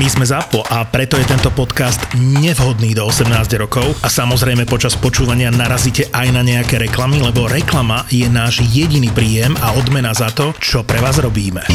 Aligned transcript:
My 0.00 0.08
sme 0.08 0.24
ZAPO 0.24 0.64
a 0.64 0.88
preto 0.88 1.20
je 1.20 1.28
tento 1.28 1.52
podcast 1.52 2.00
nevhodný 2.16 2.96
do 2.96 3.04
18 3.04 3.36
rokov 3.60 3.84
a 4.00 4.08
samozrejme 4.08 4.64
počas 4.64 4.96
počúvania 4.96 5.52
narazíte 5.52 6.08
aj 6.08 6.32
na 6.32 6.40
nejaké 6.40 6.80
reklamy, 6.80 7.20
lebo 7.20 7.44
reklama 7.44 8.08
je 8.08 8.24
náš 8.24 8.64
jediný 8.72 9.12
príjem 9.12 9.52
a 9.60 9.76
odmena 9.76 10.16
za 10.16 10.32
to, 10.32 10.56
čo 10.56 10.88
pre 10.88 11.04
vás 11.04 11.20
robíme. 11.20 11.68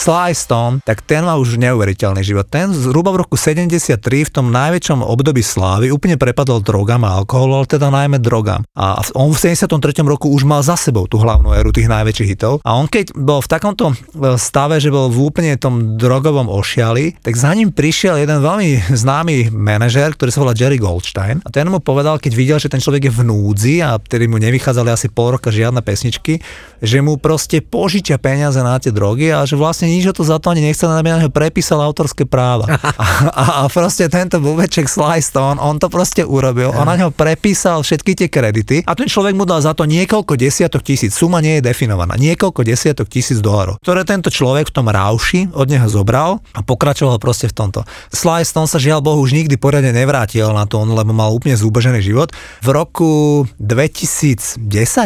Sly 0.00 0.32
Stone, 0.32 0.80
tak 0.80 1.04
ten 1.04 1.28
má 1.28 1.36
už 1.36 1.60
neuveriteľný 1.60 2.24
život. 2.24 2.48
Ten 2.48 2.72
zhruba 2.72 3.12
v 3.12 3.20
roku 3.20 3.36
73 3.36 4.00
v 4.00 4.30
tom 4.32 4.48
najväčšom 4.48 5.04
období 5.04 5.44
slávy 5.44 5.92
úplne 5.92 6.16
prepadol 6.16 6.64
drogám 6.64 7.04
a 7.04 7.20
alkoholu, 7.20 7.60
ale 7.60 7.68
teda 7.68 7.92
najmä 7.92 8.16
drogám. 8.16 8.64
A 8.72 8.96
on 9.12 9.28
v 9.28 9.52
73. 9.52 9.68
roku 10.08 10.32
už 10.32 10.48
mal 10.48 10.64
za 10.64 10.80
sebou 10.80 11.04
tú 11.04 11.20
hlavnú 11.20 11.52
éru 11.52 11.68
tých 11.68 11.92
najväčších 11.92 12.32
hitov. 12.32 12.64
A 12.64 12.80
on 12.80 12.88
keď 12.88 13.12
bol 13.12 13.44
v 13.44 13.52
takomto 13.52 13.92
e, 13.92 13.94
stave, 14.40 14.80
že 14.80 14.88
bol 14.88 15.12
v 15.12 15.20
úplne 15.20 15.60
tom 15.60 16.00
drogovom 16.00 16.48
ošiali, 16.48 17.20
tak 17.20 17.36
za 17.36 17.52
ním 17.52 17.68
prišiel 17.68 18.24
jeden 18.24 18.40
veľmi 18.40 18.96
známy 18.96 19.52
manažer, 19.52 20.16
ktorý 20.16 20.32
sa 20.32 20.40
volá 20.40 20.56
Jerry 20.56 20.80
Goldstein. 20.80 21.44
A 21.44 21.52
ten 21.52 21.68
mu 21.68 21.76
povedal, 21.76 22.16
keď 22.16 22.32
videl, 22.32 22.56
že 22.56 22.72
ten 22.72 22.80
človek 22.80 23.12
je 23.12 23.16
v 23.20 23.28
núdzi 23.28 23.84
a 23.84 24.00
vtedy 24.00 24.32
mu 24.32 24.40
nevychádzali 24.40 24.88
asi 24.88 25.12
pol 25.12 25.36
roka 25.36 25.52
žiadne 25.52 25.84
pesničky, 25.84 26.40
že 26.80 27.04
mu 27.04 27.20
proste 27.20 27.60
požičia 27.60 28.16
peniaze 28.16 28.56
na 28.64 28.80
tie 28.80 28.88
drogy 28.88 29.28
a 29.28 29.44
že 29.44 29.60
vlastne 29.60 29.89
nič 29.90 30.06
o 30.10 30.14
to 30.14 30.22
za 30.22 30.38
to 30.38 30.54
ani 30.54 30.62
nechcel, 30.62 30.86
aby 30.94 31.10
na 31.10 31.18
neho 31.18 31.32
prepísal 31.32 31.82
autorské 31.82 32.24
práva. 32.24 32.70
a, 32.78 33.64
a, 33.64 33.68
proste 33.70 34.06
tento 34.06 34.38
bubeček 34.38 34.86
Sly 34.86 35.18
Stone, 35.18 35.58
on 35.58 35.82
to 35.82 35.90
proste 35.90 36.22
urobil, 36.22 36.70
on 36.74 36.86
na 36.86 36.94
neho 36.94 37.10
prepísal 37.10 37.82
všetky 37.82 38.14
tie 38.14 38.28
kredity 38.30 38.86
a 38.86 38.94
ten 38.94 39.10
človek 39.10 39.34
mu 39.34 39.42
dal 39.42 39.58
za 39.58 39.74
to 39.74 39.84
niekoľko 39.84 40.38
desiatok 40.38 40.86
tisíc, 40.86 41.12
suma 41.12 41.42
nie 41.42 41.58
je 41.58 41.66
definovaná, 41.66 42.14
niekoľko 42.14 42.62
desiatok 42.62 43.10
tisíc 43.10 43.42
dolarov, 43.42 43.82
ktoré 43.82 44.06
tento 44.06 44.30
človek 44.30 44.70
v 44.70 44.74
tom 44.74 44.86
rauši 44.86 45.50
od 45.50 45.66
neho 45.66 45.86
zobral 45.90 46.38
a 46.54 46.60
pokračoval 46.62 47.18
proste 47.18 47.50
v 47.50 47.54
tomto. 47.56 47.80
Sly 48.14 48.46
Stone 48.46 48.70
sa 48.70 48.78
žiaľ 48.78 49.02
Bohu 49.02 49.20
už 49.20 49.34
nikdy 49.34 49.58
poriadne 49.58 49.90
nevrátil 49.90 50.46
na 50.54 50.64
to, 50.64 50.82
lebo 50.86 51.10
mal 51.10 51.34
úplne 51.34 51.58
zúbežený 51.58 52.00
život. 52.00 52.30
V 52.62 52.68
roku 52.70 53.10
2010, 53.58 54.60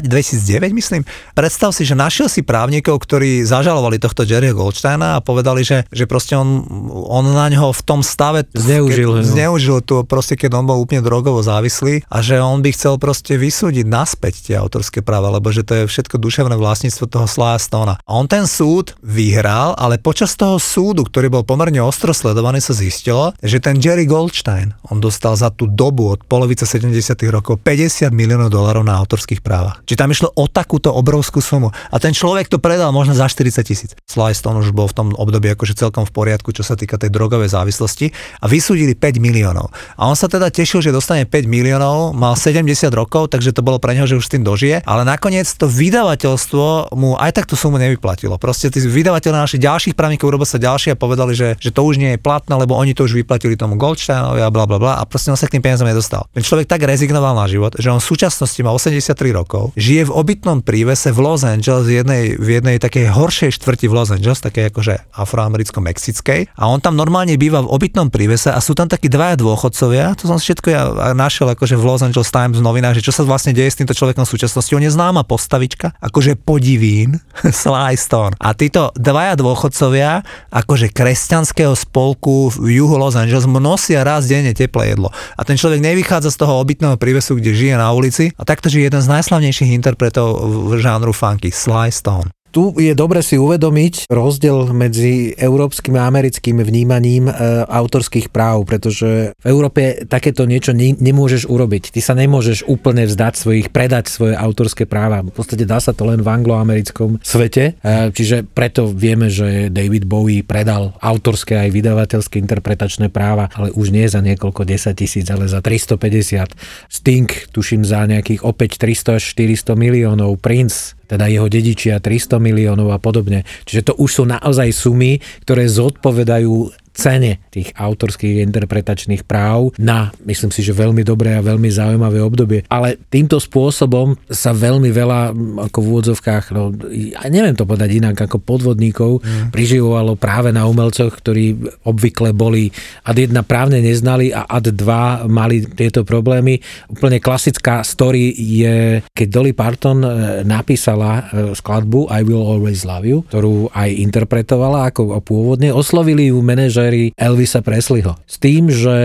2009 0.07 0.75
myslím, 0.75 1.03
predstav 1.33 1.73
si, 1.73 1.87
že 1.87 1.97
našiel 1.97 2.29
si 2.29 2.45
právnikov, 2.45 3.01
ktorí 3.03 3.47
zažalovali 3.47 3.98
tohto 3.98 4.27
Jerryho 4.27 4.57
Goldsteina 4.75 5.14
a 5.14 5.22
povedali, 5.22 5.62
že, 5.62 5.86
že 5.94 6.11
proste 6.11 6.34
on, 6.34 6.67
on 6.91 7.22
na 7.30 7.47
ňo 7.47 7.70
v 7.70 7.83
tom 7.86 8.03
stave 8.03 8.50
zneužil, 8.50 9.22
keď, 9.22 9.30
zneužil 9.30 9.78
tu 9.86 10.03
proste, 10.03 10.34
keď 10.34 10.58
on 10.58 10.67
bol 10.67 10.83
úplne 10.83 10.98
drogovo 10.98 11.39
závislý 11.47 12.03
a 12.11 12.19
že 12.19 12.42
on 12.42 12.58
by 12.58 12.75
chcel 12.75 12.98
proste 12.98 13.39
vysúdiť 13.39 13.86
naspäť 13.86 14.50
tie 14.50 14.58
autorské 14.58 15.06
práva, 15.06 15.30
lebo 15.30 15.55
že 15.55 15.62
to 15.62 15.78
je 15.78 15.83
všetko 15.86 16.19
duševné 16.19 16.58
vlastníctvo 16.58 17.06
toho 17.06 17.30
Slaya 17.30 17.62
Stona. 17.62 17.95
A 18.02 18.11
on 18.19 18.27
ten 18.27 18.50
súd 18.50 18.98
vyhral, 18.98 19.78
ale 19.78 20.02
počas 20.02 20.34
toho 20.34 20.58
súdu, 20.58 21.06
ktorý 21.06 21.30
bol 21.30 21.47
pomerne 21.47 21.78
ostro 21.78 22.11
sledovaný, 22.11 22.58
sa 22.58 22.75
zistilo, 22.75 23.30
že 23.39 23.62
ten 23.62 23.78
Jerry 23.78 24.11
Goldstein, 24.11 24.75
on 24.91 24.98
dostal 24.98 25.39
za 25.39 25.55
tú 25.55 25.70
dobu 25.70 26.11
od 26.11 26.27
polovice 26.27 26.67
70. 26.67 27.14
rokov 27.30 27.62
50 27.62 28.11
miliónov 28.11 28.50
dolarov 28.50 28.83
na 28.83 28.98
autorských 28.98 29.39
právach. 29.39 29.86
Čiže 29.86 30.00
tam 30.02 30.11
išlo 30.11 30.28
o 30.34 30.50
takúto 30.50 30.91
obrovskú 30.91 31.39
sumu. 31.39 31.70
A 31.92 31.97
ten 32.02 32.17
človek 32.17 32.50
to 32.50 32.58
predal 32.58 32.91
možno 32.91 33.12
za 33.12 33.28
40 33.28 33.62
tisíc. 33.62 33.92
Sly 34.08 34.33
Stone 34.33 34.64
už 34.65 34.73
bol 34.73 34.89
v 34.89 34.97
tom 34.97 35.09
období 35.12 35.53
akože 35.53 35.77
celkom 35.77 36.09
v 36.09 36.12
poriadku, 36.17 36.51
čo 36.57 36.65
sa 36.65 36.75
týka 36.75 36.97
tej 36.97 37.12
drogovej 37.12 37.53
závislosti 37.53 38.11
a 38.41 38.48
vysúdili 38.48 38.97
5 38.97 39.20
miliónov. 39.20 39.69
A 40.01 40.09
on 40.09 40.17
sa 40.17 40.27
teda 40.27 40.48
tešil, 40.48 40.81
že 40.81 40.91
dostane 40.95 41.29
5 41.29 41.45
miliónov, 41.45 42.17
mal 42.17 42.34
70 42.39 42.65
rokov, 42.97 43.29
takže 43.29 43.53
to 43.53 43.61
bolo 43.61 43.77
pre 43.77 43.92
neho, 43.92 44.08
že 44.08 44.17
už 44.17 44.25
s 44.25 44.33
tým 44.33 44.42
dožije, 44.47 44.80
ale 44.89 45.05
nakoniec 45.05 45.45
to 45.45 45.69
vydavateľstvo 45.69 46.97
mu 46.97 47.20
aj 47.20 47.30
tak 47.36 47.45
tú 47.45 47.55
sumu 47.58 47.77
nevyplatilo. 47.77 48.41
Proste 48.41 48.73
tí 48.73 48.80
vydavateľe 48.80 49.36
našich 49.36 49.61
ďalších 49.61 49.95
právnikov 49.95 50.33
urobili 50.33 50.48
sa 50.48 50.58
ďalšie 50.61 50.95
a 50.95 50.96
povedali, 50.96 51.36
že, 51.36 51.61
že 51.61 51.70
to 51.75 51.85
už 51.85 52.01
nie 52.01 52.17
je 52.17 52.19
platné, 52.20 52.57
lebo 52.57 52.79
oni 52.79 52.96
to 52.96 53.05
už 53.05 53.19
vyplatili 53.20 53.58
tomu 53.58 53.77
Goldsteinovi 53.77 54.41
a 54.41 54.48
bla 54.48 54.64
bla 54.64 54.79
bla 54.81 54.92
a 55.01 55.02
proste 55.05 55.29
on 55.29 55.39
sa 55.39 55.51
k 55.51 55.58
tým 55.58 55.64
peniazom 55.64 55.89
nedostal. 55.89 56.25
Ten 56.33 56.46
človek 56.46 56.70
tak 56.70 56.86
rezignoval 56.86 57.36
na 57.36 57.45
život, 57.51 57.77
že 57.77 57.91
on 57.91 58.01
v 58.01 58.07
súčasnosti 58.07 58.61
má 58.63 58.70
83 58.73 59.13
rokov, 59.35 59.75
žije 59.75 60.08
v 60.08 60.13
obytnom 60.14 60.63
prívese 60.63 61.11
v 61.11 61.19
Los 61.20 61.42
Angeles 61.42 61.85
v 61.85 62.01
jednej, 62.01 62.23
v 62.39 62.48
jednej 62.61 62.77
takej 62.79 63.11
horšej 63.11 63.51
štvrti 63.58 63.86
v 63.91 63.95
Los 63.95 64.11
Angeles, 64.14 64.41
tak 64.41 64.54
také 64.55 64.70
akože 64.70 65.11
afroamericko-mexickej. 65.19 66.55
A 66.55 66.70
on 66.70 66.79
tam 66.79 66.95
normálne 66.95 67.35
býva 67.35 67.59
v 67.67 67.75
obytnom 67.75 68.07
prívese 68.07 68.55
a 68.55 68.63
sú 68.63 68.79
tam 68.79 68.87
takí 68.87 69.11
dvaja 69.11 69.35
dôchodcovia. 69.35 70.15
To 70.23 70.31
som 70.31 70.39
všetko 70.39 70.69
ja 70.70 71.11
našiel 71.11 71.51
akože 71.51 71.75
v 71.75 71.83
Los 71.83 72.07
Angeles 72.07 72.31
Times 72.31 72.63
novinách, 72.63 73.03
že 73.03 73.11
čo 73.11 73.11
sa 73.11 73.27
vlastne 73.27 73.51
deje 73.51 73.75
s 73.75 73.79
týmto 73.83 73.98
človekom 73.98 74.23
v 74.23 74.31
súčasnosti. 74.31 74.70
On 74.70 74.87
je 74.87 74.95
známa 74.95 75.27
postavička, 75.27 75.98
akože 75.98 76.39
podivín, 76.39 77.19
Sly 77.67 77.98
Stone. 77.98 78.39
A 78.39 78.55
títo 78.55 78.95
dvaja 78.95 79.35
dôchodcovia, 79.35 80.23
akože 80.55 80.95
kresťanského 80.95 81.75
spolku 81.75 82.55
v 82.55 82.79
juhu 82.79 82.95
Los 82.95 83.19
Angeles, 83.19 83.51
nosia 83.51 84.07
raz 84.07 84.31
denne 84.31 84.55
teplé 84.55 84.95
jedlo. 84.95 85.11
A 85.35 85.43
ten 85.43 85.59
človek 85.59 85.83
nevychádza 85.83 86.31
z 86.31 86.39
toho 86.47 86.63
obytného 86.63 86.95
prívesu, 86.95 87.35
kde 87.35 87.51
žije 87.59 87.75
na 87.75 87.91
ulici. 87.91 88.31
A 88.39 88.47
takto 88.47 88.70
žije 88.70 88.87
jeden 88.87 89.03
z 89.03 89.11
najslavnejších 89.11 89.75
interpretov 89.75 90.39
v 90.70 90.79
žánru 90.79 91.11
funky, 91.11 91.51
Sly 91.51 91.91
Stone 91.91 92.31
tu 92.55 92.70
je 92.79 92.95
dobre 92.95 93.19
si 93.19 93.35
uvedomiť 93.35 94.07
rozdiel 94.07 94.70
medzi 94.70 95.35
európskym 95.35 95.98
a 95.98 96.07
americkým 96.07 96.63
vnímaním 96.63 97.27
e, 97.27 97.35
autorských 97.67 98.31
práv, 98.31 98.63
pretože 98.70 99.35
v 99.35 99.47
Európe 99.51 100.07
takéto 100.07 100.47
niečo 100.47 100.70
ne, 100.70 100.95
nemôžeš 100.95 101.51
urobiť. 101.51 101.91
Ty 101.91 102.01
sa 102.01 102.14
nemôžeš 102.14 102.70
úplne 102.70 103.11
vzdať 103.11 103.35
svojich, 103.35 103.67
predať 103.75 104.07
svoje 104.07 104.39
autorské 104.39 104.87
práva. 104.87 105.27
V 105.27 105.35
podstate 105.35 105.67
dá 105.67 105.83
sa 105.83 105.91
to 105.91 106.07
len 106.07 106.23
v 106.23 106.31
angloamerickom 106.31 107.19
svete, 107.27 107.75
e, 107.83 108.14
čiže 108.14 108.47
preto 108.47 108.87
vieme, 108.87 109.27
že 109.27 109.75
David 109.75 110.07
Bowie 110.07 110.47
predal 110.47 110.95
autorské 111.03 111.59
aj 111.59 111.75
vydavateľské 111.75 112.39
interpretačné 112.39 113.11
práva, 113.11 113.51
ale 113.59 113.75
už 113.75 113.91
nie 113.91 114.07
za 114.07 114.23
niekoľko 114.23 114.63
10 114.63 114.95
tisíc, 114.95 115.27
ale 115.27 115.51
za 115.51 115.59
350. 115.59 116.55
Sting, 116.87 117.27
tuším, 117.51 117.83
za 117.83 118.07
nejakých 118.07 118.47
opäť 118.47 118.79
300 118.79 119.19
až 119.19 119.25
400 119.35 119.75
miliónov. 119.75 120.39
Prince 120.39 120.95
teda 121.09 121.29
jeho 121.29 121.48
dedičia 121.48 122.01
300 122.01 122.41
miliónov 122.41 122.92
a 122.92 122.98
podobne. 122.98 123.45
Čiže 123.69 123.91
to 123.91 123.92
už 124.01 124.11
sú 124.11 124.23
naozaj 124.25 124.69
sumy, 124.73 125.20
ktoré 125.45 125.69
zodpovedajú 125.69 126.83
cene 126.95 127.43
tých 127.51 127.75
autorských 127.75 128.47
interpretačných 128.47 129.27
práv 129.27 129.75
na, 129.82 130.15
myslím 130.23 130.55
si, 130.55 130.62
že 130.62 130.71
veľmi 130.71 131.03
dobré 131.03 131.35
a 131.35 131.43
veľmi 131.43 131.67
zaujímavé 131.67 132.23
obdobie. 132.23 132.62
Ale 132.71 133.03
týmto 133.11 133.43
spôsobom 133.43 134.15
sa 134.31 134.55
veľmi 134.55 134.94
veľa, 134.94 135.35
ako 135.69 135.79
v 135.82 135.88
úvodzovkách, 135.91 136.44
no, 136.55 136.71
ja 136.94 137.27
neviem 137.27 137.59
to 137.59 137.67
povedať 137.67 137.99
inak, 137.99 138.15
ako 138.15 138.38
podvodníkov 138.38 139.19
mm. 139.21 139.50
priživovalo 139.50 140.15
práve 140.15 140.55
na 140.55 140.71
umelcoch, 140.71 141.11
ktorí 141.11 141.59
obvykle 141.82 142.31
boli 142.31 142.71
ad 143.03 143.19
jedna 143.19 143.43
právne 143.43 143.82
neznali 143.82 144.31
a 144.31 144.47
ad 144.47 144.71
dva 144.71 145.26
mali 145.26 145.67
tieto 145.67 146.06
problémy. 146.06 146.62
Úplne 146.94 147.19
klasická 147.19 147.82
story 147.82 148.31
je, 148.38 149.03
keď 149.11 149.26
Dolly 149.29 149.53
Parton 149.53 149.99
e, 150.06 150.11
napísala 150.47 151.11
e, 151.19 151.23
skladbu 151.59 152.06
I 152.06 152.23
Will 152.23 152.47
Always 152.47 152.87
Love 152.87 153.06
You, 153.09 153.19
ktorú 153.26 153.75
aj 153.75 153.91
interpretovala 153.91 154.94
ako 154.94 155.19
pôvodne, 155.25 155.75
oslovili 155.75 156.31
ju 156.31 156.38
manažer 156.38 156.83
režiséri 156.94 157.12
Elvisa 157.19 157.61
Presleyho. 157.64 158.14
S 158.25 158.37
tým, 158.38 158.70
že, 158.70 158.99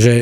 že 0.00 0.12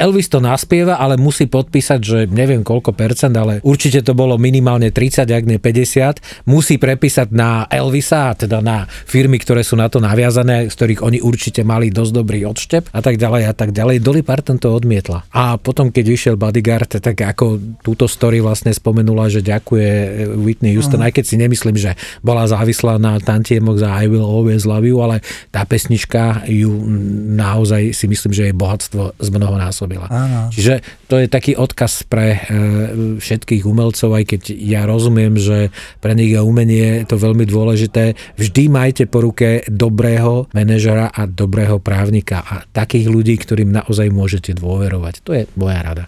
Elvis 0.00 0.32
to 0.32 0.40
naspieva, 0.40 0.96
ale 0.96 1.20
musí 1.20 1.46
podpísať, 1.46 2.00
že 2.00 2.18
neviem 2.30 2.64
koľko 2.64 2.96
percent, 2.96 3.34
ale 3.36 3.60
určite 3.60 4.00
to 4.00 4.16
bolo 4.16 4.40
minimálne 4.40 4.88
30, 4.88 5.28
ak 5.28 5.44
nie 5.44 5.58
50, 5.60 6.48
musí 6.48 6.80
prepísať 6.80 7.28
na 7.34 7.68
Elvisa, 7.68 8.32
teda 8.32 8.64
na 8.64 8.88
firmy, 8.88 9.36
ktoré 9.36 9.60
sú 9.60 9.76
na 9.76 9.92
to 9.92 10.00
naviazané, 10.00 10.72
z 10.72 10.74
ktorých 10.74 11.00
oni 11.04 11.18
určite 11.20 11.62
mali 11.66 11.92
dosť 11.92 12.12
dobrý 12.16 12.48
odštep 12.48 12.96
a 12.96 13.00
tak 13.04 13.20
ďalej 13.20 13.42
a 13.50 13.54
tak 13.54 13.70
ďalej. 13.76 14.02
Dolly 14.02 14.22
Parton 14.24 14.56
to 14.56 14.72
odmietla. 14.72 15.28
A 15.34 15.60
potom, 15.60 15.92
keď 15.92 16.04
vyšiel 16.06 16.36
Bodyguard, 16.40 16.90
tak 16.90 17.16
ako 17.20 17.78
túto 17.84 18.08
story 18.08 18.40
vlastne 18.40 18.72
spomenula, 18.72 19.28
že 19.28 19.44
ďakuje 19.44 19.90
Whitney 20.40 20.74
Houston, 20.74 21.00
uh-huh. 21.02 21.12
aj 21.12 21.20
keď 21.20 21.24
si 21.24 21.36
nemyslím, 21.36 21.76
že 21.76 21.92
bola 22.24 22.48
závislá 22.48 22.96
na 22.96 23.20
tantiemoch 23.20 23.78
za 23.78 23.92
I 24.00 24.08
Will 24.08 24.24
Always 24.24 24.64
Love 24.64 24.88
You, 24.88 24.98
ale 25.04 25.22
tá 25.52 25.62
pesnička 25.68 26.44
ju 26.66 26.72
naozaj 27.36 27.96
si 27.96 28.06
myslím, 28.06 28.32
že 28.32 28.50
jej 28.50 28.56
bohatstvo 28.56 29.16
zmnohonásobila. 29.18 30.06
Áno. 30.10 30.52
Čiže 30.52 30.84
to 31.08 31.18
je 31.18 31.26
taký 31.26 31.56
odkaz 31.56 32.04
pre 32.06 32.36
e, 32.36 32.38
všetkých 33.18 33.64
umelcov, 33.64 34.14
aj 34.14 34.24
keď 34.36 34.42
ja 34.54 34.84
rozumiem, 34.84 35.36
že 35.40 35.72
pre 35.98 36.12
nich 36.12 36.32
je 36.32 36.40
umenie 36.40 37.04
to 37.08 37.16
veľmi 37.16 37.48
dôležité. 37.48 38.14
Vždy 38.36 38.62
majte 38.68 39.04
po 39.08 39.24
ruke 39.24 39.64
dobrého 39.66 40.46
manažera 40.52 41.10
a 41.10 41.26
dobrého 41.26 41.80
právnika 41.80 42.44
a 42.44 42.62
takých 42.68 43.08
ľudí, 43.10 43.34
ktorým 43.40 43.72
naozaj 43.72 44.12
môžete 44.12 44.56
dôverovať. 44.56 45.14
To 45.24 45.30
je 45.34 45.42
moja 45.56 45.80
rada. 45.80 46.04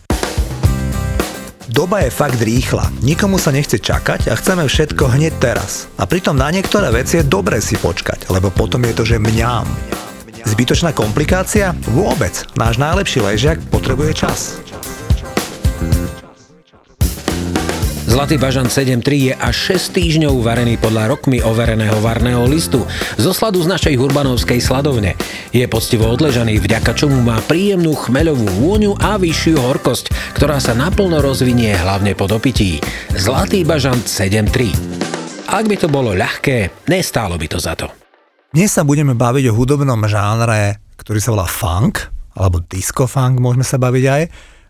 Doba 1.73 2.05
je 2.05 2.13
fakt 2.13 2.37
rýchla, 2.37 2.93
nikomu 3.01 3.41
sa 3.41 3.49
nechce 3.49 3.81
čakať 3.81 4.29
a 4.29 4.37
chceme 4.37 4.69
všetko 4.69 5.17
hneď 5.17 5.33
teraz. 5.41 5.89
A 5.97 6.05
pritom 6.05 6.37
na 6.37 6.53
niektoré 6.53 6.93
veci 6.93 7.17
je 7.17 7.25
dobre 7.25 7.65
si 7.65 7.81
počkať, 7.81 8.29
lebo 8.29 8.53
potom 8.53 8.85
je 8.85 8.93
to, 8.93 9.09
že 9.09 9.17
mňam. 9.17 9.65
Zbytočná 10.47 10.91
komplikácia? 10.95 11.75
Vôbec. 11.91 12.47
Náš 12.59 12.79
najlepší 12.79 13.23
ležiak 13.23 13.59
potrebuje 13.71 14.13
čas. 14.15 14.63
Zlatý 18.13 18.37
bažant 18.37 18.69
7.3 18.69 19.33
je 19.33 19.33
až 19.33 19.81
6 19.81 19.97
týždňov 19.97 20.45
varený 20.45 20.77
podľa 20.77 21.17
rokmi 21.17 21.41
overeného 21.41 21.97
varného 22.05 22.45
listu 22.45 22.85
zo 23.17 23.33
sladu 23.33 23.65
z 23.65 23.73
našej 23.73 23.97
hurbanovskej 23.97 24.61
sladovne. 24.61 25.17
Je 25.49 25.65
poctivo 25.65 26.13
odležaný, 26.13 26.61
vďaka 26.61 26.93
čomu 26.93 27.25
má 27.25 27.41
príjemnú 27.49 27.97
chmeľovú 27.97 28.45
vôňu 28.61 28.93
a 29.01 29.17
vyššiu 29.17 29.57
horkosť, 29.57 30.13
ktorá 30.37 30.61
sa 30.61 30.77
naplno 30.77 31.25
rozvinie 31.25 31.73
hlavne 31.73 32.13
po 32.13 32.29
dopití. 32.29 32.85
Zlatý 33.17 33.65
bažant 33.65 34.05
7.3 34.05 35.49
Ak 35.49 35.65
by 35.65 35.77
to 35.81 35.89
bolo 35.89 36.13
ľahké, 36.13 36.85
nestálo 36.93 37.41
by 37.41 37.49
to 37.49 37.57
za 37.65 37.73
to. 37.81 38.02
Dnes 38.53 38.69
sa 38.69 38.85
budeme 38.85 39.17
baviť 39.17 39.49
o 39.49 39.57
hudobnom 39.57 40.05
žánre, 40.05 40.77
ktorý 41.01 41.25
sa 41.25 41.33
volá 41.33 41.49
funk, 41.49 42.13
alebo 42.37 42.61
disco 42.61 43.09
funk 43.09 43.41
môžeme 43.41 43.65
sa 43.65 43.81
baviť 43.81 44.05
aj. 44.05 44.23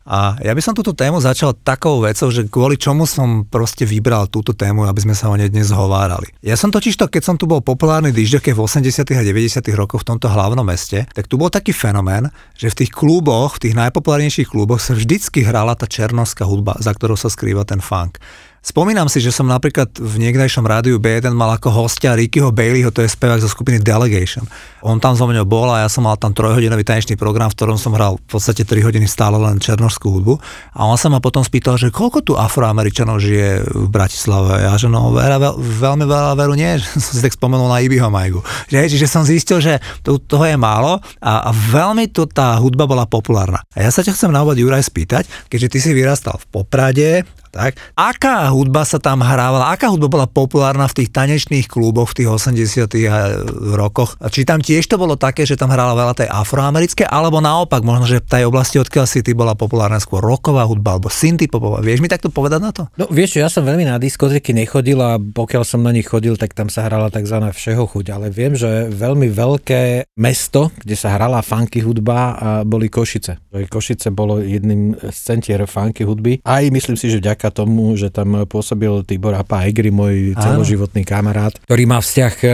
A 0.07 0.39
ja 0.39 0.55
by 0.55 0.63
som 0.63 0.71
túto 0.71 0.95
tému 0.95 1.19
začal 1.19 1.51
takou 1.67 1.99
vecou, 1.99 2.31
že 2.31 2.47
kvôli 2.47 2.79
čomu 2.79 3.11
som 3.11 3.43
proste 3.43 3.83
vybral 3.83 4.31
túto 4.31 4.55
tému, 4.55 4.87
aby 4.87 5.03
sme 5.03 5.19
sa 5.19 5.27
o 5.27 5.35
nej 5.35 5.51
dnes 5.51 5.75
hovárali. 5.75 6.31
Ja 6.47 6.55
som 6.55 6.71
totiž 6.71 6.95
to, 6.95 7.11
keď 7.11 7.23
som 7.27 7.35
tu 7.35 7.51
bol 7.51 7.59
populárny 7.59 8.15
DJ 8.15 8.55
v 8.55 8.63
80. 8.63 9.03
a 9.03 9.23
90. 9.27 9.67
rokoch 9.75 10.07
v 10.07 10.15
tomto 10.15 10.31
hlavnom 10.31 10.63
meste, 10.63 11.03
tak 11.11 11.27
tu 11.27 11.35
bol 11.35 11.51
taký 11.51 11.75
fenomén, 11.75 12.31
že 12.55 12.71
v 12.71 12.87
tých 12.87 12.95
kluboch, 12.95 13.59
v 13.59 13.67
tých 13.67 13.75
najpopulárnejších 13.83 14.47
kluboch 14.47 14.79
sa 14.79 14.95
vždycky 14.95 15.43
hrala 15.43 15.75
tá 15.75 15.91
černovská 15.91 16.47
hudba, 16.47 16.79
za 16.79 16.95
ktorou 16.95 17.19
sa 17.19 17.27
skrýva 17.27 17.67
ten 17.67 17.83
funk. 17.83 18.23
Spomínam 18.63 19.11
si, 19.11 19.19
že 19.19 19.35
som 19.35 19.51
napríklad 19.51 19.91
v 19.99 20.23
niekdajšom 20.23 20.63
rádiu 20.63 21.03
B1 21.03 21.35
mal 21.35 21.51
ako 21.59 21.83
hostia 21.83 22.15
Rickyho 22.15 22.55
Baileyho, 22.55 22.95
to 22.95 23.03
je 23.03 23.11
spevák 23.11 23.43
zo 23.43 23.51
skupiny 23.51 23.83
Delegation. 23.83 24.47
On 24.87 25.03
tam 25.03 25.19
so 25.19 25.27
mňou 25.27 25.43
bol 25.43 25.67
a 25.67 25.83
ja 25.83 25.91
som 25.91 26.07
mal 26.07 26.15
tam 26.15 26.31
trojhodinový 26.31 26.87
tanečný 26.87 27.19
program, 27.19 27.51
v 27.51 27.59
ktorom 27.59 27.75
som 27.75 27.91
hral 27.99 28.23
v 28.23 28.39
podstate 28.39 28.63
3 28.63 28.87
hodiny 28.87 29.11
stále 29.11 29.35
len 29.35 29.59
černožskú 29.59 30.15
hudbu. 30.15 30.39
A 30.79 30.87
on 30.87 30.95
sa 30.95 31.11
ma 31.11 31.19
potom 31.19 31.43
spýtal, 31.43 31.75
že 31.75 31.91
koľko 31.91 32.23
tu 32.23 32.33
afroameričanov 32.39 33.19
žije 33.19 33.67
v 33.67 33.87
Bratislave. 33.91 34.63
Ja 34.63 34.79
že 34.79 34.87
no 34.87 35.11
veľa, 35.11 35.43
veľ, 35.43 35.55
veľmi 35.59 36.07
veľa 36.07 36.33
veru 36.39 36.55
nie, 36.55 36.79
že 36.83 37.03
som 37.03 37.19
si 37.19 37.23
tak 37.27 37.35
spomenul 37.35 37.67
na 37.67 37.83
Ibiho 37.83 38.07
Majgu. 38.15 38.47
Že, 38.71 38.95
čiže 38.95 39.11
som 39.11 39.27
zistil, 39.27 39.59
že 39.59 39.83
to, 40.07 40.23
toho 40.23 40.47
je 40.47 40.55
málo 40.55 41.03
a, 41.19 41.47
a 41.47 41.51
veľmi 41.51 42.15
tu 42.15 42.31
tá 42.31 42.55
hudba 42.63 42.87
bola 42.87 43.11
populárna. 43.11 43.67
A 43.75 43.83
ja 43.83 43.91
sa 43.91 44.07
ťa 44.07 44.15
chcem 44.15 44.31
na 44.31 44.47
úvod 44.47 44.55
Juraj 44.55 44.87
spýtať, 44.87 45.27
keďže 45.51 45.69
ty 45.75 45.79
si 45.83 45.91
vyrastal 45.91 46.39
v 46.39 46.63
Poprade, 46.63 47.42
tak? 47.53 47.77
Aká 47.93 48.49
hudba 48.49 48.89
sa 48.89 48.97
tam 48.97 49.21
hrávala? 49.21 49.69
Aká 49.69 49.93
hudba 49.93 50.09
bola 50.09 50.27
populárna 50.27 50.89
v 50.89 51.05
tých 51.05 51.13
tanečných 51.13 51.69
kluboch 51.69 52.17
v 52.17 52.25
tých 52.25 52.29
80 52.33 53.77
rokoch? 53.77 54.17
A 54.19 54.33
či 54.33 54.49
tam 54.49 54.65
tiež 54.65 54.89
to 54.89 54.97
bolo 54.97 55.21
také, 55.21 55.45
že 55.45 55.61
tam 55.61 55.69
hrála 55.69 55.93
veľa 55.93 56.25
tej 56.25 56.29
afroamerické, 56.33 57.05
alebo 57.05 57.45
naopak, 57.45 57.85
možno, 57.85 58.09
že 58.09 58.25
v 58.25 58.41
tej 58.41 58.45
oblasti, 58.49 58.81
odkiaľ 58.81 59.05
si 59.05 59.21
ty 59.21 59.37
bola 59.37 59.53
populárna 59.53 60.01
skôr 60.01 60.25
roková 60.25 60.65
hudba 60.65 60.97
alebo 60.97 61.13
synty 61.13 61.45
popová. 61.45 61.85
Vieš 61.85 62.01
mi 62.01 62.09
takto 62.09 62.33
povedať 62.33 62.61
na 62.65 62.73
to? 62.73 62.89
No 62.97 63.05
vieš, 63.13 63.37
ja 63.37 63.53
som 63.53 63.69
veľmi 63.69 63.85
na 63.85 64.01
diskotéky 64.01 64.57
nechodil 64.57 64.97
a 65.05 65.21
pokiaľ 65.21 65.63
som 65.69 65.85
na 65.85 65.93
nich 65.93 66.09
chodil, 66.09 66.41
tak 66.41 66.57
tam 66.57 66.73
sa 66.73 66.89
hrala 66.89 67.13
tzv. 67.13 67.37
všeho 67.53 67.85
chuť, 67.85 68.07
ale 68.15 68.33
viem, 68.33 68.57
že 68.57 68.89
veľmi 68.89 69.29
veľké 69.29 70.09
mesto, 70.17 70.73
kde 70.81 70.97
sa 70.97 71.13
hrala 71.13 71.45
funky 71.45 71.85
hudba, 71.85 72.39
boli 72.65 72.87
Košice. 72.87 73.43
Košice 73.69 74.15
bolo 74.15 74.39
jedným 74.39 74.95
z 74.97 75.19
centier 75.19 75.67
funky 75.67 76.07
hudby. 76.07 76.39
Aj 76.47 76.63
myslím 76.63 76.95
si, 76.95 77.11
že 77.11 77.19
vďaka 77.19 77.42
vďaka 77.43 77.59
tomu, 77.59 77.99
že 77.99 78.15
tam 78.15 78.47
pôsobil 78.47 79.03
Tibor 79.03 79.35
Apa 79.35 79.67
Egri, 79.67 79.91
môj 79.91 80.39
celoživotný 80.39 81.03
kamarát, 81.03 81.51
ktorý 81.67 81.91
má 81.91 81.99
vzťah 81.99 82.35
e, 82.39 82.47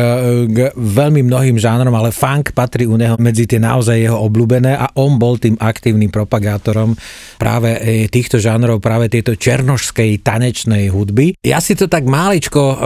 k 0.49 0.59
veľmi 0.73 1.29
mnohým 1.29 1.61
žánrom, 1.61 1.93
ale 1.93 2.09
funk 2.09 2.57
patrí 2.57 2.89
u 2.89 2.97
neho 2.97 3.21
medzi 3.21 3.45
tie 3.45 3.61
naozaj 3.61 4.01
jeho 4.01 4.17
obľúbené 4.17 4.73
a 4.81 4.89
on 4.97 5.21
bol 5.21 5.37
tým 5.37 5.61
aktívnym 5.61 6.09
propagátorom 6.09 6.97
práve 7.37 7.77
e, 7.77 8.09
týchto 8.09 8.41
žánrov, 8.41 8.81
práve 8.81 9.13
tejto 9.13 9.37
černožskej 9.37 10.25
tanečnej 10.25 10.89
hudby. 10.89 11.37
Ja 11.45 11.61
si 11.61 11.77
to 11.77 11.85
tak 11.85 12.09
máličko 12.09 12.63
e, 12.65 12.77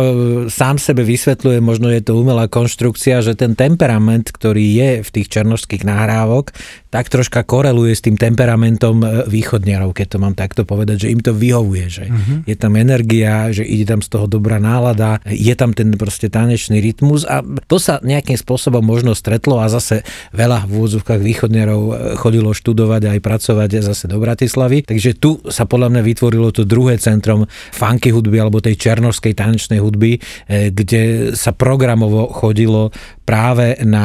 sám 0.51 0.83
sebe 0.83 1.07
vysvetľujem, 1.07 1.63
možno 1.63 1.87
je 1.87 2.03
to 2.03 2.19
umelá 2.19 2.51
konštrukcia, 2.51 3.23
že 3.23 3.39
ten 3.39 3.55
temperament, 3.55 4.27
ktorý 4.35 4.67
je 4.75 4.91
v 5.07 5.09
tých 5.15 5.31
černožských 5.39 5.87
nahrávok, 5.87 6.51
tak 6.93 7.09
troška 7.09 7.41
koreluje 7.49 7.97
s 7.97 8.05
tým 8.05 8.21
temperamentom 8.21 9.25
východniarov, 9.25 9.97
keď 9.97 10.07
to 10.13 10.19
mám 10.21 10.37
takto 10.37 10.69
povedať, 10.69 11.09
že 11.09 11.11
im 11.17 11.25
to 11.25 11.33
vyhovuje, 11.33 11.87
že 11.89 12.05
uh-huh. 12.05 12.45
je 12.45 12.53
tam 12.53 12.77
energia, 12.77 13.49
že 13.49 13.65
ide 13.65 13.89
tam 13.89 14.05
z 14.05 14.13
toho 14.13 14.29
dobrá 14.29 14.61
nálada, 14.61 15.17
je 15.25 15.57
tam 15.57 15.73
ten 15.73 15.89
proste 15.97 16.29
tanečný 16.29 16.85
rytmus 16.85 17.25
a 17.25 17.41
to 17.65 17.81
sa 17.81 17.97
nejakým 18.05 18.37
spôsobom 18.37 18.85
možno 18.85 19.17
stretlo 19.17 19.57
a 19.65 19.73
zase 19.73 20.05
veľa 20.37 20.69
v 20.69 20.71
úvodzovkách 20.77 21.21
východnerov 21.25 21.81
e, 21.81 21.93
chodilo 22.21 22.53
študovať 22.53 23.17
aj 23.17 23.19
pracovať 23.25 23.71
zase 23.81 24.05
do 24.05 24.21
Bratislavy. 24.21 24.85
Takže 24.85 25.17
tu 25.17 25.41
sa 25.49 25.65
podľa 25.65 25.97
mňa 25.97 26.03
vytvorilo 26.05 26.53
to 26.53 26.69
druhé 26.69 27.01
centrum 27.01 27.49
funky 27.73 28.13
hudby 28.13 28.37
alebo 28.37 28.61
tej 28.61 28.77
černožskej 28.77 29.33
tanečnej 29.33 29.81
hudby, 29.81 30.21
e, 30.21 30.69
kde 30.69 31.33
sa 31.33 31.57
programovo 31.57 32.29
chodilo 32.29 32.93
práve 33.23 33.79
na 33.87 34.05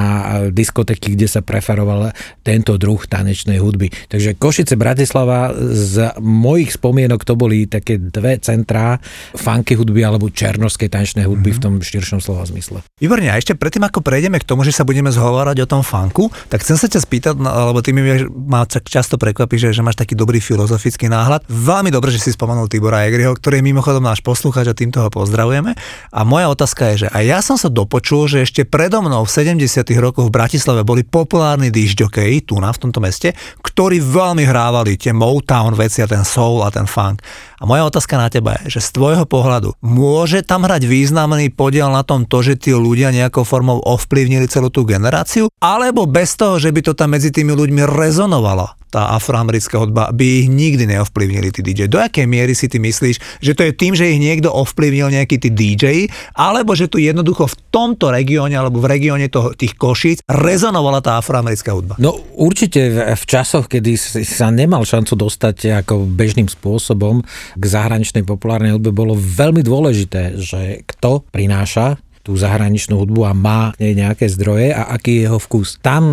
diskotéky, 0.54 1.18
kde 1.18 1.28
sa 1.28 1.42
preferoval 1.44 2.16
tento 2.46 2.77
druh 2.78 3.02
tanečnej 3.04 3.60
hudby. 3.60 3.90
Takže 4.10 4.38
Košice, 4.38 4.78
Bratislava, 4.78 5.52
z 5.58 6.14
mojich 6.22 6.78
spomienok 6.78 7.26
to 7.26 7.34
boli 7.34 7.66
také 7.66 7.98
dve 7.98 8.38
centrá 8.40 9.02
funky 9.36 9.76
hudby 9.76 10.06
alebo 10.06 10.30
černoskej 10.32 10.90
tanečnej 10.90 11.26
hudby 11.26 11.54
mm-hmm. 11.54 11.62
v 11.62 11.64
tom 11.64 11.74
širšom 11.82 12.20
slova 12.22 12.46
zmysle. 12.46 12.86
Výborne, 13.02 13.30
a 13.30 13.38
ešte 13.38 13.58
predtým, 13.58 13.86
ako 13.86 14.02
prejdeme 14.02 14.38
k 14.38 14.48
tomu, 14.48 14.64
že 14.64 14.74
sa 14.74 14.88
budeme 14.88 15.10
zhovárať 15.10 15.66
o 15.66 15.68
tom 15.68 15.82
funku, 15.82 16.30
tak 16.48 16.62
chcem 16.64 16.78
sa 16.78 16.88
ťa 16.88 17.02
spýtať, 17.04 17.36
no, 17.38 17.50
lebo 17.74 17.82
ty 17.82 17.92
mi 17.92 18.02
ma 18.48 18.64
často 18.66 19.18
prekvapí, 19.18 19.58
že, 19.58 19.74
že 19.74 19.82
máš 19.82 19.98
taký 19.98 20.14
dobrý 20.14 20.38
filozofický 20.38 21.10
náhľad. 21.10 21.46
Veľmi 21.50 21.90
dobre, 21.90 22.14
že 22.14 22.22
si 22.22 22.30
spomenul 22.34 22.70
Tibora 22.70 23.06
Egriho, 23.10 23.34
ktorý 23.34 23.60
je 23.60 23.68
mimochodom 23.74 24.04
náš 24.04 24.22
poslucháč 24.22 24.70
a 24.70 24.78
týmto 24.78 25.02
ho 25.02 25.10
pozdravujeme. 25.10 25.74
A 26.14 26.20
moja 26.24 26.48
otázka 26.52 26.94
je, 26.94 27.06
že 27.06 27.08
aj 27.12 27.24
ja 27.24 27.40
som 27.42 27.58
sa 27.58 27.72
dopočul, 27.72 28.30
že 28.30 28.44
ešte 28.46 28.64
predo 28.68 29.02
mnou 29.02 29.26
v 29.26 29.32
70. 29.32 29.84
rokoch 29.98 30.28
v 30.30 30.36
Bratislave 30.36 30.82
boli 30.84 31.02
populárni 31.08 31.74
disjokeji 31.74 32.48
tu 32.48 32.60
na 32.60 32.67
v 32.72 32.82
tomto 32.88 33.00
meste, 33.04 33.34
ktorí 33.62 34.00
veľmi 34.02 34.44
hrávali 34.48 34.96
tie 34.96 35.12
Motown 35.12 35.76
veci 35.76 36.04
a 36.04 36.08
ten 36.08 36.24
soul 36.24 36.64
a 36.64 36.70
ten 36.72 36.86
funk. 36.86 37.22
A 37.58 37.66
moja 37.66 37.90
otázka 37.90 38.16
na 38.22 38.30
teba 38.30 38.58
je, 38.62 38.78
že 38.78 38.86
z 38.86 38.90
tvojho 38.98 39.26
pohľadu 39.26 39.74
môže 39.82 40.46
tam 40.46 40.64
hrať 40.64 40.86
významný 40.86 41.50
podiel 41.50 41.90
na 41.90 42.06
tom 42.06 42.24
to, 42.26 42.46
že 42.46 42.58
tí 42.58 42.72
ľudia 42.74 43.10
nejakou 43.10 43.42
formou 43.42 43.82
ovplyvnili 43.82 44.46
celú 44.46 44.70
tú 44.70 44.86
generáciu, 44.86 45.50
alebo 45.58 46.06
bez 46.06 46.38
toho, 46.38 46.62
že 46.62 46.70
by 46.70 46.82
to 46.86 46.94
tam 46.94 47.18
medzi 47.18 47.34
tými 47.34 47.54
ľuďmi 47.58 47.84
rezonovalo? 47.86 48.78
tá 48.88 49.14
afroamerická 49.14 49.78
hudba, 49.78 50.10
by 50.10 50.26
ich 50.26 50.48
nikdy 50.50 50.90
neovplyvnili 50.90 51.54
tí 51.54 51.62
DJ. 51.62 51.86
Do 51.86 52.02
akej 52.02 52.26
miery 52.26 52.58
si 52.58 52.66
ty 52.66 52.82
myslíš, 52.82 53.44
že 53.46 53.54
to 53.54 53.62
je 53.70 53.72
tým, 53.78 53.94
že 53.94 54.10
ich 54.10 54.18
niekto 54.18 54.50
ovplyvnil 54.50 55.14
nejaký 55.14 55.38
tí 55.38 55.54
DJ, 55.54 56.10
alebo 56.34 56.74
že 56.74 56.90
tu 56.90 56.98
jednoducho 56.98 57.46
v 57.46 57.56
tomto 57.70 58.10
regióne 58.10 58.58
alebo 58.58 58.82
v 58.82 58.90
regióne 58.90 59.30
tých 59.30 59.78
Košíc 59.78 60.26
rezonovala 60.26 61.06
tá 61.06 61.22
afroamerická 61.22 61.78
hudba? 61.78 61.94
No 62.02 62.18
určite 62.34 62.57
v, 62.66 63.14
v 63.14 63.24
časoch, 63.30 63.70
kedy 63.70 63.94
sa 64.26 64.50
nemal 64.50 64.82
šancu 64.82 65.14
dostať 65.14 65.86
ako 65.86 66.10
bežným 66.10 66.50
spôsobom 66.50 67.22
k 67.54 67.64
zahraničnej 67.64 68.26
populárnej 68.26 68.74
hudbe, 68.74 68.90
bolo 68.90 69.14
veľmi 69.14 69.62
dôležité, 69.62 70.42
že 70.42 70.82
kto 70.90 71.22
prináša 71.30 72.02
tú 72.28 72.36
zahraničnú 72.36 73.00
hudbu 73.00 73.24
a 73.24 73.32
má 73.32 73.72
nej 73.80 73.96
nejaké 73.96 74.28
zdroje 74.28 74.76
a 74.76 74.92
aký 74.92 75.24
je 75.24 75.32
jeho 75.32 75.40
vkus. 75.40 75.80
Tam 75.80 76.04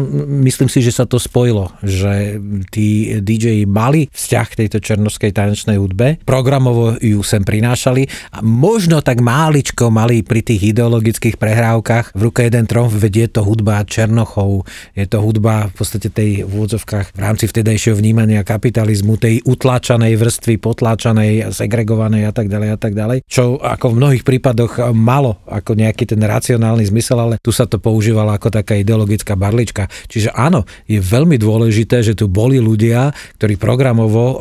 myslím 0.46 0.70
si, 0.70 0.78
že 0.78 0.94
sa 0.94 1.10
to 1.10 1.18
spojilo, 1.18 1.74
že 1.82 2.38
tí 2.70 3.18
DJ 3.18 3.66
mali 3.66 4.06
vzťah 4.14 4.46
k 4.46 4.58
tejto 4.62 4.78
černovskej 4.78 5.34
tanečnej 5.34 5.74
hudbe, 5.74 6.22
programovo 6.22 6.94
ju 7.02 7.18
sem 7.26 7.42
prinášali 7.42 8.06
a 8.30 8.38
možno 8.46 9.02
tak 9.02 9.18
máličko 9.18 9.90
mali 9.90 10.22
pri 10.22 10.46
tých 10.46 10.70
ideologických 10.70 11.34
prehrávkach 11.34 12.14
v 12.14 12.20
ruke 12.22 12.46
jeden 12.46 12.70
tromf, 12.70 12.94
vedie 12.94 13.26
to 13.26 13.42
hudba 13.42 13.82
Černochov, 13.82 14.62
je 14.94 15.10
to 15.10 15.18
hudba 15.18 15.66
v 15.72 15.74
podstate 15.74 16.14
tej 16.14 16.46
v 16.46 16.50
úvodzovkách 16.54 17.16
v 17.16 17.20
rámci 17.20 17.50
vtedajšieho 17.50 17.98
vnímania 17.98 18.46
kapitalizmu, 18.46 19.18
tej 19.18 19.42
utláčanej 19.42 20.14
vrstvy, 20.14 20.62
potláčanej, 20.62 21.50
segregovanej 21.50 22.30
a 22.30 22.32
tak 22.32 22.46
ďalej 22.46 22.68
a 22.70 22.78
tak 22.78 22.92
ďalej, 22.94 23.18
čo 23.26 23.58
ako 23.58 23.96
v 23.96 23.98
mnohých 23.98 24.24
prípadoch 24.24 24.94
malo 24.94 25.40
ako 25.48 25.74
nejaký 25.74 26.03
taký 26.04 26.20
ten 26.20 26.20
racionálny 26.20 26.84
zmysel, 26.92 27.16
ale 27.16 27.34
tu 27.40 27.48
sa 27.48 27.64
to 27.64 27.80
používalo 27.80 28.36
ako 28.36 28.52
taká 28.52 28.76
ideologická 28.76 29.32
barlička. 29.40 29.88
Čiže 30.12 30.36
áno, 30.36 30.68
je 30.84 31.00
veľmi 31.00 31.40
dôležité, 31.40 32.04
že 32.04 32.12
tu 32.12 32.28
boli 32.28 32.60
ľudia, 32.60 33.08
ktorí 33.40 33.56
programovo 33.56 34.22
uh, 34.22 34.36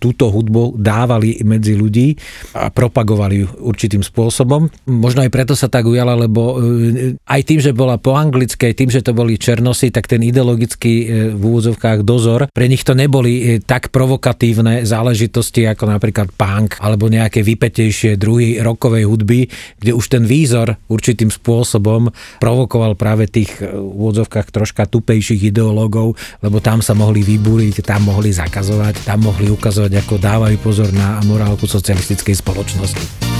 túto 0.00 0.32
hudbu 0.32 0.80
dávali 0.80 1.44
medzi 1.44 1.76
ľudí 1.76 2.16
a 2.56 2.72
propagovali 2.72 3.44
ju 3.44 3.46
určitým 3.60 4.00
spôsobom. 4.00 4.72
Možno 4.88 5.20
aj 5.20 5.30
preto 5.30 5.52
sa 5.52 5.68
tak 5.68 5.84
ujala, 5.84 6.16
lebo 6.16 6.56
uh, 6.56 7.20
aj 7.28 7.40
tým, 7.44 7.60
že 7.60 7.76
bola 7.76 8.00
po 8.00 8.16
anglické, 8.16 8.72
tým, 8.72 8.88
že 8.88 9.04
to 9.04 9.12
boli 9.12 9.36
černosy, 9.36 9.92
tak 9.92 10.08
ten 10.08 10.24
ideologický 10.24 10.94
uh, 11.04 11.08
v 11.36 11.42
úvodzovkách 11.44 12.00
dozor, 12.08 12.48
pre 12.56 12.66
nich 12.72 12.80
to 12.80 12.96
neboli 12.96 13.60
tak 13.66 13.92
provokatívne 13.92 14.86
záležitosti 14.86 15.66
ako 15.68 15.90
napríklad 15.90 16.32
punk 16.32 16.80
alebo 16.80 17.10
nejaké 17.10 17.42
vypetejšie 17.42 18.16
druhy 18.16 18.62
rokovej 18.62 19.04
hudby, 19.04 19.50
kde 19.82 19.92
už 19.92 20.06
ten 20.06 20.22
výzor 20.22 20.78
určitým 20.88 21.30
spôsobom 21.30 22.10
provokoval 22.40 22.98
práve 22.98 23.28
tých 23.30 23.62
e, 23.62 23.70
v 23.70 23.92
úvodzovkách 23.92 24.48
troška 24.50 24.88
tupejších 24.88 25.50
ideológov, 25.50 26.18
lebo 26.40 26.58
tam 26.62 26.80
sa 26.80 26.96
mohli 26.96 27.22
vybúriť, 27.22 27.84
tam 27.84 28.08
mohli 28.08 28.32
zakazovať, 28.32 29.06
tam 29.06 29.28
mohli 29.28 29.50
ukazovať, 29.52 29.92
ako 30.06 30.14
dávajú 30.16 30.56
pozor 30.62 30.88
na 30.94 31.20
morálku 31.26 31.68
socialistickej 31.68 32.34
spoločnosti. 32.38 33.35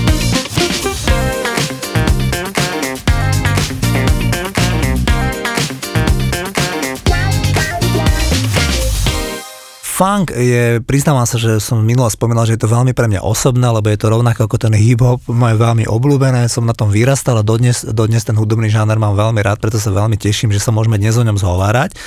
Funk 9.97 10.29
je, 10.29 10.77
priznávam 10.85 11.25
sa, 11.25 11.41
že 11.41 11.57
som 11.57 11.81
minule 11.81 12.05
spomínal, 12.13 12.45
že 12.45 12.53
je 12.53 12.61
to 12.61 12.69
veľmi 12.69 12.93
pre 12.93 13.09
mňa 13.09 13.25
osobné, 13.25 13.65
lebo 13.65 13.89
je 13.89 13.97
to 13.97 14.13
rovnako 14.13 14.45
ako 14.45 14.57
ten 14.61 14.77
hip-hop, 14.77 15.25
moje 15.25 15.57
veľmi 15.57 15.89
obľúbené, 15.89 16.45
som 16.45 16.69
na 16.69 16.77
tom 16.77 16.93
vyrastal 16.93 17.41
a 17.41 17.43
dodnes, 17.43 17.81
dodnes 17.81 18.21
ten 18.21 18.37
hudobný 18.37 18.69
žáner 18.69 19.01
mám 19.01 19.17
veľmi 19.17 19.41
rád, 19.41 19.57
preto 19.57 19.81
sa 19.81 19.89
veľmi 19.89 20.13
teším, 20.21 20.53
že 20.53 20.61
sa 20.61 20.69
môžeme 20.69 21.01
dnes 21.01 21.17
o 21.17 21.25
ňom 21.25 21.41
zhovárať 21.41 21.97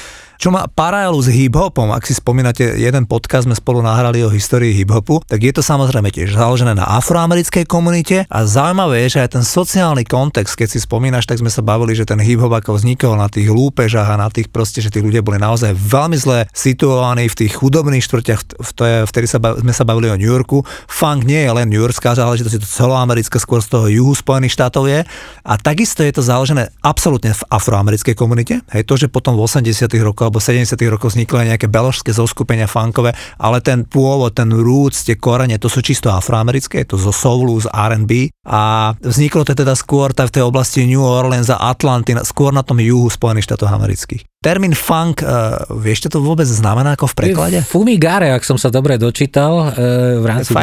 čo 0.41 0.49
má 0.49 0.65
paralelu 0.73 1.21
s 1.21 1.29
hip-hopom. 1.29 1.93
Ak 1.93 2.09
si 2.09 2.17
spomínate, 2.17 2.65
jeden 2.81 3.05
podcast 3.05 3.45
sme 3.45 3.53
spolu 3.53 3.85
nahrali 3.85 4.25
o 4.25 4.33
histórii 4.33 4.73
hip-hopu, 4.73 5.21
tak 5.29 5.45
je 5.45 5.53
to 5.53 5.61
samozrejme 5.61 6.09
tiež 6.09 6.33
založené 6.33 6.73
na 6.73 6.89
afroamerickej 6.97 7.69
komunite 7.69 8.25
a 8.25 8.49
zaujímavé 8.49 9.05
je, 9.05 9.21
že 9.21 9.29
aj 9.29 9.37
ten 9.37 9.45
sociálny 9.45 10.09
kontext, 10.09 10.57
keď 10.57 10.69
si 10.73 10.81
spomínaš, 10.81 11.29
tak 11.29 11.45
sme 11.45 11.53
sa 11.53 11.61
bavili, 11.61 11.93
že 11.93 12.09
ten 12.09 12.17
hip-hop 12.17 12.57
ako 12.57 12.81
vznikol 12.81 13.21
na 13.21 13.29
tých 13.29 13.53
lúpežách 13.53 14.09
a 14.09 14.17
na 14.17 14.33
tých 14.33 14.49
proste, 14.49 14.81
že 14.81 14.89
tí 14.89 15.05
ľudia 15.05 15.21
boli 15.21 15.37
naozaj 15.37 15.77
veľmi 15.77 16.17
zle 16.17 16.49
situovaní 16.57 17.29
v 17.29 17.37
tých 17.45 17.61
chudobných 17.61 18.01
štvrtiach, 18.01 18.41
v 18.65 18.71
to 18.73 18.83
je, 18.89 18.97
vtedy 19.13 19.29
sa, 19.29 19.37
sme 19.37 19.77
sa 19.77 19.85
bavili 19.85 20.09
o 20.09 20.17
New 20.17 20.25
Yorku. 20.25 20.65
Funk 20.89 21.29
nie 21.29 21.45
je 21.45 21.53
len 21.53 21.69
New 21.69 21.85
Yorkská 21.85 22.17
záležitosť, 22.17 22.57
je 22.57 22.65
to 22.65 22.71
celoamerická, 22.81 23.37
skôr 23.37 23.61
z 23.61 23.77
toho 23.77 23.93
juhu 23.93 24.17
Spojených 24.17 24.57
štátov 24.57 24.89
je. 24.89 25.05
A 25.45 25.53
takisto 25.61 26.01
je 26.01 26.17
to 26.17 26.25
založené 26.25 26.73
absolútne 26.81 27.37
v 27.37 27.43
afroamerickej 27.53 28.17
komunite. 28.17 28.65
Hej, 28.73 28.89
to, 28.89 28.97
že 28.97 29.13
potom 29.13 29.37
v 29.37 29.45
80 29.45 29.85
rokoch 30.01 30.30
alebo 30.31 30.39
70 30.39 30.79
rokov 30.87 31.19
vznikli 31.19 31.51
nejaké 31.51 31.67
beložské 31.67 32.15
zoskupenia 32.15 32.71
funkové, 32.71 33.11
ale 33.35 33.59
ten 33.59 33.83
pôvod, 33.83 34.31
ten 34.31 34.47
roots, 34.55 35.03
tie 35.03 35.19
korene, 35.19 35.59
to 35.59 35.67
sú 35.67 35.83
čisto 35.83 36.07
afroamerické, 36.07 36.87
to 36.87 36.95
zo 36.95 37.11
soulu, 37.11 37.59
z 37.59 37.67
R&B 37.67 38.31
a 38.47 38.95
vzniklo 39.03 39.43
to 39.43 39.59
teda 39.59 39.75
skôr 39.75 40.15
v 40.15 40.31
tej 40.31 40.47
oblasti 40.47 40.87
New 40.87 41.03
Orleans 41.03 41.51
a 41.51 41.59
Atlanty, 41.75 42.15
skôr 42.23 42.55
na 42.55 42.63
tom 42.63 42.79
juhu 42.79 43.11
Spojených 43.11 43.51
štátov 43.51 43.75
amerických. 43.75 44.23
Termín 44.41 44.73
funk, 44.73 45.21
uh, 45.21 45.69
vieš, 45.83 46.09
čo 46.09 46.17
to 46.17 46.25
vôbec 46.25 46.49
znamená 46.49 46.97
ako 46.97 47.13
v 47.13 47.15
preklade? 47.19 47.59
Fumigare, 47.61 48.33
ak 48.33 48.41
som 48.41 48.57
sa 48.57 48.73
dobre 48.73 48.97
dočítal 48.97 49.53
uh, 49.53 50.23
v 50.23 50.25
rámci 50.25 50.55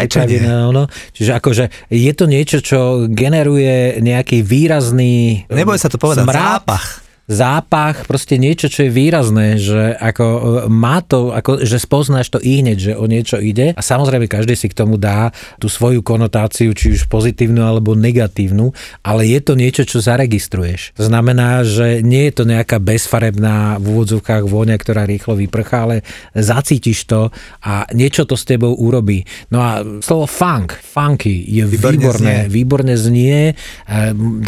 no, 0.48 0.90
Čiže 1.14 1.32
akože 1.38 1.64
je 1.94 2.12
to 2.18 2.26
niečo, 2.26 2.58
čo 2.64 3.06
generuje 3.06 4.02
nejaký 4.02 4.42
výrazný 4.42 5.46
Neboj 5.46 5.78
sa 5.78 5.94
to 5.94 6.02
povedať, 6.02 6.26
smrad, 6.26 6.66
zápach 6.66 7.07
zápach, 7.28 8.08
proste 8.08 8.40
niečo, 8.40 8.72
čo 8.72 8.88
je 8.88 8.92
výrazné, 8.92 9.60
že 9.60 9.92
ako 10.00 10.26
e, 10.26 10.40
má 10.72 11.04
to, 11.04 11.36
ako, 11.36 11.60
že 11.62 11.78
spoznáš 11.78 12.32
to 12.32 12.40
i 12.40 12.64
hneď, 12.64 12.78
že 12.80 12.94
o 12.96 13.04
niečo 13.04 13.38
ide 13.44 13.76
a 13.76 13.82
samozrejme 13.84 14.32
každý 14.32 14.56
si 14.56 14.72
k 14.72 14.78
tomu 14.80 14.96
dá 14.96 15.36
tú 15.60 15.68
svoju 15.68 16.00
konotáciu, 16.02 16.72
či 16.72 16.96
už 16.96 17.12
pozitívnu 17.12 17.60
alebo 17.60 18.00
negatívnu, 18.00 18.72
ale 19.04 19.28
je 19.28 19.40
to 19.44 19.60
niečo, 19.60 19.84
čo 19.84 20.00
zaregistruješ. 20.00 20.96
Znamená, 20.96 21.68
že 21.68 22.00
nie 22.00 22.32
je 22.32 22.34
to 22.40 22.44
nejaká 22.48 22.80
bezfarebná 22.80 23.76
v 23.78 23.86
úvodzovkách 23.92 24.48
vôňa, 24.48 24.80
ktorá 24.80 25.04
rýchlo 25.04 25.36
vyprchá, 25.36 25.84
ale 25.84 26.08
zacítiš 26.32 27.12
to 27.12 27.30
a 27.60 27.92
niečo 27.92 28.24
to 28.24 28.40
s 28.40 28.48
tebou 28.48 28.72
urobí. 28.72 29.28
No 29.52 29.60
a 29.60 29.84
slovo 30.00 30.32
funk, 30.32 30.80
funky 30.80 31.44
je 31.44 31.68
výborné, 31.68 32.00
výborné 32.00 32.16
znie, 32.16 32.38
výborne 32.48 32.96
znie 32.96 33.38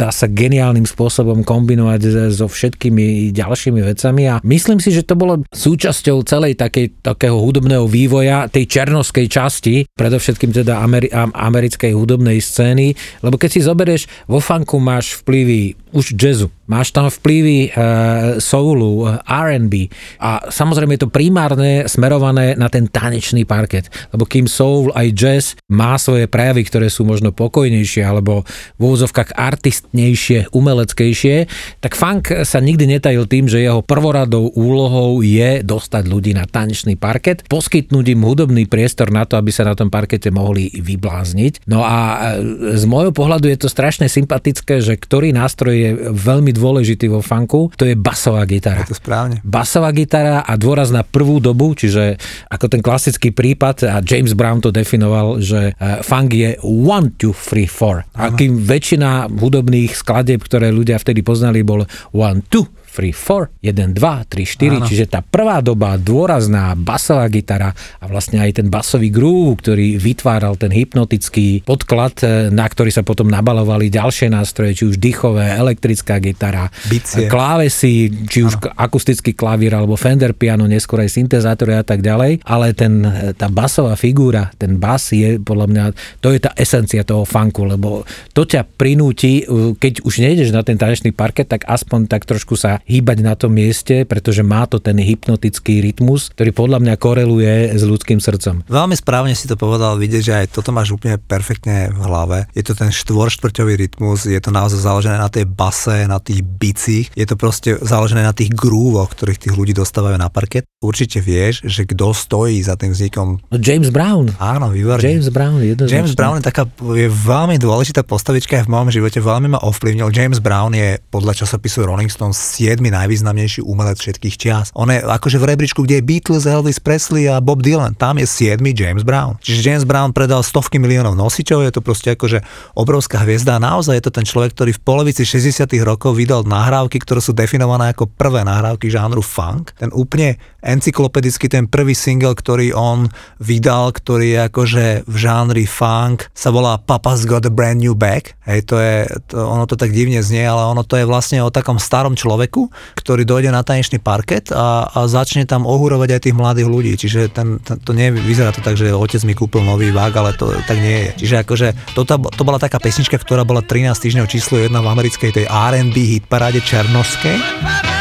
dá 0.00 0.08
sa 0.08 0.26
geniálnym 0.32 0.88
spôsobom 0.88 1.44
kombinovať 1.44 2.32
so 2.32 2.48
všetkým 2.48 2.69
všetkými 2.70 3.34
ďalšími 3.34 3.80
vecami 3.82 4.22
a 4.30 4.38
myslím 4.46 4.78
si, 4.78 4.94
že 4.94 5.02
to 5.02 5.18
bolo 5.18 5.42
súčasťou 5.50 6.22
celej 6.22 6.54
takej, 6.54 7.02
takého 7.02 7.36
hudobného 7.36 7.90
vývoja 7.90 8.46
tej 8.46 8.70
černovskej 8.70 9.26
časti, 9.26 9.84
predovšetkým 9.98 10.54
teda 10.54 10.78
Ameri- 10.78 11.10
americkej 11.12 11.90
hudobnej 11.92 12.38
scény, 12.38 12.94
lebo 13.26 13.34
keď 13.34 13.50
si 13.50 13.60
zoberieš, 13.66 14.02
vo 14.30 14.38
funku 14.38 14.78
máš 14.78 15.18
vplyvy 15.20 15.74
už 15.90 16.14
jazzu, 16.14 16.48
máš 16.70 16.94
tam 16.94 17.10
vplyvy 17.10 17.74
uh, 17.74 18.38
soulu, 18.38 19.10
R&B 19.26 19.90
a 20.22 20.46
samozrejme 20.46 20.94
je 20.94 21.02
to 21.02 21.10
primárne 21.10 21.90
smerované 21.90 22.54
na 22.54 22.70
ten 22.70 22.86
tanečný 22.86 23.42
parket, 23.42 23.90
lebo 24.14 24.22
kým 24.22 24.46
soul 24.46 24.94
aj 24.94 25.08
jazz 25.10 25.44
má 25.66 25.98
svoje 25.98 26.30
prejavy, 26.30 26.62
ktoré 26.62 26.86
sú 26.86 27.02
možno 27.02 27.34
pokojnejšie 27.34 28.06
alebo 28.06 28.46
v 28.78 28.80
úvozovkách 28.80 29.34
artistnejšie, 29.34 30.54
umeleckejšie, 30.54 31.50
tak 31.82 31.98
funk 31.98 32.46
sa 32.46 32.59
nikdy 32.60 32.96
netajil 32.96 33.24
tým, 33.26 33.48
že 33.48 33.64
jeho 33.64 33.80
prvoradou 33.80 34.52
úlohou 34.54 35.24
je 35.24 35.64
dostať 35.64 36.04
ľudí 36.06 36.32
na 36.36 36.44
tanečný 36.44 36.94
parket, 36.94 37.42
poskytnúť 37.48 38.06
im 38.12 38.22
hudobný 38.24 38.64
priestor 38.68 39.10
na 39.10 39.24
to, 39.24 39.40
aby 39.40 39.50
sa 39.50 39.66
na 39.66 39.74
tom 39.74 39.88
parkete 39.88 40.28
mohli 40.28 40.70
vyblázniť. 40.70 41.66
No 41.66 41.82
a 41.82 42.30
e, 42.38 42.76
z 42.76 42.84
môjho 42.86 43.10
pohľadu 43.10 43.50
je 43.50 43.58
to 43.58 43.68
strašne 43.72 44.06
sympatické, 44.06 44.84
že 44.84 44.94
ktorý 45.00 45.32
nástroj 45.32 45.74
je 45.74 45.90
veľmi 46.12 46.52
dôležitý 46.54 47.08
vo 47.08 47.24
funku, 47.24 47.72
to 47.74 47.88
je 47.88 47.96
basová 47.96 48.44
gitara. 48.44 48.84
Je 48.84 48.92
to 48.94 49.00
správne. 49.00 49.40
Basová 49.42 49.90
gitara 49.90 50.44
a 50.44 50.52
dôraz 50.60 50.92
na 50.92 51.02
prvú 51.02 51.40
dobu, 51.40 51.72
čiže 51.72 52.20
ako 52.52 52.66
ten 52.68 52.80
klasický 52.84 53.32
prípad, 53.32 53.88
a 53.88 53.96
James 54.04 54.36
Brown 54.36 54.60
to 54.60 54.68
definoval, 54.68 55.40
že 55.40 55.72
e, 55.72 56.00
funk 56.04 56.36
je 56.36 56.60
1, 56.60 57.16
2, 57.16 57.32
3, 57.32 57.66
4. 57.66 58.18
A 58.18 58.24
kým 58.34 58.60
väčšina 58.60 59.30
hudobných 59.30 59.96
skladeb, 59.96 60.42
ktoré 60.42 60.74
ľudia 60.74 61.00
vtedy 61.00 61.24
poznali, 61.24 61.64
bol 61.64 61.86
1, 62.12 62.49
tout. 62.50 62.68
3, 62.90 63.14
4, 63.14 63.54
1, 63.62 63.94
2, 63.94 64.26
3, 64.26 64.82
4, 64.82 64.82
Áno. 64.82 64.86
čiže 64.90 65.04
tá 65.06 65.22
prvá 65.22 65.62
doba, 65.62 65.94
dôrazná 65.94 66.74
basová 66.74 67.30
gitara 67.30 67.70
a 68.02 68.04
vlastne 68.10 68.42
aj 68.42 68.58
ten 68.58 68.66
basový 68.66 69.14
groove, 69.14 69.62
ktorý 69.62 69.96
vytváral 69.96 70.58
ten 70.58 70.74
hypnotický 70.74 71.62
podklad, 71.62 72.14
eh, 72.26 72.50
na 72.50 72.66
ktorý 72.66 72.90
sa 72.90 73.06
potom 73.06 73.30
nabalovali 73.30 73.86
ďalšie 73.88 74.28
nástroje, 74.34 74.82
či 74.82 74.84
už 74.90 74.98
dýchové, 74.98 75.54
elektrická 75.54 76.18
gitara, 76.18 76.68
Bicie. 76.90 77.30
klávesy, 77.30 78.10
či 78.26 78.42
už 78.42 78.58
Áno. 78.58 78.74
akustický 78.74 79.32
klavír 79.38 79.72
alebo 79.78 79.94
Fender 79.94 80.34
piano, 80.34 80.66
neskôr 80.66 81.06
aj 81.06 81.14
syntezátory 81.14 81.78
a 81.78 81.84
tak 81.86 82.02
ďalej, 82.02 82.42
ale 82.42 82.74
ten, 82.74 83.06
eh, 83.06 83.32
tá 83.38 83.46
basová 83.46 83.94
figúra, 83.94 84.50
ten 84.58 84.76
bas 84.76 85.14
je 85.14 85.38
podľa 85.38 85.66
mňa, 85.70 85.84
to 86.18 86.34
je 86.34 86.42
tá 86.42 86.50
esencia 86.58 87.06
toho 87.06 87.22
funku, 87.22 87.62
lebo 87.62 88.02
to 88.34 88.42
ťa 88.42 88.66
prinúti, 88.66 89.46
eh, 89.46 89.72
keď 89.78 90.02
už 90.02 90.14
nejdeš 90.18 90.50
na 90.50 90.66
ten 90.66 90.74
tanečný 90.74 91.14
parket, 91.14 91.46
tak 91.46 91.62
aspoň 91.70 92.10
tak 92.10 92.26
trošku 92.26 92.58
sa 92.58 92.79
hýbať 92.86 93.18
na 93.24 93.34
tom 93.34 93.56
mieste, 93.56 94.04
pretože 94.04 94.44
má 94.44 94.64
to 94.68 94.80
ten 94.80 94.96
hypnotický 94.96 95.80
rytmus, 95.80 96.32
ktorý 96.32 96.50
podľa 96.52 96.78
mňa 96.80 96.94
koreluje 96.96 97.76
s 97.76 97.82
ľudským 97.84 98.20
srdcom. 98.22 98.66
Veľmi 98.68 98.96
správne 98.96 99.34
si 99.34 99.48
to 99.48 99.56
povedal, 99.56 99.96
vidieť, 99.96 100.22
že 100.22 100.34
aj 100.44 100.46
toto 100.54 100.70
máš 100.70 100.94
úplne 100.94 101.18
perfektne 101.18 101.90
v 101.90 102.00
hlave. 102.04 102.38
Je 102.54 102.62
to 102.62 102.76
ten 102.76 102.92
štvorštvrťový 102.92 103.74
rytmus, 103.76 104.28
je 104.28 104.40
to 104.40 104.54
naozaj 104.54 104.80
založené 104.80 105.16
na 105.18 105.32
tej 105.32 105.48
base, 105.48 106.06
na 106.06 106.22
tých 106.22 106.44
bicích, 106.44 107.10
je 107.16 107.26
to 107.26 107.34
proste 107.34 107.80
založené 107.82 108.22
na 108.22 108.36
tých 108.36 108.52
grúvoch, 108.52 109.10
ktorých 109.12 109.48
tých 109.48 109.54
ľudí 109.56 109.72
dostávajú 109.74 110.16
na 110.20 110.28
parket. 110.28 110.68
Určite 110.80 111.20
vieš, 111.20 111.64
že 111.66 111.84
kto 111.84 112.12
stojí 112.16 112.60
za 112.60 112.76
tým 112.76 112.92
vznikom. 112.92 113.40
No 113.50 113.56
James 113.60 113.92
Brown. 113.92 114.32
Áno, 114.40 114.72
výborne. 114.72 115.02
James 115.02 115.28
Brown, 115.28 115.60
James 115.60 116.14
Brown 116.14 116.40
je 116.40 116.44
taká 116.46 116.64
je 116.80 117.08
veľmi 117.08 117.56
dôležitá 117.60 118.04
postavička 118.06 118.62
v 118.64 118.70
mojom 118.70 118.90
živote, 118.92 119.18
veľmi 119.20 119.56
ma 119.56 119.60
ovplyvnil. 119.60 120.12
James 120.12 120.38
Brown 120.38 120.72
je 120.72 121.00
podľa 121.10 121.44
časopisu 121.44 121.84
Rolling 121.84 122.12
Stone 122.12 122.36
7 122.36 122.69
najvýznamnejší 122.78 123.66
umelec 123.66 123.98
všetkých 123.98 124.36
čias. 124.38 124.70
On 124.78 124.86
je 124.86 125.02
akože 125.02 125.42
v 125.42 125.48
rebríčku, 125.50 125.82
kde 125.82 125.98
je 125.98 126.06
Beatles, 126.06 126.46
Elvis 126.46 126.78
Presley 126.78 127.26
a 127.26 127.42
Bob 127.42 127.64
Dylan. 127.64 127.98
Tam 127.98 128.20
je 128.22 128.28
7 128.28 128.62
James 128.62 129.02
Brown. 129.02 129.40
Čiže 129.42 129.58
James 129.66 129.84
Brown 129.88 130.14
predal 130.14 130.44
stovky 130.44 130.76
miliónov 130.76 131.16
nosičov, 131.16 131.64
je 131.66 131.72
to 131.74 131.80
proste 131.80 132.14
akože 132.14 132.44
obrovská 132.76 133.24
hviezda 133.24 133.56
naozaj 133.56 133.96
je 133.96 134.04
to 134.04 134.12
ten 134.12 134.26
človek, 134.28 134.52
ktorý 134.52 134.70
v 134.76 134.84
polovici 134.84 135.24
60 135.24 135.64
rokov 135.80 136.12
vydal 136.12 136.44
nahrávky, 136.44 137.00
ktoré 137.00 137.24
sú 137.24 137.32
definované 137.32 137.96
ako 137.96 138.08
prvé 138.12 138.44
nahrávky 138.44 138.92
žánru 138.92 139.24
funk. 139.24 139.72
Ten 139.80 139.88
úplne 139.96 140.36
encyklopedicky 140.62 141.48
ten 141.48 141.66
prvý 141.66 141.96
single, 141.96 142.36
ktorý 142.36 142.72
on 142.76 143.08
vydal, 143.40 143.92
ktorý 143.92 144.26
je 144.36 144.40
akože 144.48 144.86
v 145.08 145.16
žánri 145.16 145.64
funk, 145.64 146.28
sa 146.32 146.52
volá 146.52 146.76
Papa's 146.80 147.24
Got 147.24 147.48
a 147.48 147.52
Brand 147.52 147.80
New 147.80 147.96
Bag. 147.96 148.36
Hej, 148.44 148.68
to 148.68 148.76
je, 148.80 149.06
to, 149.30 149.40
ono 149.40 149.64
to 149.64 149.76
tak 149.76 149.94
divne 149.94 150.20
znie, 150.20 150.44
ale 150.44 150.68
ono 150.68 150.82
to 150.84 150.98
je 150.98 151.08
vlastne 151.08 151.40
o 151.40 151.52
takom 151.52 151.78
starom 151.78 152.18
človeku, 152.18 152.68
ktorý 152.98 153.22
dojde 153.24 153.50
na 153.52 153.64
tanečný 153.64 154.02
parket 154.02 154.52
a, 154.52 154.88
a 154.90 154.98
začne 155.06 155.46
tam 155.48 155.64
ohúrovať 155.64 156.08
aj 156.16 156.20
tých 156.28 156.36
mladých 156.36 156.68
ľudí. 156.68 156.92
Čiže 156.96 157.32
ten, 157.32 157.62
ten, 157.62 157.80
to 157.80 157.92
nie 157.96 158.12
vyzerá 158.12 158.50
to 158.50 158.60
tak, 158.60 158.76
že 158.76 158.92
otec 158.92 159.22
mi 159.24 159.34
kúpil 159.38 159.64
nový 159.64 159.94
vág, 159.94 160.12
ale 160.16 160.36
to 160.36 160.52
tak 160.66 160.78
nie 160.78 161.08
je. 161.08 161.26
Čiže 161.26 161.36
akože 161.46 161.68
to, 161.96 162.02
to 162.08 162.42
bola 162.42 162.58
taká 162.60 162.82
pesnička, 162.82 163.16
ktorá 163.16 163.46
bola 163.46 163.62
13 163.64 163.94
týždňov 163.94 164.26
číslo 164.26 164.58
1 164.58 164.72
v 164.72 164.88
americkej 164.88 165.30
tej 165.30 165.46
R&B 165.46 165.96
hitparáde 166.18 166.60
Černovskej. 166.64 167.99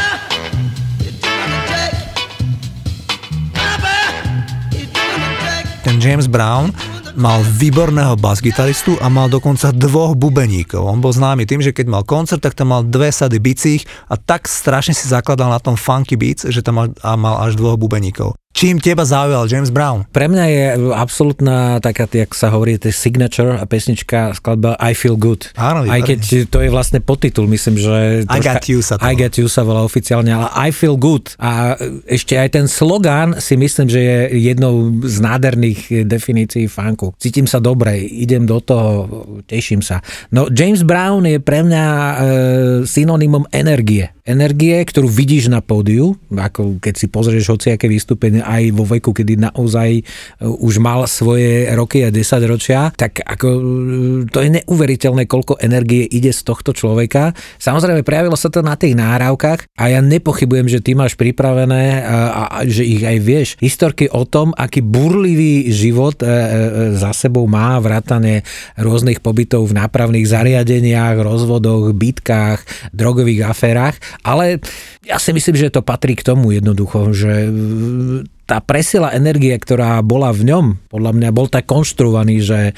James 6.00 6.32
Brown 6.32 6.72
mal 7.20 7.44
výborného 7.44 8.15
basgitaristu 8.15 8.96
a 9.03 9.12
mal 9.12 9.27
dokonca 9.27 9.75
dvoch 9.75 10.15
bubeníkov. 10.15 10.79
On 10.79 11.03
bol 11.03 11.12
známy 11.12 11.44
tým, 11.44 11.60
že 11.60 11.75
keď 11.75 11.91
mal 11.91 12.03
koncert, 12.08 12.39
tak 12.39 12.56
tam 12.56 12.72
mal 12.72 12.88
dve 12.88 13.12
sady 13.12 13.36
bicích 13.36 13.84
a 14.08 14.15
tak 14.15 14.48
strašne 14.48 14.96
si 14.96 15.12
zakladal 15.12 15.51
na 15.51 15.60
tom 15.60 15.75
funky 15.75 16.15
beats, 16.15 16.48
že 16.48 16.63
tam 16.63 16.79
mal, 16.79 16.88
a 17.03 17.20
mal 17.20 17.44
až 17.44 17.60
dvoch 17.60 17.75
bubeníkov. 17.75 18.32
Čím 18.50 18.82
teba 18.82 19.06
zaujal 19.06 19.46
James 19.46 19.70
Brown? 19.70 20.10
Pre 20.10 20.25
mňa 20.25 20.46
je 20.50 20.63
absolútna 20.98 21.77
taká, 21.79 22.10
jak 22.10 22.34
sa 22.34 22.50
hovorí, 22.50 22.82
to 22.82 22.89
signature 22.89 23.56
a 23.56 23.63
pesnička, 23.63 24.34
skladba 24.36 24.74
I 24.82 24.98
Feel 24.98 25.15
Good. 25.15 25.53
Áno, 25.53 25.86
Aj 25.86 26.01
keď 26.01 26.50
to 26.50 26.60
je 26.60 26.68
vlastne 26.74 26.98
podtitul, 27.00 27.46
myslím, 27.46 27.77
že... 27.77 28.25
I 28.25 28.39
Got 28.41 28.65
You 28.68 28.82
sa 28.82 28.98
to 28.98 29.06
I 29.06 29.13
Got 29.13 29.38
You 29.38 29.48
sa 29.48 29.62
volá 29.62 29.86
oficiálne, 29.86 30.34
ale 30.34 30.50
I 30.65 30.70
Feel 30.74 30.98
Good. 30.98 31.38
A 31.38 31.77
ešte 32.10 32.36
aj 32.36 32.50
ten 32.58 32.65
slogán 32.65 33.38
si 33.38 33.53
myslím, 33.53 33.88
že 33.88 34.01
je 34.01 34.18
jednou 34.51 34.91
z 35.06 35.18
nádherných 35.22 36.10
definícií 36.10 36.65
funku. 36.65 37.13
Cítim 37.22 37.46
sa 37.46 37.62
dobre, 37.62 38.01
idem 38.01 38.50
do 38.50 38.60
toho, 38.60 39.08
teším 39.46 39.86
sa. 39.86 40.01
No 40.34 40.50
James 40.50 40.82
Brown 40.84 41.24
je 41.24 41.38
pre 41.38 41.63
mňa 41.63 41.86
e, 41.86 42.15
synonymom 42.84 43.46
energie 43.53 44.10
energie, 44.29 44.77
ktorú 44.86 45.09
vidíš 45.09 45.50
na 45.50 45.65
pódiu, 45.65 46.13
ako 46.29 46.77
keď 46.77 46.93
si 46.93 47.09
pozrieš 47.09 47.50
hociaké 47.50 47.89
vystúpenie 47.89 48.45
aj 48.45 48.69
vo 48.77 48.86
veku, 48.86 49.09
kedy 49.09 49.41
naozaj 49.41 49.89
e, 50.00 50.03
už 50.45 50.77
mal 50.77 51.09
svoje 51.09 51.65
roky 51.74 52.05
a 52.05 52.13
10 52.13 52.21
ročia, 52.45 52.93
tak 52.93 53.25
ako 53.25 53.48
e, 53.50 53.62
to 54.29 54.45
je 54.45 54.50
neuveriteľné, 54.62 55.25
koľko 55.25 55.57
energie 55.57 56.05
ide 56.05 56.29
z 56.29 56.45
tohto 56.45 56.77
človeka. 56.77 57.33
Samozrejme, 57.57 58.05
prejavilo 58.05 58.38
sa 58.38 58.53
to 58.53 58.62
na 58.62 58.77
tých 58.77 58.93
náhrávkach 58.93 59.74
a 59.74 59.83
ja 59.89 60.00
nepochybujem, 60.05 60.69
že 60.69 60.86
ty 60.86 60.93
máš 60.93 61.17
pripravené 61.17 62.05
a, 62.05 62.17
a, 62.29 62.43
a 62.53 62.69
že 62.69 62.86
ich 62.86 63.01
aj 63.01 63.17
vieš. 63.17 63.48
Historky 63.57 64.05
o 64.13 64.29
tom, 64.29 64.53
aký 64.53 64.86
burlivý 64.86 65.74
život 65.74 66.21
e, 66.21 66.29
e, 66.29 66.33
za 66.93 67.17
sebou 67.17 67.50
má 67.50 67.81
vrátane 67.81 68.45
rôznych 68.77 69.25
pobytov 69.25 69.74
v 69.74 69.81
nápravných 69.81 70.29
zariadeniach, 70.29 71.17
rozvodoch, 71.17 71.98
bitkách, 71.98 72.93
drogových 72.93 73.50
aférach 73.50 73.98
ale 74.24 74.60
ja 75.06 75.18
si 75.18 75.32
myslím, 75.34 75.56
že 75.56 75.74
to 75.74 75.82
patrí 75.82 76.16
k 76.16 76.26
tomu 76.26 76.52
jednoducho, 76.52 77.14
že 77.14 77.50
tá 78.50 78.58
presila 78.65 79.13
energie, 79.13 79.53
ktorá 79.53 80.01
bola 80.01 80.34
v 80.34 80.50
ňom, 80.50 80.65
podľa 80.89 81.12
mňa 81.13 81.29
bol 81.29 81.46
tak 81.46 81.70
konštruovaný, 81.70 82.41
že 82.41 82.60
e, 82.65 82.74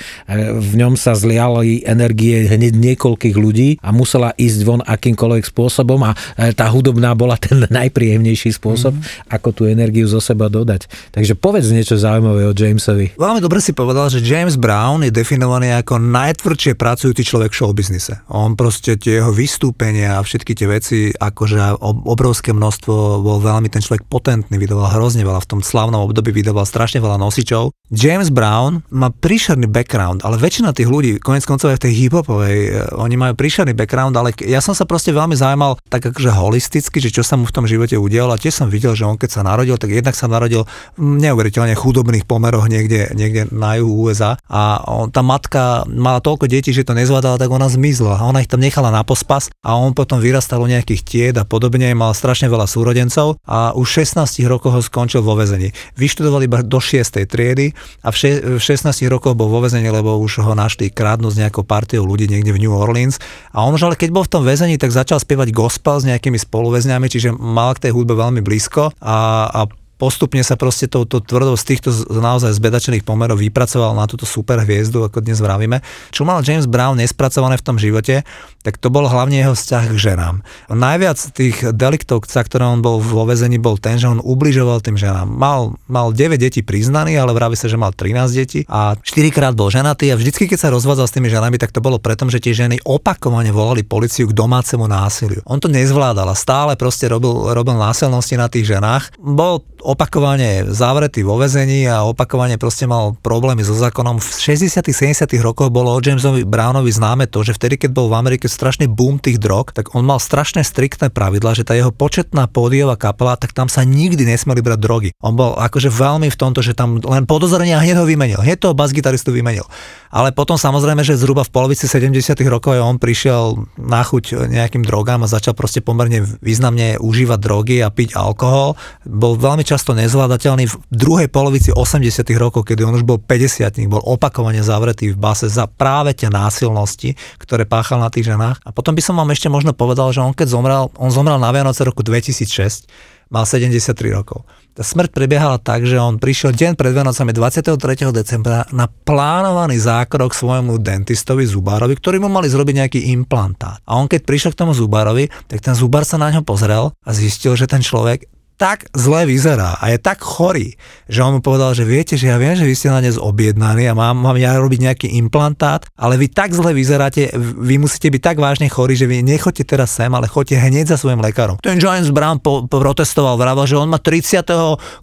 v 0.51 0.73
ňom 0.75 0.99
sa 0.99 1.15
zliali 1.15 1.87
energie 1.87 2.43
hneď 2.43 2.75
niekoľkých 2.75 3.35
ľudí 3.39 3.79
a 3.79 3.95
musela 3.95 4.35
ísť 4.35 4.59
von 4.67 4.83
akýmkoľvek 4.83 5.47
spôsobom 5.47 6.03
a 6.03 6.11
e, 6.35 6.51
tá 6.51 6.67
hudobná 6.67 7.15
bola 7.15 7.39
ten 7.39 7.63
najpríjemnejší 7.79 8.51
spôsob, 8.51 8.99
mm. 8.99 9.31
ako 9.31 9.49
tú 9.55 9.61
energiu 9.71 10.11
zo 10.11 10.19
seba 10.19 10.51
dodať. 10.51 10.91
Takže 11.15 11.39
povedz 11.39 11.71
niečo 11.71 11.95
zaujímavé 11.95 12.51
o 12.51 12.53
Jamesovi. 12.53 13.15
Veľmi 13.15 13.39
dobre 13.39 13.63
si 13.63 13.71
povedal, 13.71 14.11
že 14.11 14.19
James 14.19 14.59
Brown 14.59 15.07
je 15.07 15.11
definovaný 15.15 15.71
ako 15.79 16.03
najtvrdšie 16.03 16.75
pracujúci 16.75 17.23
človek 17.23 17.55
v 17.55 17.59
showbiznise. 17.63 18.19
On 18.27 18.59
proste 18.59 18.99
tie 18.99 19.23
jeho 19.23 19.31
vystúpenia 19.31 20.19
a 20.19 20.25
všetky 20.25 20.51
tie 20.51 20.67
veci, 20.67 20.99
akože 21.15 21.79
obrovské 21.79 22.51
množstvo, 22.51 23.23
bol 23.23 23.39
veľmi 23.39 23.71
ten 23.71 23.79
človek 23.79 24.03
potentný, 24.11 24.59
vydával 24.59 24.91
hrozne 24.91 25.23
veľa 25.23 25.39
v 25.39 25.49
tom 25.49 25.60
slavnom 25.61 26.01
období 26.09 26.33
vydával 26.33 26.65
strašne 26.65 26.97
veľa 26.97 27.21
nosičov. 27.21 27.69
James 27.93 28.31
Brown 28.33 28.81
má 28.89 29.11
príšerný 29.13 29.67
background, 29.67 30.23
ale 30.25 30.39
väčšina 30.41 30.73
tých 30.73 30.89
ľudí, 30.89 31.19
konec 31.21 31.43
koncov 31.45 31.75
aj 31.75 31.77
v 31.77 31.83
tej 31.85 31.93
hip-hopovej, 32.01 32.57
eh, 32.57 32.71
oni 32.97 33.15
majú 33.19 33.33
príšerný 33.37 33.77
background, 33.77 34.15
ale 34.15 34.33
ja 34.41 34.63
som 34.63 34.73
sa 34.73 34.87
proste 34.89 35.13
veľmi 35.13 35.35
zaujímal 35.37 35.77
tak 35.91 36.09
akože 36.09 36.31
holisticky, 36.33 36.97
že 37.03 37.13
čo 37.13 37.21
sa 37.21 37.35
mu 37.35 37.45
v 37.45 37.53
tom 37.53 37.69
živote 37.69 37.99
udialo 37.99 38.33
a 38.33 38.41
tiež 38.41 38.63
som 38.63 38.67
videl, 38.71 38.95
že 38.95 39.05
on 39.05 39.19
keď 39.21 39.29
sa 39.29 39.41
narodil, 39.45 39.77
tak 39.77 39.93
jednak 39.93 40.17
sa 40.17 40.25
narodil 40.25 40.65
v 40.97 41.19
neuveriteľne 41.19 41.77
chudobných 41.77 42.25
pomeroch 42.25 42.65
niekde, 42.71 43.13
niekde 43.13 43.51
na 43.53 43.77
juhu 43.77 44.09
USA 44.09 44.39
a 44.49 44.81
on, 44.89 45.13
tá 45.13 45.21
matka 45.21 45.85
mala 45.85 46.23
toľko 46.23 46.49
detí, 46.49 46.73
že 46.73 46.87
to 46.87 46.97
nezvládala, 46.97 47.37
tak 47.37 47.53
ona 47.53 47.69
zmizla 47.69 48.31
ona 48.31 48.39
ich 48.39 48.47
tam 48.47 48.63
nechala 48.63 48.87
na 48.89 49.03
pospas 49.03 49.51
a 49.59 49.75
on 49.75 49.91
potom 49.91 50.23
vyrastal 50.23 50.63
u 50.63 50.71
nejakých 50.71 51.01
tied 51.03 51.35
a 51.35 51.43
podobne, 51.43 51.91
mal 51.91 52.15
strašne 52.15 52.47
veľa 52.47 52.63
súrodencov 52.63 53.35
a 53.43 53.75
už 53.75 54.07
16 54.07 54.47
rokov 54.47 54.71
ho 54.71 54.79
skončil 54.79 55.19
vo 55.19 55.35
väzení. 55.35 55.50
Vyštudoval 55.97 56.45
iba 56.45 56.61
do 56.61 56.79
6. 56.79 57.25
triedy 57.27 57.75
a 58.05 58.13
v, 58.13 58.15
še- 58.15 58.41
v 58.43 58.61
16 58.61 58.93
rokoch 59.11 59.35
bol 59.35 59.49
vo 59.49 59.59
väzení, 59.59 59.89
lebo 59.89 60.15
už 60.21 60.45
ho 60.45 60.53
našli 60.55 60.93
krádnu 60.93 61.33
s 61.33 61.39
nejakou 61.39 61.65
partiou 61.65 62.05
ľudí 62.05 62.29
niekde 62.29 62.53
v 62.55 62.61
New 62.61 62.73
Orleans. 62.75 63.17
A 63.51 63.65
on 63.65 63.75
už 63.75 63.91
ale 63.91 63.99
keď 63.99 64.09
bol 64.13 64.23
v 64.23 64.33
tom 64.37 64.43
väzení, 64.45 64.77
tak 64.77 64.93
začal 64.93 65.19
spievať 65.19 65.51
gospel 65.51 65.99
s 65.99 66.07
nejakými 66.07 66.37
spoluväzňami, 66.37 67.07
čiže 67.09 67.33
mal 67.35 67.73
k 67.75 67.89
tej 67.89 67.91
hudbe 67.97 68.13
veľmi 68.15 68.39
blízko 68.45 68.93
a, 69.01 69.17
a 69.49 69.61
postupne 70.01 70.41
sa 70.41 70.57
proste 70.57 70.89
touto 70.89 71.21
tvrdou 71.21 71.53
z 71.53 71.77
týchto 71.77 71.93
naozaj 72.09 72.57
zbedačených 72.57 73.05
pomerov 73.05 73.37
vypracoval 73.37 73.93
na 73.93 74.09
túto 74.09 74.25
super 74.25 74.57
hviezdu, 74.65 75.05
ako 75.05 75.21
dnes 75.21 75.37
vravíme. 75.37 75.85
Čo 76.09 76.25
mal 76.25 76.41
James 76.41 76.65
Brown 76.65 76.97
nespracované 76.97 77.61
v 77.61 77.65
tom 77.69 77.77
živote, 77.77 78.25
tak 78.65 78.81
to 78.81 78.89
bol 78.89 79.05
hlavne 79.05 79.37
jeho 79.37 79.53
vzťah 79.53 79.83
k 79.93 79.97
ženám. 79.97 80.35
Najviac 80.73 81.17
tých 81.37 81.69
deliktov, 81.77 82.25
za 82.25 82.41
ktoré 82.41 82.65
on 82.65 82.81
bol 82.81 82.97
vo 82.97 83.29
vezení, 83.29 83.61
bol 83.61 83.77
ten, 83.77 84.01
že 84.01 84.09
on 84.09 84.17
ubližoval 84.17 84.81
tým 84.81 84.97
ženám. 84.97 85.29
Mal, 85.29 85.77
mal 85.85 86.09
9 86.09 86.41
detí 86.41 86.65
priznaný, 86.65 87.21
ale 87.21 87.37
vraví 87.37 87.53
sa, 87.53 87.69
že 87.69 87.77
mal 87.77 87.93
13 87.93 88.33
detí 88.33 88.65
a 88.65 88.97
4 88.97 89.05
krát 89.29 89.53
bol 89.53 89.69
ženatý 89.69 90.09
a 90.09 90.17
vždycky, 90.17 90.49
keď 90.49 90.57
sa 90.65 90.73
rozvádzal 90.73 91.05
s 91.05 91.13
tými 91.13 91.29
ženami, 91.29 91.61
tak 91.61 91.69
to 91.69 91.77
bolo 91.77 92.01
preto, 92.01 92.25
že 92.25 92.41
tie 92.41 92.57
ženy 92.57 92.81
opakovane 92.81 93.53
volali 93.53 93.85
policiu 93.85 94.25
k 94.25 94.33
domácemu 94.33 94.85
násiliu. 94.89 95.41
On 95.45 95.61
to 95.61 95.69
nezvládal 95.69 96.25
a 96.25 96.37
stále 96.37 96.73
proste 96.73 97.05
robil, 97.05 97.53
robil 97.53 97.77
násilnosti 97.77 98.37
na 98.37 98.49
tých 98.49 98.69
ženách. 98.77 99.17
Bol 99.21 99.61
opakovane 99.81 100.69
zavretý 100.69 101.25
vo 101.25 101.35
vezení 101.41 101.89
a 101.89 102.05
opakovane 102.05 102.55
proste 102.61 102.85
mal 102.85 103.17
problémy 103.19 103.65
so 103.65 103.73
zákonom. 103.73 104.21
V 104.21 104.27
60 104.29 104.81
70 104.81 105.25
rokoch 105.41 105.73
bolo 105.73 105.91
o 105.91 105.99
Jamesovi 105.99 106.45
Brownovi 106.45 106.93
známe 106.93 107.25
to, 107.27 107.41
že 107.41 107.57
vtedy, 107.57 107.81
keď 107.81 107.91
bol 107.91 108.07
v 108.07 108.17
Amerike 108.17 108.45
strašný 108.45 108.85
boom 108.85 109.17
tých 109.17 109.41
drog, 109.41 109.73
tak 109.73 109.97
on 109.97 110.05
mal 110.05 110.21
strašné 110.21 110.61
striktné 110.61 111.09
pravidla, 111.09 111.57
že 111.57 111.65
tá 111.65 111.73
jeho 111.73 111.89
početná 111.89 112.45
pódiová 112.45 112.95
kapela, 112.95 113.33
tak 113.35 113.51
tam 113.57 113.67
sa 113.67 113.81
nikdy 113.81 114.23
nesmeli 114.23 114.61
brať 114.61 114.79
drogy. 114.79 115.09
On 115.19 115.33
bol 115.33 115.57
akože 115.57 115.89
veľmi 115.89 116.29
v 116.29 116.37
tomto, 116.37 116.61
že 116.61 116.77
tam 116.77 117.01
len 117.01 117.25
podozrenia 117.25 117.81
hneď 117.81 118.01
ho 118.01 118.05
vymenil. 118.05 118.39
Hneď 118.39 118.69
toho 118.69 118.77
basgitaristu 118.77 119.33
vymenil. 119.33 119.65
Ale 120.11 120.35
potom 120.35 120.59
samozrejme, 120.59 121.07
že 121.07 121.15
zhruba 121.15 121.47
v 121.47 121.53
polovici 121.55 121.87
70 121.87 122.35
rokov 122.51 122.77
on 122.77 122.99
prišiel 122.99 123.63
na 123.79 124.03
chuť 124.03 124.51
nejakým 124.51 124.83
drogám 124.83 125.23
a 125.23 125.31
začal 125.31 125.55
proste 125.55 125.79
pomerne 125.79 126.21
významne 126.43 126.99
užívať 126.99 127.39
drogy 127.39 127.77
a 127.79 127.89
piť 127.89 128.19
alkohol. 128.19 128.75
Bol 129.07 129.39
veľmi 129.39 129.63
často 129.71 129.95
nezvládateľný 129.95 130.67
v 130.67 130.75
druhej 130.91 131.31
polovici 131.31 131.71
80 131.71 132.27
rokov, 132.35 132.67
kedy 132.67 132.83
on 132.83 132.99
už 132.99 133.07
bol 133.07 133.23
50 133.23 133.71
bol 133.87 134.03
opakovane 134.03 134.59
zavretý 134.59 135.15
v 135.15 135.17
base 135.17 135.47
za 135.47 135.63
práve 135.63 136.11
tie 136.11 136.27
násilnosti, 136.27 137.15
ktoré 137.39 137.63
páchal 137.63 138.03
na 138.03 138.11
tých 138.11 138.27
ženách. 138.27 138.59
A 138.67 138.75
potom 138.75 138.91
by 138.91 138.99
som 138.99 139.15
vám 139.15 139.31
ešte 139.31 139.47
možno 139.47 139.71
povedal, 139.71 140.11
že 140.11 140.19
on 140.19 140.35
keď 140.35 140.47
zomrel, 140.51 140.91
on 140.99 141.07
zomrel 141.07 141.39
na 141.39 141.55
Vianoce 141.55 141.87
roku 141.87 142.03
2006, 142.03 142.91
mal 143.31 143.47
73 143.47 143.95
rokov. 144.11 144.43
Tá 144.75 144.83
smrť 144.83 145.15
prebiehala 145.15 145.55
tak, 145.55 145.87
že 145.87 145.95
on 145.95 146.19
prišiel 146.19 146.51
deň 146.51 146.75
pred 146.75 146.91
Vianocami 146.91 147.31
23. 147.31 148.11
decembra 148.11 148.67
na 148.75 148.91
plánovaný 148.91 149.79
zákrok 149.79 150.35
svojmu 150.35 150.83
dentistovi 150.83 151.47
Zubárovi, 151.47 151.95
ktorý 151.95 152.19
mu 152.19 152.27
mali 152.27 152.51
zrobiť 152.51 152.75
nejaký 152.75 152.99
implantát. 153.15 153.79
A 153.87 153.95
on 153.95 154.11
keď 154.11 154.27
prišiel 154.27 154.51
k 154.51 154.67
tomu 154.67 154.75
Zubárovi, 154.75 155.31
tak 155.47 155.63
ten 155.63 155.75
Zubár 155.75 156.03
sa 156.03 156.19
na 156.19 156.27
ňo 156.27 156.43
pozrel 156.43 156.91
a 156.91 157.09
zistil, 157.15 157.55
že 157.55 157.71
ten 157.71 157.79
človek 157.79 158.27
tak 158.61 158.85
zle 158.93 159.25
vyzerá 159.25 159.81
a 159.81 159.89
je 159.89 159.97
tak 159.97 160.21
chorý, 160.21 160.77
že 161.09 161.25
on 161.25 161.33
mu 161.33 161.41
povedal, 161.41 161.73
že 161.73 161.81
viete, 161.81 162.13
že 162.13 162.29
ja 162.29 162.37
viem, 162.37 162.53
že 162.53 162.61
vy 162.61 162.77
ste 162.77 162.93
na 162.93 163.01
dnes 163.01 163.17
objednaní 163.17 163.89
a 163.89 163.97
mám, 163.97 164.13
mám 164.13 164.37
ja 164.37 164.53
robiť 164.53 164.79
nejaký 164.85 165.07
implantát, 165.17 165.89
ale 165.97 166.21
vy 166.21 166.29
tak 166.29 166.53
zle 166.53 166.69
vyzeráte, 166.69 167.33
vy 167.41 167.81
musíte 167.81 168.13
byť 168.13 168.21
tak 168.21 168.37
vážne 168.37 168.69
chorí, 168.69 168.93
že 168.93 169.09
vy 169.09 169.25
nechoďte 169.25 169.65
teraz 169.65 169.97
sem, 169.97 170.13
ale 170.13 170.29
choďte 170.29 170.61
hneď 170.61 170.93
za 170.93 171.01
svojim 171.01 171.17
lekárom. 171.25 171.57
Ten 171.57 171.81
James 171.81 172.13
Brown 172.13 172.37
po, 172.37 172.69
protestoval, 172.69 173.33
vravel, 173.41 173.65
že 173.65 173.81
on 173.81 173.89
má 173.89 173.97
30. 173.97 174.45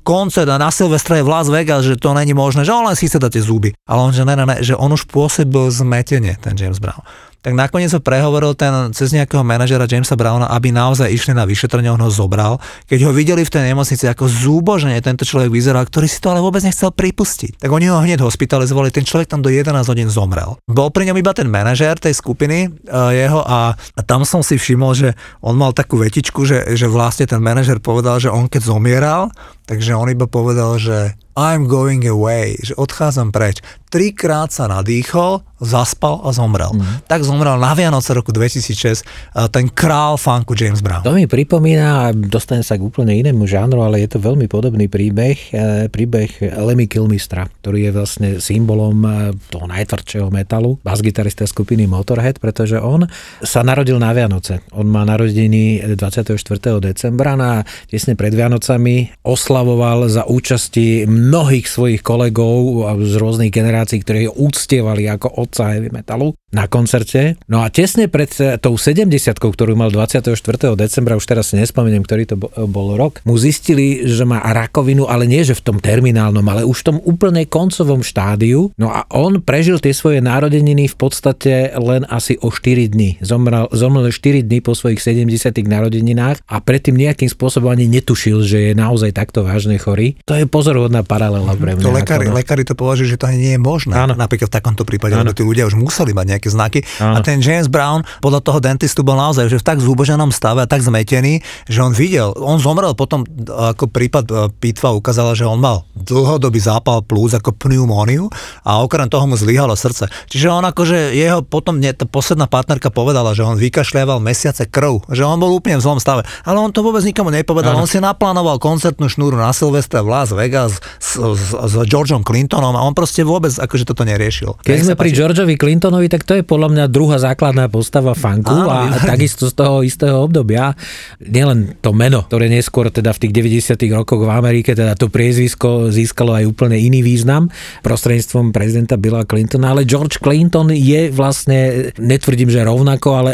koncert 0.06 0.46
a 0.46 0.62
na 0.62 0.70
Silvestre 0.70 1.18
v 1.18 1.26
Las 1.26 1.50
Vegas, 1.50 1.82
že 1.82 1.98
to 1.98 2.14
není 2.14 2.38
možné, 2.38 2.62
že 2.62 2.70
on 2.70 2.86
len 2.86 2.94
chce 2.94 3.18
dáte 3.18 3.42
zuby. 3.42 3.74
Ale 3.90 3.98
on, 4.06 4.14
že 4.14 4.22
ne, 4.22 4.38
ne, 4.38 4.46
ne, 4.46 4.62
že 4.62 4.78
on 4.78 4.94
už 4.94 5.10
pôsobil 5.10 5.66
zmetenie, 5.74 6.38
ten 6.38 6.54
James 6.54 6.78
Brown 6.78 7.02
tak 7.38 7.54
nakoniec 7.54 7.94
ho 7.94 8.02
prehovoril 8.02 8.52
ten 8.58 8.90
cez 8.90 9.14
nejakého 9.14 9.46
manažera 9.46 9.86
Jamesa 9.86 10.18
Browna, 10.18 10.50
aby 10.50 10.74
naozaj 10.74 11.08
išli 11.08 11.32
na 11.32 11.46
vyšetrenie, 11.46 11.88
on 11.88 12.02
ho 12.02 12.10
zobral. 12.10 12.58
Keď 12.90 13.08
ho 13.08 13.12
videli 13.14 13.46
tej 13.50 13.72
nemocnici, 13.72 14.04
ako 14.04 14.28
zúbožne 14.28 14.96
tento 15.00 15.24
človek 15.24 15.48
vyzeral, 15.48 15.84
ktorý 15.88 16.06
si 16.06 16.20
to 16.20 16.32
ale 16.32 16.44
vôbec 16.44 16.60
nechcel 16.64 16.92
pripustiť. 16.92 17.60
Tak 17.60 17.70
oni 17.70 17.88
ho 17.88 17.98
hneď 18.00 18.20
hospitalizovali, 18.20 18.92
ten 18.92 19.04
človek 19.04 19.28
tam 19.28 19.40
do 19.40 19.48
11 19.48 19.72
hodín 19.88 20.08
zomrel. 20.12 20.60
Bol 20.68 20.88
pri 20.92 21.10
ňom 21.10 21.16
iba 21.18 21.32
ten 21.32 21.48
manažer 21.48 21.96
tej 21.96 22.16
skupiny 22.16 22.68
uh, 22.68 23.10
jeho 23.12 23.40
a, 23.44 23.74
a 23.74 24.00
tam 24.04 24.24
som 24.24 24.44
si 24.44 24.56
všimol, 24.56 24.92
že 24.94 25.08
on 25.44 25.56
mal 25.56 25.72
takú 25.72 26.00
vetičku, 26.00 26.44
že, 26.44 26.74
že 26.74 26.86
vlastne 26.90 27.24
ten 27.24 27.40
manažer 27.40 27.80
povedal, 27.80 28.20
že 28.20 28.32
on 28.32 28.50
keď 28.50 28.62
zomieral, 28.64 29.22
takže 29.68 29.94
on 29.94 30.08
iba 30.08 30.24
povedal, 30.24 30.80
že 30.80 31.14
I'm 31.38 31.70
going 31.70 32.02
away, 32.02 32.58
že 32.58 32.74
odchádzam 32.74 33.30
preč. 33.30 33.62
Trikrát 33.88 34.50
sa 34.50 34.66
nadýchol, 34.66 35.40
zaspal 35.62 36.20
a 36.26 36.34
zomrel. 36.34 36.74
Mm. 36.74 37.06
Tak 37.06 37.22
zomrel 37.22 37.56
na 37.56 37.72
Vianoce 37.78 38.10
roku 38.12 38.34
2006 38.34 39.06
ten 39.54 39.70
král 39.70 40.18
funku 40.18 40.58
James 40.58 40.82
Brown. 40.82 41.06
To 41.06 41.14
mi 41.14 41.30
pripomína, 41.30 41.86
a 41.86 42.04
dostane 42.12 42.66
sa 42.66 42.74
k 42.74 42.82
úplne 42.82 43.14
inému 43.14 43.46
žánru, 43.46 43.86
ale 43.86 44.02
je 44.02 44.12
to 44.12 44.18
veľmi 44.18 44.50
podobný 44.50 44.90
príbeh, 44.90 45.38
e, 45.54 45.86
príbeh 45.88 46.58
Lemmy 46.58 46.90
Kilmistra, 46.90 47.46
ktorý 47.62 47.88
je 47.88 47.92
vlastne 47.94 48.28
symbolom 48.42 48.98
e, 49.06 49.10
toho 49.48 49.70
najtvrdšieho 49.70 50.28
metalu, 50.34 50.76
basgitarista 50.82 51.46
skupiny 51.46 51.86
Motorhead, 51.86 52.42
pretože 52.42 52.76
on 52.82 53.06
sa 53.40 53.62
narodil 53.62 53.96
na 54.02 54.10
Vianoce. 54.10 54.66
On 54.74 54.84
má 54.84 55.06
narodení 55.06 55.80
24. 55.80 56.34
decembra 56.82 57.38
a 57.38 57.60
tesne 57.88 58.16
pred 58.16 58.32
Vianocami 58.32 59.22
oslavoval 59.24 60.08
za 60.10 60.24
účasti 60.28 61.04
mnohých 61.28 61.68
svojich 61.68 62.00
kolegov 62.00 62.88
z 63.04 63.14
rôznych 63.20 63.52
generácií, 63.52 64.00
ktorí 64.00 64.32
ho 64.32 64.34
úctievali 64.40 65.04
ako 65.12 65.44
otca 65.44 65.76
heavy 65.76 65.92
metalu 65.92 66.32
na 66.48 66.64
koncerte. 66.64 67.36
No 67.44 67.60
a 67.60 67.68
tesne 67.68 68.08
pred 68.08 68.32
tou 68.60 68.74
70 68.76 69.36
ktorú 69.36 69.76
mal 69.76 69.92
24. 69.92 70.32
decembra, 70.74 71.16
už 71.16 71.26
teraz 71.28 71.52
si 71.52 71.60
nespomeniem, 71.60 72.04
ktorý 72.04 72.24
to 72.24 72.36
bol 72.68 72.96
rok, 72.96 73.20
mu 73.28 73.36
zistili, 73.36 74.04
že 74.08 74.24
má 74.24 74.40
rakovinu, 74.40 75.04
ale 75.08 75.28
nie 75.28 75.44
že 75.44 75.56
v 75.56 75.62
tom 75.72 75.76
terminálnom, 75.78 76.44
ale 76.44 76.64
už 76.64 76.84
v 76.84 76.86
tom 76.88 76.98
úplne 77.04 77.44
koncovom 77.44 78.00
štádiu. 78.00 78.72
No 78.80 78.92
a 78.92 79.04
on 79.12 79.40
prežil 79.44 79.80
tie 79.80 79.92
svoje 79.92 80.24
narodeniny 80.24 80.88
v 80.88 80.96
podstate 80.96 81.72
len 81.76 82.08
asi 82.08 82.40
o 82.40 82.48
4 82.48 82.92
dní. 82.92 83.20
Zomrel, 83.20 83.68
zomrel 83.72 84.08
4 84.08 84.44
dní 84.44 84.64
po 84.64 84.72
svojich 84.72 85.00
70 85.00 85.52
narodeninách 85.68 86.40
a 86.48 86.56
predtým 86.64 86.96
nejakým 86.96 87.28
spôsobom 87.28 87.68
ani 87.68 87.88
netušil, 87.88 88.44
že 88.44 88.58
je 88.70 88.72
naozaj 88.72 89.12
takto 89.12 89.44
vážne 89.44 89.76
chorý. 89.76 90.16
To 90.24 90.36
je 90.36 90.48
pozorhodná 90.48 91.04
paralela 91.04 91.52
pre 91.56 91.76
mňa. 91.76 91.84
To 91.84 91.92
lekári, 91.92 92.26
no. 92.28 92.36
lekári 92.36 92.64
to 92.64 92.72
považujú, 92.72 93.16
že 93.16 93.18
to 93.20 93.28
ani 93.28 93.38
nie 93.38 93.52
je 93.56 93.60
možné. 93.60 93.92
Áno. 93.96 94.16
Napríklad 94.16 94.48
v 94.48 94.54
takomto 94.54 94.82
prípade, 94.88 95.14
lebo 95.14 95.36
tí 95.36 95.44
ľudia 95.44 95.68
už 95.68 95.76
museli 95.76 96.16
mať 96.16 96.37
nejaké 96.38 96.54
znaky. 96.54 96.80
Áno. 97.02 97.18
A 97.18 97.26
ten 97.26 97.42
James 97.42 97.66
Brown 97.66 98.06
podľa 98.22 98.40
toho 98.46 98.62
dentistu 98.62 99.02
bol 99.02 99.18
naozaj 99.18 99.50
že 99.50 99.58
v 99.58 99.66
tak 99.66 99.82
zúboženom 99.82 100.30
stave 100.30 100.62
a 100.62 100.70
tak 100.70 100.86
zmetený, 100.86 101.42
že 101.66 101.82
on 101.82 101.90
videl, 101.90 102.30
on 102.38 102.62
zomrel 102.62 102.94
potom, 102.94 103.26
ako 103.50 103.90
prípad 103.90 104.24
e, 104.30 104.34
pitva 104.62 104.94
ukázala, 104.94 105.34
že 105.34 105.42
on 105.42 105.58
mal 105.58 105.82
dlhodobý 105.98 106.62
zápal 106.62 107.02
plus 107.02 107.34
ako 107.34 107.50
pneumóniu 107.56 108.30
a 108.62 108.78
okrem 108.84 109.10
toho 109.10 109.26
mu 109.26 109.34
zlyhalo 109.34 109.74
srdce. 109.74 110.06
Čiže 110.30 110.46
on 110.52 110.62
akože 110.62 111.16
jeho 111.16 111.42
potom, 111.42 111.82
nie, 111.82 111.90
tá 111.90 112.06
posledná 112.06 112.46
partnerka 112.46 112.92
povedala, 112.92 113.32
že 113.32 113.42
on 113.42 113.56
vykašľaval 113.56 114.22
mesiace 114.22 114.68
krv, 114.68 115.08
že 115.10 115.24
on 115.24 115.40
bol 115.40 115.50
úplne 115.50 115.80
v 115.80 115.84
zlom 115.84 115.98
stave. 115.98 116.22
Ale 116.44 116.60
on 116.60 116.70
to 116.70 116.84
vôbec 116.84 117.02
nikomu 117.02 117.32
nepovedal. 117.32 117.74
Áno. 117.74 117.84
On 117.84 117.88
si 117.90 117.98
naplánoval 117.98 118.60
koncertnú 118.60 119.08
šnúru 119.08 119.40
na 119.40 119.50
Silvestra 119.56 120.04
v 120.04 120.12
Las 120.12 120.30
Vegas 120.30 120.76
s, 121.00 121.16
s, 121.16 121.56
s 121.56 121.74
Georgeom 121.88 122.20
Clintonom 122.22 122.76
a 122.76 122.84
on 122.84 122.92
proste 122.92 123.24
vôbec 123.24 123.50
akože 123.56 123.88
toto 123.88 124.04
neriešil. 124.04 124.60
Keď 124.60 124.92
sme 124.92 124.94
pri 124.94 125.10
Georgeovi 125.16 125.56
Clintonovi, 125.56 126.12
tak 126.12 126.27
to 126.28 126.36
je 126.36 126.44
podľa 126.44 126.68
mňa 126.76 126.84
druhá 126.92 127.16
základná 127.16 127.72
postava 127.72 128.12
funku 128.12 128.52
Áno, 128.52 128.68
a 128.68 129.00
takisto 129.00 129.48
z 129.48 129.56
toho 129.56 129.80
istého 129.80 130.20
obdobia. 130.20 130.76
Nielen 131.24 131.80
to 131.80 131.96
meno, 131.96 132.28
ktoré 132.28 132.52
neskôr 132.52 132.92
teda 132.92 133.16
v 133.16 133.24
tých 133.24 133.32
90 133.64 133.80
rokoch 133.96 134.20
v 134.20 134.28
Amerike, 134.28 134.76
teda 134.76 134.92
to 134.92 135.08
priezvisko 135.08 135.88
získalo 135.88 136.36
aj 136.36 136.44
úplne 136.44 136.76
iný 136.76 137.00
význam 137.00 137.48
prostredníctvom 137.80 138.52
prezidenta 138.52 139.00
Billa 139.00 139.24
Clintona, 139.24 139.72
ale 139.72 139.88
George 139.88 140.20
Clinton 140.20 140.68
je 140.68 141.08
vlastne, 141.08 141.90
netvrdím, 141.96 142.52
že 142.52 142.60
rovnako, 142.60 143.08
ale 143.16 143.30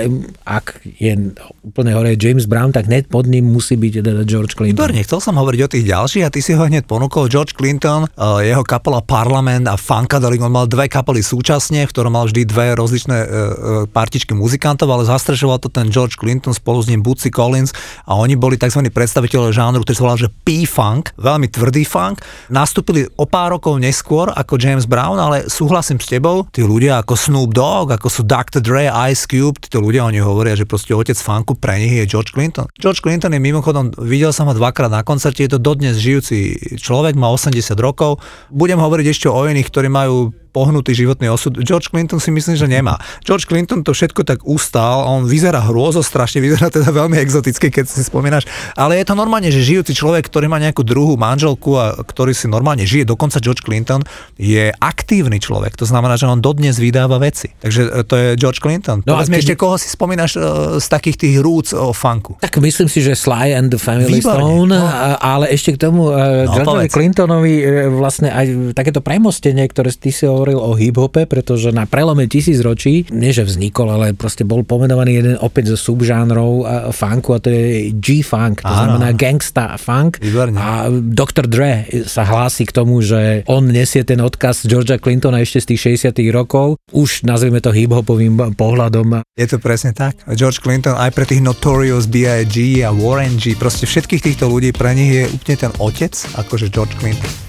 ak 0.47 0.87
je 0.87 1.35
úplne 1.67 1.91
hore 1.99 2.15
James 2.15 2.47
Brown, 2.47 2.71
tak 2.71 2.87
net 2.87 3.11
pod 3.11 3.27
ním 3.27 3.51
musí 3.51 3.75
byť 3.75 4.07
teda 4.07 4.23
George 4.23 4.55
Clinton. 4.55 4.79
Výborne, 4.79 5.03
chcel 5.03 5.19
som 5.19 5.35
hovoriť 5.35 5.61
o 5.67 5.69
tých 5.75 5.85
ďalších 5.91 6.23
a 6.23 6.31
ty 6.31 6.39
si 6.39 6.55
ho 6.55 6.63
hneď 6.63 6.87
ponúkol. 6.87 7.27
George 7.27 7.59
Clinton, 7.59 8.07
eh, 8.07 8.55
jeho 8.55 8.63
kapola 8.63 9.03
Parlament 9.03 9.67
a 9.67 9.75
Funkadelic, 9.75 10.39
on 10.39 10.55
mal 10.55 10.71
dve 10.71 10.87
kapely 10.87 11.25
súčasne, 11.25 11.83
v 11.83 11.91
ktorom 11.91 12.15
mal 12.15 12.31
vždy 12.31 12.47
dve 12.47 12.77
rozličné 12.85 13.17
e, 13.17 13.27
e, 13.27 13.31
partičky 13.89 14.37
muzikantov, 14.37 14.93
ale 14.93 15.09
zastrešoval 15.09 15.59
to 15.59 15.73
ten 15.73 15.89
George 15.89 16.21
Clinton 16.21 16.53
spolu 16.53 16.85
s 16.85 16.89
ním 16.93 17.01
Bootsy 17.01 17.33
Collins 17.33 17.73
a 18.05 18.15
oni 18.21 18.37
boli 18.37 18.61
tzv. 18.61 18.85
predstaviteľe 18.93 19.51
žánru, 19.51 19.81
ktorý 19.83 19.97
sa 19.97 20.05
volal, 20.05 20.21
že 20.21 20.33
P-funk, 20.45 21.17
veľmi 21.17 21.49
tvrdý 21.49 21.89
funk. 21.89 22.21
Nastúpili 22.53 23.09
o 23.17 23.25
pár 23.25 23.57
rokov 23.57 23.81
neskôr 23.81 24.29
ako 24.31 24.61
James 24.61 24.85
Brown, 24.85 25.17
ale 25.17 25.49
súhlasím 25.49 25.97
s 25.99 26.13
tebou, 26.13 26.45
tí 26.53 26.61
ľudia 26.61 27.01
ako 27.01 27.17
Snoop 27.17 27.51
Dogg, 27.57 27.97
ako 27.97 28.09
sú 28.13 28.23
Dr. 28.29 28.61
Dre, 28.61 28.93
Ice 29.11 29.25
Cube, 29.25 29.57
títo 29.57 29.81
ľudia 29.81 30.05
oni 30.05 30.21
hovoria, 30.21 30.53
že 30.53 30.69
proste 30.69 30.93
otec 30.93 31.17
funku 31.17 31.57
pre 31.57 31.81
nich 31.81 31.97
je 31.97 32.05
George 32.05 32.37
Clinton. 32.37 32.69
George 32.77 33.01
Clinton 33.01 33.33
je 33.33 33.41
mimochodom, 33.41 33.97
videl 34.05 34.31
som 34.37 34.51
ho 34.51 34.55
dvakrát 34.55 34.93
na 34.93 35.01
koncerte, 35.01 35.41
je 35.41 35.57
to 35.57 35.63
dodnes 35.63 35.97
žijúci 35.97 36.77
človek, 36.77 37.17
má 37.17 37.33
80 37.33 37.73
rokov. 37.81 38.21
Budem 38.53 38.77
hovoriť 38.77 39.07
ešte 39.09 39.27
o 39.31 39.41
iných, 39.49 39.69
ktorí 39.71 39.89
majú 39.89 40.44
pohnutý 40.55 40.95
životný 40.95 41.27
osud. 41.35 41.59
George 41.67 41.91
Clinton 41.91 42.23
si 42.23 42.31
myslím, 42.31 42.55
že 42.55 42.71
nemá. 42.71 42.95
George 43.27 43.51
Clinton 43.51 43.83
to 43.83 43.91
všetko 43.91 44.23
tak 44.23 44.47
ustál, 44.47 45.03
on 45.03 45.27
vyzerá 45.27 45.59
hrôzo 45.67 45.99
strašne, 46.07 46.39
vyzerá 46.39 46.71
teda 46.71 46.95
veľmi 46.95 47.19
exoticky, 47.19 47.75
keď 47.75 47.91
si 47.91 48.07
spomínaš, 48.07 48.47
ale 48.79 49.03
je 49.03 49.05
to 49.11 49.19
normálne, 49.19 49.51
že 49.51 49.67
žijúci 49.67 49.99
človek, 49.99 50.31
ktorý 50.31 50.47
má 50.47 50.63
nejakú 50.63 50.87
druhú 50.87 51.19
manželku 51.19 51.75
a 51.75 51.99
ktorý 51.99 52.31
si 52.31 52.47
normálne 52.47 52.87
žije, 52.87 53.11
dokonca 53.11 53.43
George 53.43 53.67
Clinton 53.67 54.07
je 54.39 54.71
aktívny 54.79 55.43
človek, 55.43 55.75
to 55.75 55.91
znamená, 55.91 56.15
že 56.15 56.31
on 56.31 56.39
dodnes 56.39 56.79
vydáva 56.79 57.19
veci. 57.19 57.51
Takže 57.59 57.83
e, 57.91 58.07
to 58.07 58.15
je 58.15 58.27
George 58.39 58.63
Clinton. 58.63 59.03
No 59.03 59.19
Povedz 59.19 59.33
mi 59.33 59.43
ešte, 59.43 59.59
koho 59.59 59.75
si 59.75 59.91
spomínaš 59.91 60.39
uh, 60.39 60.79
z 60.79 60.87
takých 60.87 61.17
tých 61.19 61.37
roots 61.43 61.75
o 61.75 61.91
funku. 61.91 62.39
Tak 62.39 62.63
myslím 62.63 62.87
si, 62.87 63.03
že 63.03 63.19
Sly 63.19 63.59
and 63.59 63.75
the 63.75 63.81
Family 63.81 64.23
Výborne, 64.23 64.71
Stone, 64.71 64.71
no. 64.71 64.87
ale 65.19 65.51
ešte 65.51 65.75
k 65.75 65.91
tomu 65.91 66.15
no, 66.15 66.55
Georgeovi 66.55 66.87
Clintonovi 66.87 67.55
vlastne 67.91 68.31
aj 68.31 68.77
takéto 68.77 69.03
premostenie, 69.03 69.67
ktoré 69.67 69.91
ty 69.91 70.15
si 70.15 70.29
hovoril 70.29 70.44
o 70.53 70.77
hip-hope, 70.77 71.25
pretože 71.25 71.73
na 71.73 71.89
prelome 71.89 72.29
tisíc 72.29 72.61
ročí, 72.61 73.09
nie 73.09 73.33
že 73.33 73.49
vznikol, 73.49 73.89
ale 73.89 74.13
proste 74.13 74.45
bol 74.45 74.61
pomenovaný 74.61 75.13
jeden 75.17 75.37
opäť 75.41 75.73
zo 75.73 75.79
subžánrov 75.81 76.69
funku 76.93 77.33
a 77.33 77.39
to 77.41 77.49
je 77.49 77.95
G-funk, 77.97 78.61
to 78.61 78.69
Áno. 78.69 79.01
znamená 79.01 79.17
gangsta 79.17 79.81
funk. 79.81 80.21
Výborne. 80.21 80.59
A 80.61 80.93
Dr. 80.93 81.49
Dre 81.49 81.89
sa 82.05 82.29
hlási 82.29 82.69
k 82.69 82.77
tomu, 82.77 83.01
že 83.01 83.41
on 83.49 83.65
nesie 83.65 84.05
ten 84.05 84.21
odkaz 84.21 84.69
Georgia 84.69 85.01
Clintona 85.01 85.41
ešte 85.41 85.65
z 85.65 85.67
tých 85.73 85.81
60 86.13 86.21
rokov, 86.35 86.77
už 86.93 87.25
nazvime 87.25 87.63
to 87.65 87.73
hip-hopovým 87.73 88.59
pohľadom. 88.59 89.23
Je 89.39 89.47
to 89.47 89.63
presne 89.63 89.95
tak. 89.95 90.19
George 90.35 90.59
Clinton 90.59 90.99
aj 90.99 91.15
pre 91.15 91.25
tých 91.25 91.41
Notorious 91.41 92.11
B.I.G. 92.11 92.83
a 92.83 92.91
Warren 92.91 93.39
G, 93.39 93.55
proste 93.55 93.87
všetkých 93.87 94.21
týchto 94.21 94.51
ľudí, 94.51 94.75
pre 94.75 94.91
nich 94.99 95.15
je 95.15 95.25
úplne 95.31 95.57
ten 95.69 95.73
otec, 95.79 96.13
akože 96.35 96.75
George 96.75 96.97
Clinton. 96.99 97.44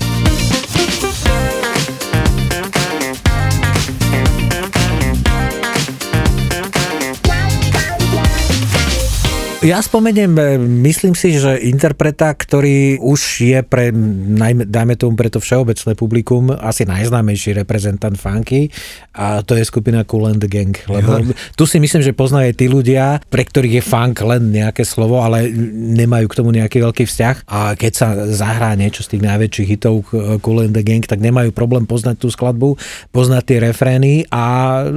Ja 9.65 9.81
spomeniem, 9.81 10.37
e, 10.37 10.61
myslím 10.85 11.17
si, 11.17 11.41
že 11.41 11.57
interpreta, 11.57 12.29
ktorý 12.37 13.01
už 13.01 13.21
je 13.41 13.59
pre, 13.65 13.89
najmä, 13.89 14.69
dajme 14.69 14.93
tomu 14.93 15.17
pre 15.17 15.33
to 15.33 15.41
všeobecné 15.41 15.97
publikum, 15.97 16.53
asi 16.53 16.85
najznámejší 16.85 17.57
reprezentant 17.57 18.13
funky 18.13 18.69
a 19.17 19.41
to 19.41 19.57
je 19.57 19.65
skupina 19.65 20.05
Cool 20.05 20.29
and 20.29 20.37
the 20.37 20.45
Gang. 20.45 20.77
Lebo 20.85 21.17
jo. 21.17 21.33
tu 21.57 21.65
si 21.65 21.81
myslím, 21.81 22.05
že 22.05 22.13
poznajú 22.13 22.53
tí 22.53 22.69
ľudia, 22.69 23.25
pre 23.25 23.41
ktorých 23.41 23.81
je 23.81 23.83
funk 23.89 24.21
len 24.21 24.53
nejaké 24.53 24.85
slovo, 24.85 25.25
ale 25.25 25.49
nemajú 25.97 26.29
k 26.29 26.37
tomu 26.37 26.53
nejaký 26.53 26.85
veľký 26.85 27.09
vzťah 27.09 27.49
a 27.49 27.73
keď 27.73 27.91
sa 27.97 28.07
zahrá 28.29 28.69
niečo 28.77 29.01
z 29.01 29.17
tých 29.17 29.25
najväčších 29.25 29.67
hitov 29.73 30.05
Cool 30.45 30.69
and 30.69 30.77
the 30.77 30.85
Gang, 30.85 31.01
tak 31.01 31.25
nemajú 31.25 31.49
problém 31.49 31.89
poznať 31.89 32.21
tú 32.21 32.29
skladbu, 32.29 32.77
poznať 33.09 33.41
tie 33.49 33.57
refrény 33.65 34.29
a 34.29 34.43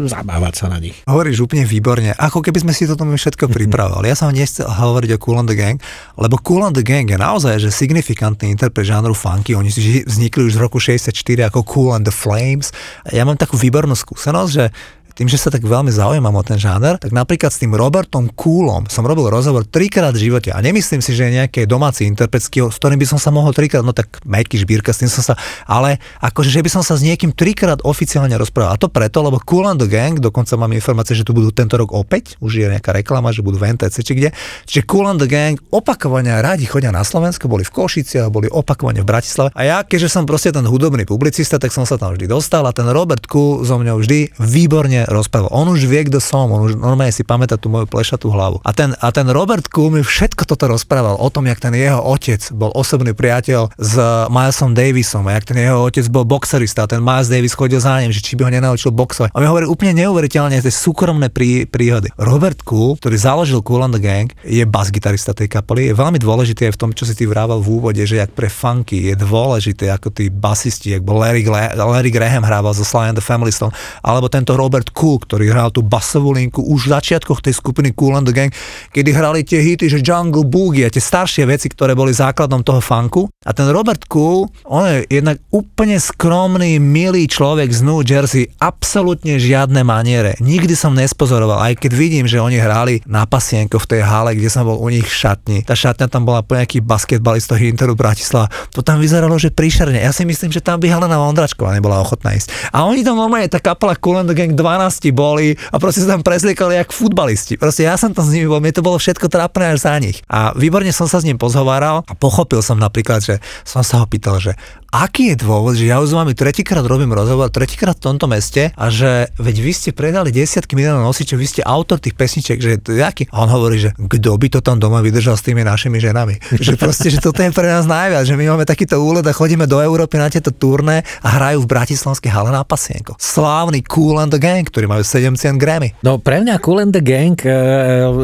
zabávať 0.04 0.54
sa 0.60 0.68
na 0.68 0.76
nich. 0.76 1.00
Hovoríš 1.08 1.48
úplne 1.48 1.64
výborne, 1.64 2.12
ako 2.20 2.44
keby 2.44 2.68
sme 2.68 2.76
si 2.76 2.84
to 2.84 3.00
tomu 3.00 3.16
všetko 3.16 3.48
pripravovali. 3.56 4.12
Ja 4.12 4.18
som 4.18 4.28
dnes 4.28 4.57
chcel 4.58 4.74
hovoriť 4.74 5.14
o 5.14 5.18
Cool 5.22 5.38
and 5.38 5.46
the 5.46 5.54
Gang, 5.54 5.78
lebo 6.18 6.34
Cool 6.42 6.66
and 6.66 6.74
the 6.74 6.82
Gang 6.82 7.06
je 7.06 7.14
naozaj 7.14 7.62
že 7.62 7.70
signifikantný 7.70 8.50
interpret 8.50 8.82
žánru 8.82 9.14
funky. 9.14 9.54
Oni 9.54 9.70
vznikli 10.02 10.50
už 10.50 10.58
z 10.58 10.58
roku 10.58 10.82
64 10.82 11.14
ako 11.46 11.62
Cool 11.62 11.94
and 11.94 12.02
the 12.02 12.10
Flames. 12.10 12.74
Ja 13.14 13.22
mám 13.22 13.38
takú 13.38 13.54
výbornú 13.54 13.94
skúsenosť, 13.94 14.50
že 14.50 14.74
tým, 15.18 15.26
že 15.26 15.34
sa 15.34 15.50
tak 15.50 15.66
veľmi 15.66 15.90
zaujímam 15.90 16.30
o 16.30 16.46
ten 16.46 16.62
žáner, 16.62 16.94
tak 16.94 17.10
napríklad 17.10 17.50
s 17.50 17.58
tým 17.58 17.74
Robertom 17.74 18.30
Coolom 18.38 18.86
som 18.86 19.02
robil 19.02 19.26
rozhovor 19.26 19.66
trikrát 19.66 20.14
v 20.14 20.30
živote 20.30 20.54
a 20.54 20.62
nemyslím 20.62 21.02
si, 21.02 21.10
že 21.10 21.26
je 21.26 21.42
nejaký 21.42 21.66
domáci 21.66 22.06
interpretský, 22.06 22.70
s 22.70 22.78
ktorým 22.78 23.02
by 23.02 23.06
som 23.10 23.18
sa 23.18 23.34
mohol 23.34 23.50
trikrát, 23.50 23.82
no 23.82 23.90
tak 23.90 24.22
Majky 24.22 24.62
Žbírka, 24.62 24.94
s 24.94 25.02
tým 25.02 25.10
som 25.10 25.26
sa, 25.26 25.34
ale 25.66 25.98
akože, 26.22 26.54
že 26.54 26.62
by 26.62 26.70
som 26.70 26.82
sa 26.86 26.94
s 26.94 27.02
niekým 27.02 27.34
trikrát 27.34 27.82
oficiálne 27.82 28.30
rozprával. 28.38 28.78
A 28.78 28.78
to 28.78 28.86
preto, 28.86 29.18
lebo 29.18 29.42
Cool 29.42 29.66
and 29.66 29.82
the 29.82 29.90
Gang, 29.90 30.22
dokonca 30.22 30.54
mám 30.54 30.70
informácie, 30.70 31.18
že 31.18 31.26
tu 31.26 31.34
budú 31.34 31.50
tento 31.50 31.74
rok 31.74 31.90
opäť, 31.90 32.38
už 32.38 32.62
je 32.62 32.70
nejaká 32.70 32.94
reklama, 32.94 33.34
že 33.34 33.42
budú 33.42 33.58
v 33.58 33.74
NTC 33.74 33.96
či 34.06 34.14
kde. 34.14 34.30
Čiže 34.70 34.86
Cool 34.86 35.10
and 35.10 35.18
the 35.18 35.26
Gang 35.26 35.58
opakovane 35.74 36.30
rádi 36.38 36.70
chodia 36.70 36.94
na 36.94 37.02
Slovensko, 37.02 37.50
boli 37.50 37.66
v 37.66 37.74
Košiciach, 37.74 38.30
boli 38.30 38.46
opakovane 38.46 39.02
v 39.02 39.08
Bratislave. 39.10 39.50
A 39.58 39.66
ja, 39.66 39.82
keďže 39.82 40.14
som 40.14 40.30
proste 40.30 40.54
ten 40.54 40.62
hudobný 40.62 41.02
publicista, 41.02 41.58
tak 41.58 41.74
som 41.74 41.82
sa 41.82 41.98
tam 41.98 42.14
vždy 42.14 42.30
dostal 42.30 42.62
a 42.62 42.70
ten 42.70 42.86
Robert 42.86 43.26
Cool 43.26 43.66
zo 43.66 43.82
mňou 43.82 43.98
vždy 43.98 44.38
výborne 44.38 45.07
rozprával. 45.08 45.48
On 45.50 45.66
už 45.66 45.88
vie, 45.88 46.04
kto 46.06 46.20
som, 46.20 46.52
on 46.52 46.68
už 46.68 46.76
normálne 46.76 47.10
si 47.10 47.24
pamätá 47.24 47.56
tú 47.56 47.72
moju 47.72 47.88
plešatú 47.88 48.28
hlavu. 48.28 48.60
A 48.62 48.70
ten, 48.76 48.92
a 49.00 49.08
ten 49.08 49.26
Robert 49.32 49.66
Cool 49.72 49.98
mi 49.98 50.02
všetko 50.04 50.44
toto 50.44 50.68
rozprával 50.68 51.16
o 51.16 51.28
tom, 51.32 51.48
jak 51.48 51.58
ten 51.58 51.72
jeho 51.72 51.98
otec 52.04 52.44
bol 52.52 52.70
osobný 52.76 53.16
priateľ 53.16 53.72
s 53.80 53.94
Milesom 54.28 54.76
Davisom 54.76 55.24
a 55.26 55.40
jak 55.40 55.48
ten 55.48 55.64
jeho 55.64 55.88
otec 55.88 56.04
bol 56.12 56.28
boxerista 56.28 56.84
a 56.84 56.90
ten 56.90 57.00
Miles 57.00 57.32
Davis 57.32 57.56
chodil 57.56 57.80
za 57.80 57.96
ním, 57.98 58.12
že 58.12 58.20
či 58.20 58.36
by 58.36 58.46
ho 58.46 58.50
nenaučil 58.52 58.92
boxovať. 58.92 59.32
A 59.32 59.40
mi 59.40 59.48
hovorí 59.48 59.64
úplne 59.64 59.96
neuveriteľne 60.04 60.60
tie 60.60 60.72
súkromné 60.72 61.32
prí, 61.32 61.64
príhody. 61.64 62.12
Robert 62.20 62.60
Cool, 62.68 63.00
ktorý 63.00 63.16
založil 63.16 63.64
Cool 63.64 63.88
and 63.88 63.96
the 63.96 64.02
Gang, 64.02 64.28
je 64.44 64.62
bas-gitarista 64.68 65.32
tej 65.32 65.48
kapely, 65.48 65.90
je 65.90 65.94
veľmi 65.96 66.20
dôležité 66.20 66.68
v 66.68 66.76
tom, 66.76 66.90
čo 66.92 67.08
si 67.08 67.16
ty 67.16 67.24
vrával 67.24 67.64
v 67.64 67.80
úvode, 67.80 68.02
že 68.04 68.20
jak 68.20 68.30
pre 68.36 68.52
funky 68.52 69.08
je 69.08 69.14
dôležité, 69.16 69.88
ako 69.88 70.12
tí 70.12 70.28
basisti, 70.28 70.92
jak 70.92 71.02
bol 71.02 71.24
Larry, 71.24 71.46
Larry 71.74 72.12
Graham 72.12 72.44
hrával 72.44 72.76
zo 72.76 72.84
Sly 72.84 73.14
and 73.14 73.16
the 73.16 73.24
Family 73.24 73.54
Stone, 73.54 73.72
alebo 74.04 74.28
tento 74.28 74.52
Robert 74.58 74.90
Cool, 74.98 75.22
ktorý 75.22 75.54
hral 75.54 75.70
tú 75.70 75.86
basovú 75.86 76.34
linku 76.34 76.58
už 76.58 76.90
v 76.90 76.98
začiatkoch 76.98 77.38
tej 77.38 77.54
skupiny 77.54 77.94
Cool 77.94 78.18
and 78.18 78.26
the 78.26 78.34
Gang, 78.34 78.50
kedy 78.90 79.14
hrali 79.14 79.46
tie 79.46 79.62
hity, 79.62 79.86
že 79.86 80.02
Jungle 80.02 80.42
Boogie 80.42 80.82
a 80.82 80.90
tie 80.90 80.98
staršie 80.98 81.46
veci, 81.46 81.70
ktoré 81.70 81.94
boli 81.94 82.10
základom 82.10 82.66
toho 82.66 82.82
funku. 82.82 83.30
A 83.46 83.54
ten 83.54 83.70
Robert 83.70 84.10
Cool, 84.10 84.50
on 84.66 84.82
je 84.90 85.06
jednak 85.22 85.38
úplne 85.54 86.02
skromný, 86.02 86.82
milý 86.82 87.30
človek 87.30 87.70
z 87.70 87.86
New 87.86 88.02
Jersey, 88.02 88.50
absolútne 88.58 89.38
žiadne 89.38 89.86
maniere. 89.86 90.34
Nikdy 90.42 90.74
som 90.74 90.98
nespozoroval, 90.98 91.62
aj 91.62 91.78
keď 91.78 91.92
vidím, 91.94 92.26
že 92.26 92.42
oni 92.42 92.58
hrali 92.58 92.98
na 93.06 93.22
pasienko 93.22 93.78
v 93.78 93.86
tej 93.86 94.02
hale, 94.02 94.34
kde 94.34 94.50
som 94.50 94.66
bol 94.66 94.82
u 94.82 94.90
nich 94.90 95.06
v 95.06 95.14
šatni. 95.14 95.58
Tá 95.62 95.78
šatňa 95.78 96.10
tam 96.10 96.26
bola 96.26 96.42
po 96.42 96.58
nejaký 96.58 96.82
basketbalista 96.82 97.54
Interu 97.54 97.94
Bratislava. 97.94 98.50
To 98.74 98.82
tam 98.82 98.98
vyzeralo, 98.98 99.38
že 99.38 99.54
príšerne. 99.54 100.02
Ja 100.02 100.10
si 100.10 100.26
myslím, 100.26 100.50
že 100.50 100.58
tam 100.58 100.82
by 100.82 100.90
Helena 100.90 101.22
Vondračková 101.22 101.70
nebola 101.70 102.02
ochotná 102.02 102.34
ísť. 102.34 102.50
A 102.74 102.82
oni 102.88 103.06
tam 103.06 103.20
normálne, 103.20 103.46
tá 103.46 103.62
kapela 103.62 103.94
Cool 103.94 104.24
and 104.24 104.32
the 104.32 104.34
Gang 104.34 104.56
12 104.56 104.87
boli 105.12 105.54
a 105.70 105.76
proste 105.76 106.02
sa 106.04 106.16
tam 106.16 106.24
presliekali 106.24 106.80
jak 106.80 106.90
futbalisti. 106.94 107.60
Proste 107.60 107.84
ja 107.84 108.00
som 108.00 108.16
tam 108.16 108.24
s 108.24 108.32
nimi 108.32 108.48
bol, 108.48 108.62
mne 108.62 108.74
to 108.74 108.82
bolo 108.84 108.96
všetko 108.96 109.28
trápne 109.28 109.76
až 109.76 109.84
za 109.84 109.94
nich. 110.00 110.24
A 110.26 110.56
výborne 110.56 110.90
som 110.90 111.06
sa 111.06 111.20
s 111.20 111.26
ním 111.26 111.36
pozhováral 111.36 112.02
a 112.08 112.12
pochopil 112.16 112.64
som 112.64 112.80
napríklad, 112.80 113.20
že 113.20 113.34
som 113.62 113.84
sa 113.84 114.00
ho 114.02 114.06
pýtal, 114.08 114.40
že 114.40 114.56
aký 114.88 115.36
je 115.36 115.44
dôvod, 115.44 115.76
že 115.76 115.84
ja 115.84 116.00
už 116.00 116.12
s 116.12 116.16
vami 116.16 116.32
tretíkrát 116.32 116.80
robím 116.80 117.12
rozhovor, 117.12 117.52
tretíkrát 117.52 118.00
v 118.00 118.04
tomto 118.08 118.24
meste 118.24 118.72
a 118.72 118.88
že 118.88 119.28
veď 119.36 119.56
vy 119.60 119.72
ste 119.76 119.90
predali 119.92 120.32
desiatky 120.32 120.72
miliónov 120.72 121.12
nosičov, 121.12 121.36
vy 121.36 121.48
ste 121.48 121.62
autor 121.64 122.00
tých 122.00 122.16
pesničiek, 122.16 122.56
že 122.56 122.80
to 122.80 122.96
je 122.96 123.04
aký? 123.04 123.28
A 123.28 123.44
on 123.44 123.52
hovorí, 123.52 123.76
že 123.76 123.92
kto 123.92 124.40
by 124.40 124.48
to 124.48 124.60
tam 124.64 124.80
doma 124.80 125.04
vydržal 125.04 125.36
s 125.36 125.44
tými 125.44 125.60
našimi 125.60 126.00
ženami. 126.00 126.40
že 126.64 126.80
proste, 126.80 127.12
že 127.12 127.20
toto 127.20 127.44
je 127.44 127.52
pre 127.52 127.68
nás 127.68 127.84
najviac, 127.84 128.24
že 128.24 128.36
my 128.36 128.56
máme 128.56 128.64
takýto 128.64 128.96
úlet 128.96 129.24
a 129.28 129.32
chodíme 129.36 129.68
do 129.68 129.76
Európy 129.84 130.16
na 130.16 130.32
tieto 130.32 130.48
turné 130.48 131.04
a 131.20 131.28
hrajú 131.36 131.68
v 131.68 131.70
Bratislavskej 131.70 132.32
hale 132.32 132.48
na 132.48 132.64
pasienko. 132.64 133.20
Slávny 133.20 133.84
Cool 133.84 134.16
and 134.24 134.32
the 134.32 134.40
Gang, 134.40 134.64
ktorý 134.68 134.86
majú 134.86 135.02
7 135.02 135.34
cien 135.40 135.56
Grammy. 135.56 135.96
No 136.04 136.20
pre 136.20 136.44
mňa 136.44 136.60
Cool 136.60 136.84
and 136.84 136.92
the 136.92 137.02
Gang 137.02 137.36
e, 137.42 137.50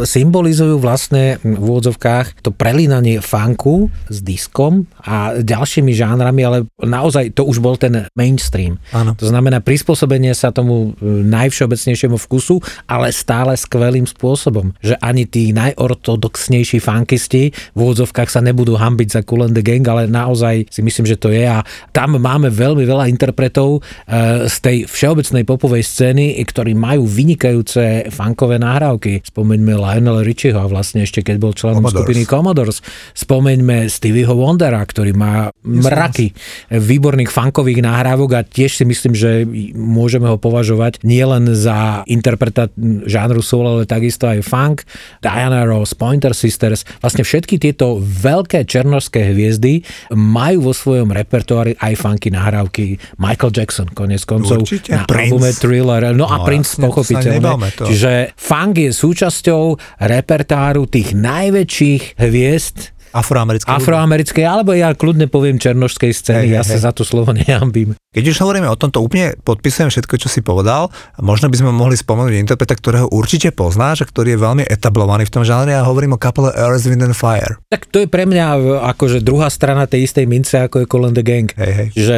symbolizujú 0.05 0.77
vlastne 0.79 1.41
v 1.41 1.59
úvodzovkách 1.59 2.45
to 2.45 2.53
prelínanie 2.53 3.19
funku 3.25 3.89
s 4.13 4.21
diskom 4.21 4.85
a 5.01 5.41
ďalšími 5.41 5.93
žánrami, 5.97 6.41
ale 6.45 6.59
naozaj 6.81 7.33
to 7.33 7.49
už 7.49 7.59
bol 7.61 7.75
ten 7.81 8.07
mainstream. 8.13 8.77
Áno. 8.93 9.17
To 9.17 9.27
znamená 9.29 9.65
prispôsobenie 9.65 10.33
sa 10.37 10.53
tomu 10.53 10.93
e, 11.01 11.25
najvšeobecnejšiemu 11.25 12.17
vkusu, 12.21 12.61
ale 12.85 13.11
stále 13.11 13.57
skvelým 13.57 14.05
spôsobom. 14.05 14.77
Že 14.85 15.01
ani 15.01 15.25
tí 15.25 15.51
najortodoxnejší 15.57 16.79
funkisti 16.79 17.55
v 17.73 17.79
úvodzovkách 17.79 18.29
sa 18.29 18.45
nebudú 18.45 18.77
hambiť 18.77 19.09
za 19.09 19.21
Cool 19.25 19.49
and 19.49 19.57
the 19.57 19.65
Gang, 19.65 19.85
ale 19.89 20.05
naozaj 20.11 20.69
si 20.69 20.81
myslím, 20.85 21.07
že 21.09 21.17
to 21.17 21.33
je 21.33 21.47
a 21.49 21.65
tam 21.95 22.21
máme 22.21 22.53
veľmi 22.53 22.85
veľa 22.85 23.09
interpretov 23.09 23.81
e, 23.81 24.49
z 24.51 24.57
tej 24.61 24.77
všeobecnej 24.91 25.45
popovej 25.47 25.83
scény, 25.87 26.34
ktorí 26.43 26.75
majú 26.75 27.07
vynikajúce 27.07 28.11
funkové 28.11 28.59
nahrávky. 28.59 29.23
Spomeňme 29.23 29.79
Lionel 29.79 30.27
Richieho 30.27 30.59
a 30.59 30.67
vlastne 30.67 31.07
ešte 31.07 31.23
keď 31.23 31.37
bol 31.39 31.53
členom 31.55 31.85
Commodores. 31.85 31.97
skupiny 32.03 32.23
Commodores. 32.27 32.79
Spomeňme 33.15 33.87
Stevieho 33.87 34.35
Wondera, 34.35 34.83
ktorý 34.83 35.15
má 35.15 35.55
mraky 35.63 36.35
výborných 36.73 37.31
funkových 37.31 37.85
nahrávok 37.85 38.31
a 38.35 38.41
tiež 38.43 38.83
si 38.83 38.85
myslím, 38.89 39.15
že 39.15 39.45
môžeme 39.77 40.27
ho 40.27 40.41
považovať 40.41 41.05
nielen 41.05 41.53
za 41.55 42.03
interpreta 42.09 42.73
žánru 43.05 43.45
soul, 43.45 43.69
ale 43.69 43.83
takisto 43.85 44.27
aj 44.27 44.41
funk. 44.43 44.89
Diana 45.21 45.69
Ross, 45.69 45.93
Pointer 45.93 46.33
Sisters, 46.33 46.89
vlastne 47.05 47.23
všetky 47.27 47.61
tieto 47.61 48.01
veľké 48.01 48.65
černožské 48.65 49.35
hviezdy 49.35 49.85
majú 50.15 50.71
vo 50.71 50.73
svojom 50.73 51.13
repertoári 51.13 51.77
aj 51.77 51.93
funky 52.01 52.33
nahrávky. 52.33 52.97
Michael 53.21 53.53
Jackson, 53.53 53.89
konec 53.93 54.25
koncov, 54.25 54.65
Určite. 54.65 54.95
na 54.95 55.05
Prince. 55.05 55.33
albume 55.33 55.51
Thriller, 55.53 56.03
no, 56.17 56.24
a 56.25 56.37
No, 56.41 56.47
Prince 56.47 56.71
jasne, 56.75 56.81
to 56.81 56.81
sa 56.81 56.89
pochopiteľne. 56.89 57.51
Čiže 57.85 58.13
funk 58.35 58.75
je 58.81 58.91
súčasťou 58.95 59.63
repertáru 60.01 60.89
tých 60.89 61.13
najväčších 61.13 62.19
hviezd 62.19 62.94
Afroamerické. 63.15 63.71
afroamerickej, 63.71 64.43
alebo 64.43 64.75
ja 64.75 64.91
kľudne 64.91 65.31
poviem 65.31 65.57
černožskej 65.57 66.11
scény, 66.11 66.51
Hej, 66.51 66.55
ja 66.59 66.63
hej, 66.67 66.71
sa 66.75 66.77
hej. 66.77 66.85
za 66.85 66.91
to 66.91 67.07
slovo 67.07 67.31
nehambím. 67.31 67.95
Keď 68.11 68.25
už 68.31 68.37
hovoríme 68.43 68.67
o 68.67 68.79
tomto, 68.79 69.03
úplne 69.03 69.35
podpisujem 69.43 69.91
všetko, 69.91 70.15
čo 70.19 70.31
si 70.31 70.39
povedal. 70.39 70.87
Možno 71.19 71.51
by 71.51 71.57
sme 71.59 71.71
mohli 71.75 71.95
spomenúť 71.95 72.39
interpreta, 72.39 72.75
ktorého 72.75 73.11
určite 73.11 73.51
poznáš 73.51 74.03
a 74.03 74.07
ktorý 74.07 74.35
je 74.35 74.39
veľmi 74.39 74.63
etablovaný 74.67 75.27
v 75.27 75.35
tom 75.35 75.43
žánre 75.43 75.75
a 75.75 75.83
hovorím 75.83 76.15
o 76.15 76.19
kapele 76.19 76.55
Earth, 76.55 76.87
Wind 76.87 77.03
and 77.03 77.19
Fire. 77.19 77.59
Tak 77.71 77.91
to 77.91 78.03
je 78.03 78.07
pre 78.07 78.23
mňa 78.23 78.47
e, 78.55 78.59
akože 78.95 79.19
druhá 79.19 79.51
strana 79.51 79.91
tej 79.91 80.07
istej 80.07 80.31
mince, 80.31 80.55
ako 80.55 80.83
je 80.83 80.87
Cool 80.87 81.11
and 81.11 81.19
the 81.19 81.27
Gang. 81.27 81.51
Hej, 81.59 81.73
hej. 81.75 81.89
Že 81.99 82.15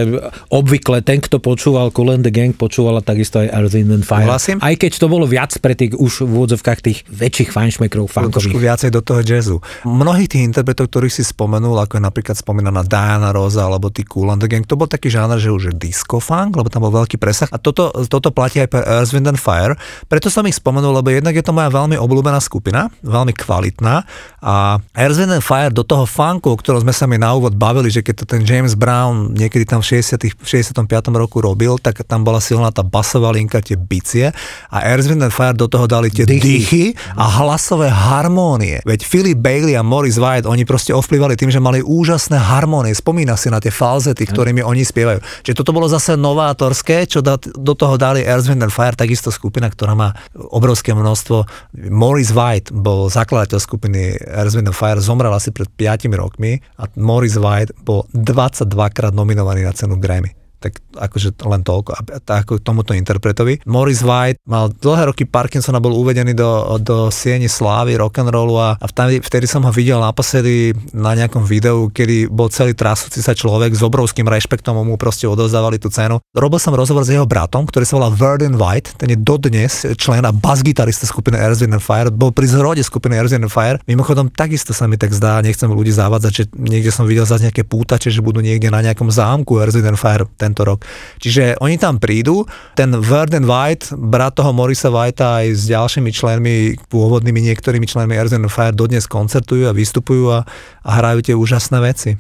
obvykle 0.53 1.01
ten, 1.01 1.25
kto 1.25 1.41
počúval 1.41 1.89
Cool 1.97 2.13
and 2.13 2.29
the 2.29 2.33
Gang, 2.33 2.53
počúvala 2.53 3.01
takisto 3.01 3.41
aj 3.41 3.57
Earth, 3.57 3.73
Wind 3.73 3.93
and 3.97 4.05
Fire. 4.05 4.29
Súhlasím. 4.29 4.57
Aj 4.61 4.77
keď 4.77 4.93
to 5.01 5.07
bolo 5.09 5.25
viac 5.25 5.57
pre 5.61 5.73
tých 5.73 5.97
už 5.97 6.29
v 6.29 6.45
úvodzovkách 6.45 6.81
tých 6.85 7.09
väčších 7.09 7.57
fajnšmekrov 7.57 8.13
Trošku 8.13 8.53
funkových. 8.53 8.61
viacej 8.61 8.91
do 8.93 9.01
toho 9.01 9.25
jazzu. 9.25 9.57
Mnohých 9.89 10.29
tých 10.29 10.45
interpretov, 10.45 10.86
ktorých 10.87 11.13
si 11.13 11.23
spomenul, 11.27 11.77
ako 11.83 11.99
je 11.99 12.03
napríklad 12.07 12.37
spomínaná 12.39 12.87
Diana 12.87 13.35
Rosa 13.35 13.67
alebo 13.67 13.91
tí 13.91 14.07
Cool 14.07 14.31
and 14.31 14.41
the 14.41 14.49
Gang, 14.49 14.65
to 14.65 14.79
bol 14.79 14.87
taký 14.87 15.11
žáner, 15.11 15.43
že 15.43 15.51
už 15.51 15.71
je 15.71 15.75
disco 15.75 16.23
funk, 16.23 16.55
lebo 16.55 16.71
tam 16.71 16.87
bol 16.87 16.95
veľký 16.95 17.19
presah 17.19 17.51
a 17.51 17.59
toto, 17.59 17.91
toto 18.07 18.31
platí 18.31 18.63
aj 18.63 18.71
pre 18.71 18.83
Earth, 18.87 19.13
Wind 19.13 19.27
and 19.27 19.41
Fire. 19.43 19.75
Preto 20.07 20.31
som 20.31 20.47
ich 20.47 20.57
spomenul, 20.57 21.03
lebo 21.03 21.11
jednak 21.11 21.35
je 21.35 21.45
to 21.45 21.53
moja 21.53 21.69
veľmi 21.69 21.99
obľúbená 21.99 22.39
skupina, 22.39 22.89
veľmi 23.03 23.35
kvalitná 23.35 24.07
a 24.41 24.79
Earth, 24.95 25.19
Wind 25.19 25.35
and 25.35 25.45
Fire 25.45 25.75
do 25.75 25.83
toho 25.83 26.07
funku, 26.07 26.55
o 26.55 26.57
ktorom 26.57 26.87
sme 26.87 26.95
sa 26.95 27.11
mi 27.11 27.19
na 27.19 27.35
úvod 27.35 27.59
bavili, 27.59 27.91
že 27.91 28.07
keď 28.07 28.15
to 28.23 28.25
ten 28.25 28.43
James 28.47 28.79
Brown 28.79 29.35
niekedy 29.35 29.67
tam 29.67 29.83
v 29.83 29.99
60, 29.99 30.39
v 30.39 30.47
65. 30.47 30.87
roku 31.19 31.43
robil, 31.43 31.77
tak 31.83 32.07
tam 32.07 32.23
bola 32.23 32.39
silná 32.39 32.71
tá 32.71 32.87
basová 32.87 33.35
linka, 33.35 33.59
tie 33.59 33.75
bicie 33.75 34.31
a 34.71 34.79
Earth, 34.87 35.11
Wind 35.11 35.27
and 35.27 35.35
Fire 35.35 35.57
do 35.57 35.67
toho 35.67 35.91
dali 35.91 36.15
tie 36.15 36.23
Dychy. 36.23 36.41
dychy 36.41 36.85
a 37.19 37.43
hlasové 37.43 37.91
harmónie. 37.91 38.85
Veď 38.87 39.01
Philip 39.03 39.39
Bailey 39.41 39.75
a 39.75 39.83
Morris 39.83 40.21
White, 40.21 40.47
oni 40.47 40.63
proste 40.77 40.93
ovplyvali 40.93 41.41
tým, 41.41 41.49
že 41.49 41.57
mali 41.57 41.81
úžasné 41.81 42.37
harmónie. 42.37 42.93
Spomína 42.93 43.41
si 43.41 43.49
na 43.49 43.65
tie 43.65 43.73
falzety, 43.73 44.29
ktorými 44.29 44.61
oni 44.61 44.85
spievajú. 44.85 45.25
Čiže 45.41 45.57
toto 45.57 45.73
bolo 45.73 45.89
zase 45.89 46.21
novátorské, 46.21 47.09
čo 47.09 47.25
da, 47.25 47.41
do 47.41 47.73
toho 47.73 47.97
dali 47.97 48.21
Earth, 48.21 48.45
Wind 48.45 48.61
and 48.61 48.77
Fire, 48.77 48.93
takisto 48.93 49.33
skupina, 49.33 49.73
ktorá 49.73 49.97
má 49.97 50.13
obrovské 50.37 50.93
množstvo. 50.93 51.49
Morris 51.89 52.37
White 52.37 52.77
bol 52.77 53.09
zakladateľ 53.09 53.57
skupiny 53.57 54.21
Earth, 54.21 54.53
Wind 54.53 54.69
and 54.69 54.77
Fire, 54.77 55.01
zomrel 55.01 55.33
asi 55.33 55.49
pred 55.49 55.73
5 55.73 56.13
rokmi 56.13 56.61
a 56.77 56.85
Morris 57.01 57.41
White 57.41 57.73
bol 57.81 58.05
22 58.13 58.69
krát 58.93 59.17
nominovaný 59.17 59.65
na 59.65 59.73
cenu 59.73 59.97
Grammy 59.97 60.46
tak 60.57 60.81
akože 60.97 61.37
len 61.45 61.61
toľko, 61.61 61.91
ako 62.25 62.59
tomuto 62.65 62.97
interpretovi. 62.97 63.65
Morris 63.69 64.01
White 64.01 64.41
mal 64.49 64.73
dlhé 64.73 65.13
roky 65.13 65.25
Parkinsona, 65.29 65.83
bol 65.83 65.93
uvedený 65.95 66.33
do, 66.33 66.81
do 66.81 67.13
sieni 67.13 67.47
slávy 67.47 68.01
rock'n'rollu 68.01 68.57
a, 68.57 68.71
a 68.81 68.87
vtedy, 68.89 69.21
vtedy 69.21 69.47
som 69.47 69.63
ho 69.65 69.73
videl 69.73 70.01
naposledy 70.01 70.73
na 70.97 71.13
nejakom 71.13 71.45
videu, 71.45 71.93
kedy 71.93 72.33
bol 72.33 72.49
celý 72.49 72.73
trasúci 72.73 73.21
sa 73.21 73.37
človek 73.37 73.77
s 73.77 73.83
obrovským 73.85 74.25
rešpektom 74.27 74.81
mu 74.81 74.97
proste 75.01 75.29
odozdávali 75.29 75.81
tú 75.81 75.93
cenu. 75.93 76.21
Robil 76.37 76.61
som 76.61 76.77
rozhovor 76.77 77.05
s 77.05 77.13
jeho 77.13 77.29
bratom, 77.29 77.65
ktorý 77.69 77.85
sa 77.85 77.97
volá 78.01 78.11
Verdon 78.13 78.57
White, 78.57 78.97
ten 79.01 79.13
je 79.13 79.19
dodnes 79.19 79.73
člen 79.97 80.25
a 80.25 80.33
bas-gitarista 80.33 81.09
skupiny 81.09 81.41
Earth, 81.41 81.61
Wind 81.61 81.81
Fire, 81.81 82.13
bol 82.13 82.33
pri 82.33 82.49
zrode 82.49 82.83
skupiny 82.85 83.17
Earth, 83.17 83.33
Wind 83.33 83.49
Fire. 83.53 83.81
Mimochodom, 83.89 84.33
takisto 84.33 84.77
sa 84.77 84.89
mi 84.89 84.97
tak 84.97 85.13
zdá, 85.13 85.41
nechcem 85.41 85.69
ľudí 85.69 85.93
zavádzať, 85.93 86.33
že 86.33 86.45
niekde 86.57 86.91
som 86.93 87.05
videl 87.09 87.25
zase 87.29 87.49
nejaké 87.49 87.65
pútače, 87.65 88.13
že 88.13 88.25
budú 88.25 88.41
niekde 88.45 88.69
na 88.69 88.81
nejakom 88.85 89.09
zámku 89.09 89.59
Earth, 89.61 89.77
Wind 89.77 90.01
Fire 90.01 90.29
tento 90.47 90.63
rok. 90.63 90.87
Čiže 91.19 91.59
oni 91.59 91.77
tam 91.77 91.99
prídu, 91.99 92.47
ten 92.79 92.95
Verden 92.95 93.45
White, 93.45 93.99
brat 93.99 94.39
toho 94.39 94.55
Morisa 94.55 94.89
Whitea 94.89 95.43
aj 95.43 95.47
s 95.59 95.63
ďalšími 95.67 96.11
členmi, 96.15 96.79
pôvodnými 96.87 97.43
niektorými 97.51 97.85
členmi 97.91 98.15
Earth, 98.15 98.39
and 98.39 98.47
Fire 98.47 98.73
dodnes 98.73 99.11
koncertujú 99.11 99.67
a 99.67 99.75
vystupujú 99.75 100.31
a, 100.31 100.47
a 100.87 100.91
hrajú 101.03 101.27
tie 101.27 101.35
úžasné 101.35 101.79
veci. 101.83 102.15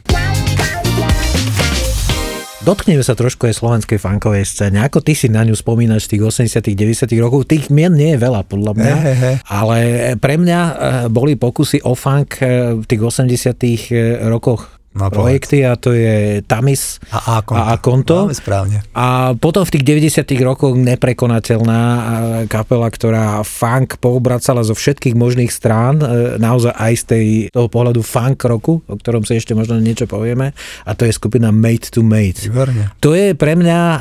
Dotkneme 2.67 2.99
sa 3.07 3.15
trošku 3.15 3.47
aj 3.47 3.63
slovenskej 3.63 3.95
funkovej 3.95 4.43
scény. 4.43 4.83
Ako 4.83 4.99
ty 4.99 5.15
si 5.15 5.31
na 5.31 5.47
ňu 5.47 5.55
spomínaš 5.55 6.11
z 6.11 6.19
tých 6.19 6.51
80 6.51 7.07
90 7.07 7.23
rokov, 7.23 7.47
tých 7.47 7.71
mien 7.71 7.95
nie 7.95 8.19
je 8.19 8.19
veľa 8.19 8.43
podľa 8.43 8.73
mňa, 8.75 8.95
hej, 9.07 9.17
hej. 9.23 9.35
ale 9.47 9.79
pre 10.19 10.35
mňa 10.35 10.61
eh, 10.67 10.75
boli 11.07 11.39
pokusy 11.39 11.87
o 11.87 11.95
funk 11.95 12.43
eh, 12.43 12.75
v 12.75 12.83
tých 12.83 12.99
80 13.07 14.27
rokoch 14.27 14.76
No, 14.97 15.13
projekty 15.13 15.61
a 15.61 15.77
to 15.77 15.93
je 15.93 16.41
Tamis 16.49 16.97
A 17.13 17.37
Akonto. 17.77 18.17
a. 18.17 18.21
Veľmi 18.25 18.41
správne. 18.41 18.77
A 18.97 19.37
potom 19.37 19.61
v 19.69 19.77
tých 19.77 19.85
90 19.85 20.25
rokoch 20.41 20.73
neprekonateľná 20.73 21.83
e, 21.85 22.01
kapela, 22.49 22.89
ktorá 22.89 23.45
funk 23.45 24.01
poobracala 24.01 24.65
zo 24.65 24.73
všetkých 24.73 25.13
možných 25.13 25.53
strán, 25.53 26.01
e, 26.01 26.41
naozaj 26.41 26.73
aj 26.73 26.93
z 26.97 27.05
tej, 27.05 27.27
toho 27.53 27.69
pohľadu 27.69 28.01
funk 28.01 28.41
roku, 28.49 28.81
o 28.89 28.97
ktorom 28.97 29.29
si 29.29 29.37
ešte 29.37 29.53
možno 29.53 29.77
niečo 29.77 30.09
povieme, 30.09 30.57
a 30.89 30.91
to 30.97 31.05
je 31.05 31.13
skupina 31.13 31.53
Made 31.53 31.93
to 31.93 32.01
Made. 32.01 32.41
Výborne. 32.41 32.97
To 33.05 33.13
je 33.13 33.37
pre 33.37 33.53
mňa 33.53 33.79
e, 33.79 33.99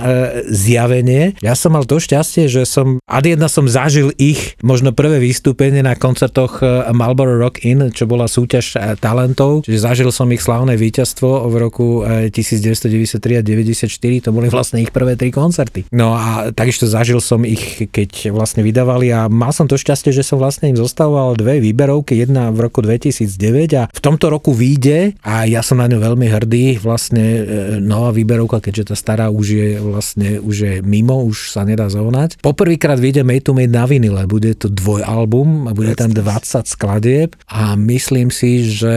zjavenie. 0.47 1.35
Ja 1.43 1.59
som 1.59 1.75
mal 1.75 1.83
to 1.83 1.99
šťastie, 1.99 2.47
že 2.47 2.63
som, 2.63 3.03
ad 3.03 3.27
jedna 3.27 3.51
som 3.51 3.67
zažil 3.67 4.15
ich 4.15 4.55
možno 4.63 4.95
prvé 4.95 5.19
vystúpenie 5.19 5.83
na 5.83 5.99
koncertoch 5.99 6.63
Marlboro 6.95 7.35
Rock 7.35 7.67
In, 7.67 7.91
čo 7.91 8.07
bola 8.07 8.31
súťaž 8.31 8.97
talentov, 9.03 9.67
čiže 9.67 9.83
zažil 9.83 10.09
som 10.15 10.31
ich 10.31 10.39
slávne 10.39 10.77
víťazstvo 10.85 11.49
v 11.49 11.55
roku 11.57 11.87
e, 12.05 12.29
1993 12.29 13.39
a 13.39 13.41
94, 13.41 14.25
to 14.25 14.29
boli 14.29 14.47
vlastne 14.53 14.85
ich 14.85 14.93
prvé 14.93 15.17
tri 15.17 15.33
koncerty. 15.33 15.89
No 15.89 16.13
a 16.13 16.53
takisto 16.53 16.85
zažil 16.85 17.17
som 17.17 17.41
ich, 17.41 17.89
keď 17.89 18.29
vlastne 18.29 18.61
vydávali 18.61 19.09
a 19.09 19.25
mal 19.25 19.49
som 19.49 19.65
to 19.65 19.79
šťastie, 19.79 20.13
že 20.13 20.21
som 20.21 20.37
vlastne 20.37 20.69
im 20.69 20.77
zostavoval 20.77 21.33
dve 21.39 21.57
výberovky, 21.57 22.21
jedna 22.21 22.53
v 22.53 22.69
roku 22.69 22.85
2009 22.85 23.81
a 23.81 23.83
v 23.89 23.99
tomto 23.99 24.29
roku 24.29 24.53
vyjde 24.53 25.17
a 25.25 25.49
ja 25.49 25.65
som 25.65 25.81
na 25.81 25.89
ňu 25.89 25.97
veľmi 25.97 26.27
hrdý, 26.29 26.77
vlastne 26.77 27.23
e, 27.23 27.41
nová 27.81 28.13
výberovka, 28.13 28.61
keďže 28.61 28.93
tá 28.93 28.95
stará 28.95 29.25
už 29.33 29.45
je 29.49 29.69
vlastne 29.81 30.37
už 30.39 30.55
je 30.55 30.73
mimo, 30.85 31.25
už 31.25 31.55
sa 31.55 31.65
nedá 31.65 31.89
zohnať. 31.89 32.43
Poprvýkrát 32.43 33.01
vyjde 33.01 33.25
Made 33.25 33.45
to 33.47 33.57
Made 33.57 33.73
na 33.73 33.89
vinile, 33.89 34.29
bude 34.29 34.53
to 34.53 34.69
dvojalbum 34.69 35.69
a 35.69 35.71
bude 35.73 35.95
tam 35.97 36.11
20 36.11 36.67
skladieb 36.67 37.33
a 37.47 37.73
myslím 37.79 38.29
si, 38.29 38.67
že 38.67 38.95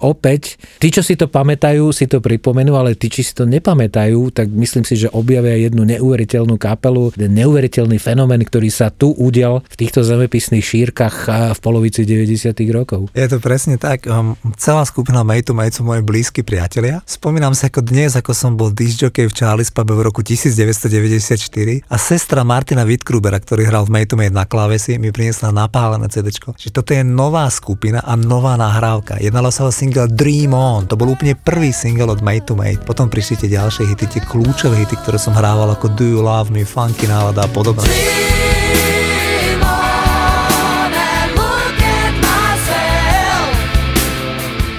opäť, 0.00 0.56
tí, 0.80 0.88
čo 0.88 1.03
si 1.04 1.20
to 1.20 1.28
pamätajú, 1.28 1.92
si 1.92 2.08
to 2.08 2.24
pripomenú, 2.24 2.72
ale 2.80 2.96
tí, 2.96 3.12
či 3.12 3.20
si 3.20 3.36
to 3.36 3.44
nepamätajú, 3.44 4.32
tak 4.32 4.48
myslím 4.48 4.88
si, 4.88 4.96
že 4.96 5.12
objavia 5.12 5.60
jednu 5.60 5.84
neuveriteľnú 5.84 6.56
kapelu, 6.56 7.12
jeden 7.12 7.36
neuveriteľný 7.36 8.00
fenomén, 8.00 8.40
ktorý 8.40 8.72
sa 8.72 8.88
tu 8.88 9.12
udial 9.12 9.60
v 9.68 9.76
týchto 9.76 10.00
zemepisných 10.00 10.64
šírkach 10.64 11.28
v 11.52 11.58
polovici 11.60 12.08
90 12.08 12.56
rokov. 12.72 13.12
Je 13.12 13.28
to 13.28 13.36
presne 13.38 13.76
tak. 13.76 14.08
Um, 14.08 14.32
celá 14.56 14.88
skupina 14.88 15.20
Made 15.20 15.44
to 15.44 15.52
Made 15.52 15.76
sú 15.76 15.84
moji 15.84 16.00
blízki 16.00 16.40
priatelia. 16.40 17.04
Spomínam 17.04 17.52
sa 17.52 17.68
ako 17.68 17.84
dnes, 17.84 18.16
ako 18.16 18.32
som 18.32 18.56
bol 18.56 18.72
disjockey 18.72 19.28
v 19.28 19.36
Charlie's 19.36 19.68
Pub 19.68 19.86
v 19.90 20.00
roku 20.00 20.24
1994 20.24 21.84
a 21.84 21.96
sestra 22.00 22.40
Martina 22.46 22.88
Witkrubera, 22.88 23.36
ktorý 23.36 23.68
hral 23.68 23.84
v 23.84 24.00
Made 24.00 24.08
to 24.08 24.16
Made 24.16 24.32
na 24.32 24.48
klávesi, 24.48 24.96
mi 24.96 25.12
priniesla 25.12 25.52
napálené 25.52 26.08
CD. 26.08 26.32
Čiže 26.32 26.72
toto 26.72 26.96
je 26.96 27.02
nová 27.04 27.50
skupina 27.52 28.00
a 28.00 28.16
nová 28.16 28.56
nahrávka. 28.56 29.20
Jednalo 29.20 29.50
sa 29.52 29.68
o 29.68 29.72
single 29.74 30.08
Dream 30.08 30.54
On. 30.54 30.86
To 30.94 31.02
bol 31.02 31.10
úplne 31.10 31.34
prvý 31.34 31.74
single 31.74 32.14
od 32.14 32.22
Made 32.22 32.46
to 32.46 32.54
Made. 32.54 32.86
Potom 32.86 33.10
prišli 33.10 33.34
tie 33.42 33.58
ďalšie 33.58 33.82
hity, 33.82 34.06
tie 34.14 34.22
kľúčové 34.30 34.86
hity, 34.86 34.94
ktoré 35.02 35.18
som 35.18 35.34
hrával 35.34 35.74
ako 35.74 35.90
Do 35.90 36.06
You 36.06 36.22
Love 36.22 36.54
Me, 36.54 36.62
Funky 36.62 37.10
nálada 37.10 37.42
a 37.42 37.50
podobne. 37.50 37.82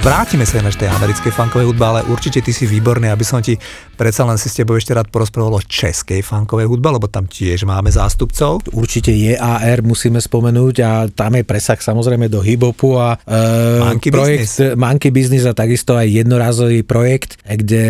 Vrátime 0.05 0.45
sa 0.45 0.61
ináč 0.61 0.77
tej 0.77 0.93
americkej 0.93 1.33
funkovej 1.33 1.65
hudbe, 1.65 1.81
ale 1.81 2.05
určite 2.05 2.37
ty 2.37 2.53
si 2.53 2.69
výborný, 2.69 3.09
aby 3.09 3.25
som 3.25 3.41
ti 3.41 3.57
predsa 3.97 4.21
len 4.21 4.37
si 4.37 4.53
s 4.53 4.59
tebou 4.61 4.77
ešte 4.77 4.93
rád 4.93 5.09
porozprával 5.09 5.57
o 5.57 5.61
českej 5.65 6.21
funkovej 6.21 6.69
hudbe, 6.69 6.93
lebo 6.93 7.09
tam 7.09 7.25
tiež 7.25 7.65
máme 7.65 7.89
zástupcov. 7.89 8.69
Určite 8.69 9.09
JAR 9.09 9.81
musíme 9.81 10.21
spomenúť 10.21 10.75
a 10.85 10.91
tam 11.09 11.41
je 11.41 11.43
presah 11.47 11.81
samozrejme 11.81 12.29
do 12.29 12.37
hip-hopu 12.37 13.01
a 13.01 13.17
e, 13.17 13.41
Monkey 13.81 14.13
projekt 14.13 14.45
Business. 14.45 14.77
Monkey 14.77 15.09
Business 15.09 15.43
a 15.49 15.57
takisto 15.57 15.97
aj 15.97 16.05
jednorazový 16.05 16.85
projekt, 16.85 17.41
kde 17.41 17.83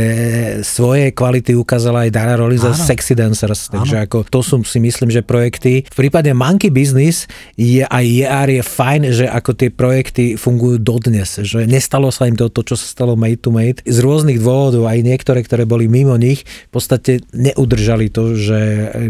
svoje 0.63 1.11
kvality 1.11 1.51
ukázala 1.59 2.07
aj 2.07 2.15
Dara 2.15 2.39
Rollins 2.39 2.63
a 2.63 2.71
Áno. 2.71 2.79
Sexy 2.79 3.11
Dancers, 3.11 3.67
takže 3.67 4.07
ako 4.07 4.23
to 4.23 4.39
sú 4.39 4.63
si 4.63 4.79
myslím, 4.79 5.11
že 5.11 5.19
projekty. 5.19 5.83
V 5.83 6.07
prípade 6.07 6.31
Monkey 6.31 6.71
Business 6.71 7.27
je 7.59 7.83
aj 7.83 8.05
JAR 8.07 8.47
je 8.47 8.63
fajn, 8.63 9.01
že 9.11 9.25
ako 9.27 9.51
tie 9.51 9.67
projekty 9.67 10.39
fungujú 10.39 10.79
dodnes, 10.79 11.43
že 11.43 11.67
nestalo 11.67 12.04
sa 12.09 12.29
im 12.29 12.35
to, 12.37 12.49
to 12.49 12.61
čo 12.61 12.75
sa 12.75 12.87
stalo 12.89 13.13
Made 13.13 13.41
to 13.41 13.53
Made. 13.53 13.85
Z 13.85 14.01
rôznych 14.01 14.41
dôvodov, 14.41 14.89
aj 14.89 15.05
niektoré, 15.05 15.45
ktoré 15.45 15.63
boli 15.63 15.85
mimo 15.89 16.17
nich, 16.17 16.43
v 16.69 16.71
podstate 16.71 17.25
neudržali 17.33 18.09
to, 18.09 18.33
že 18.35 18.59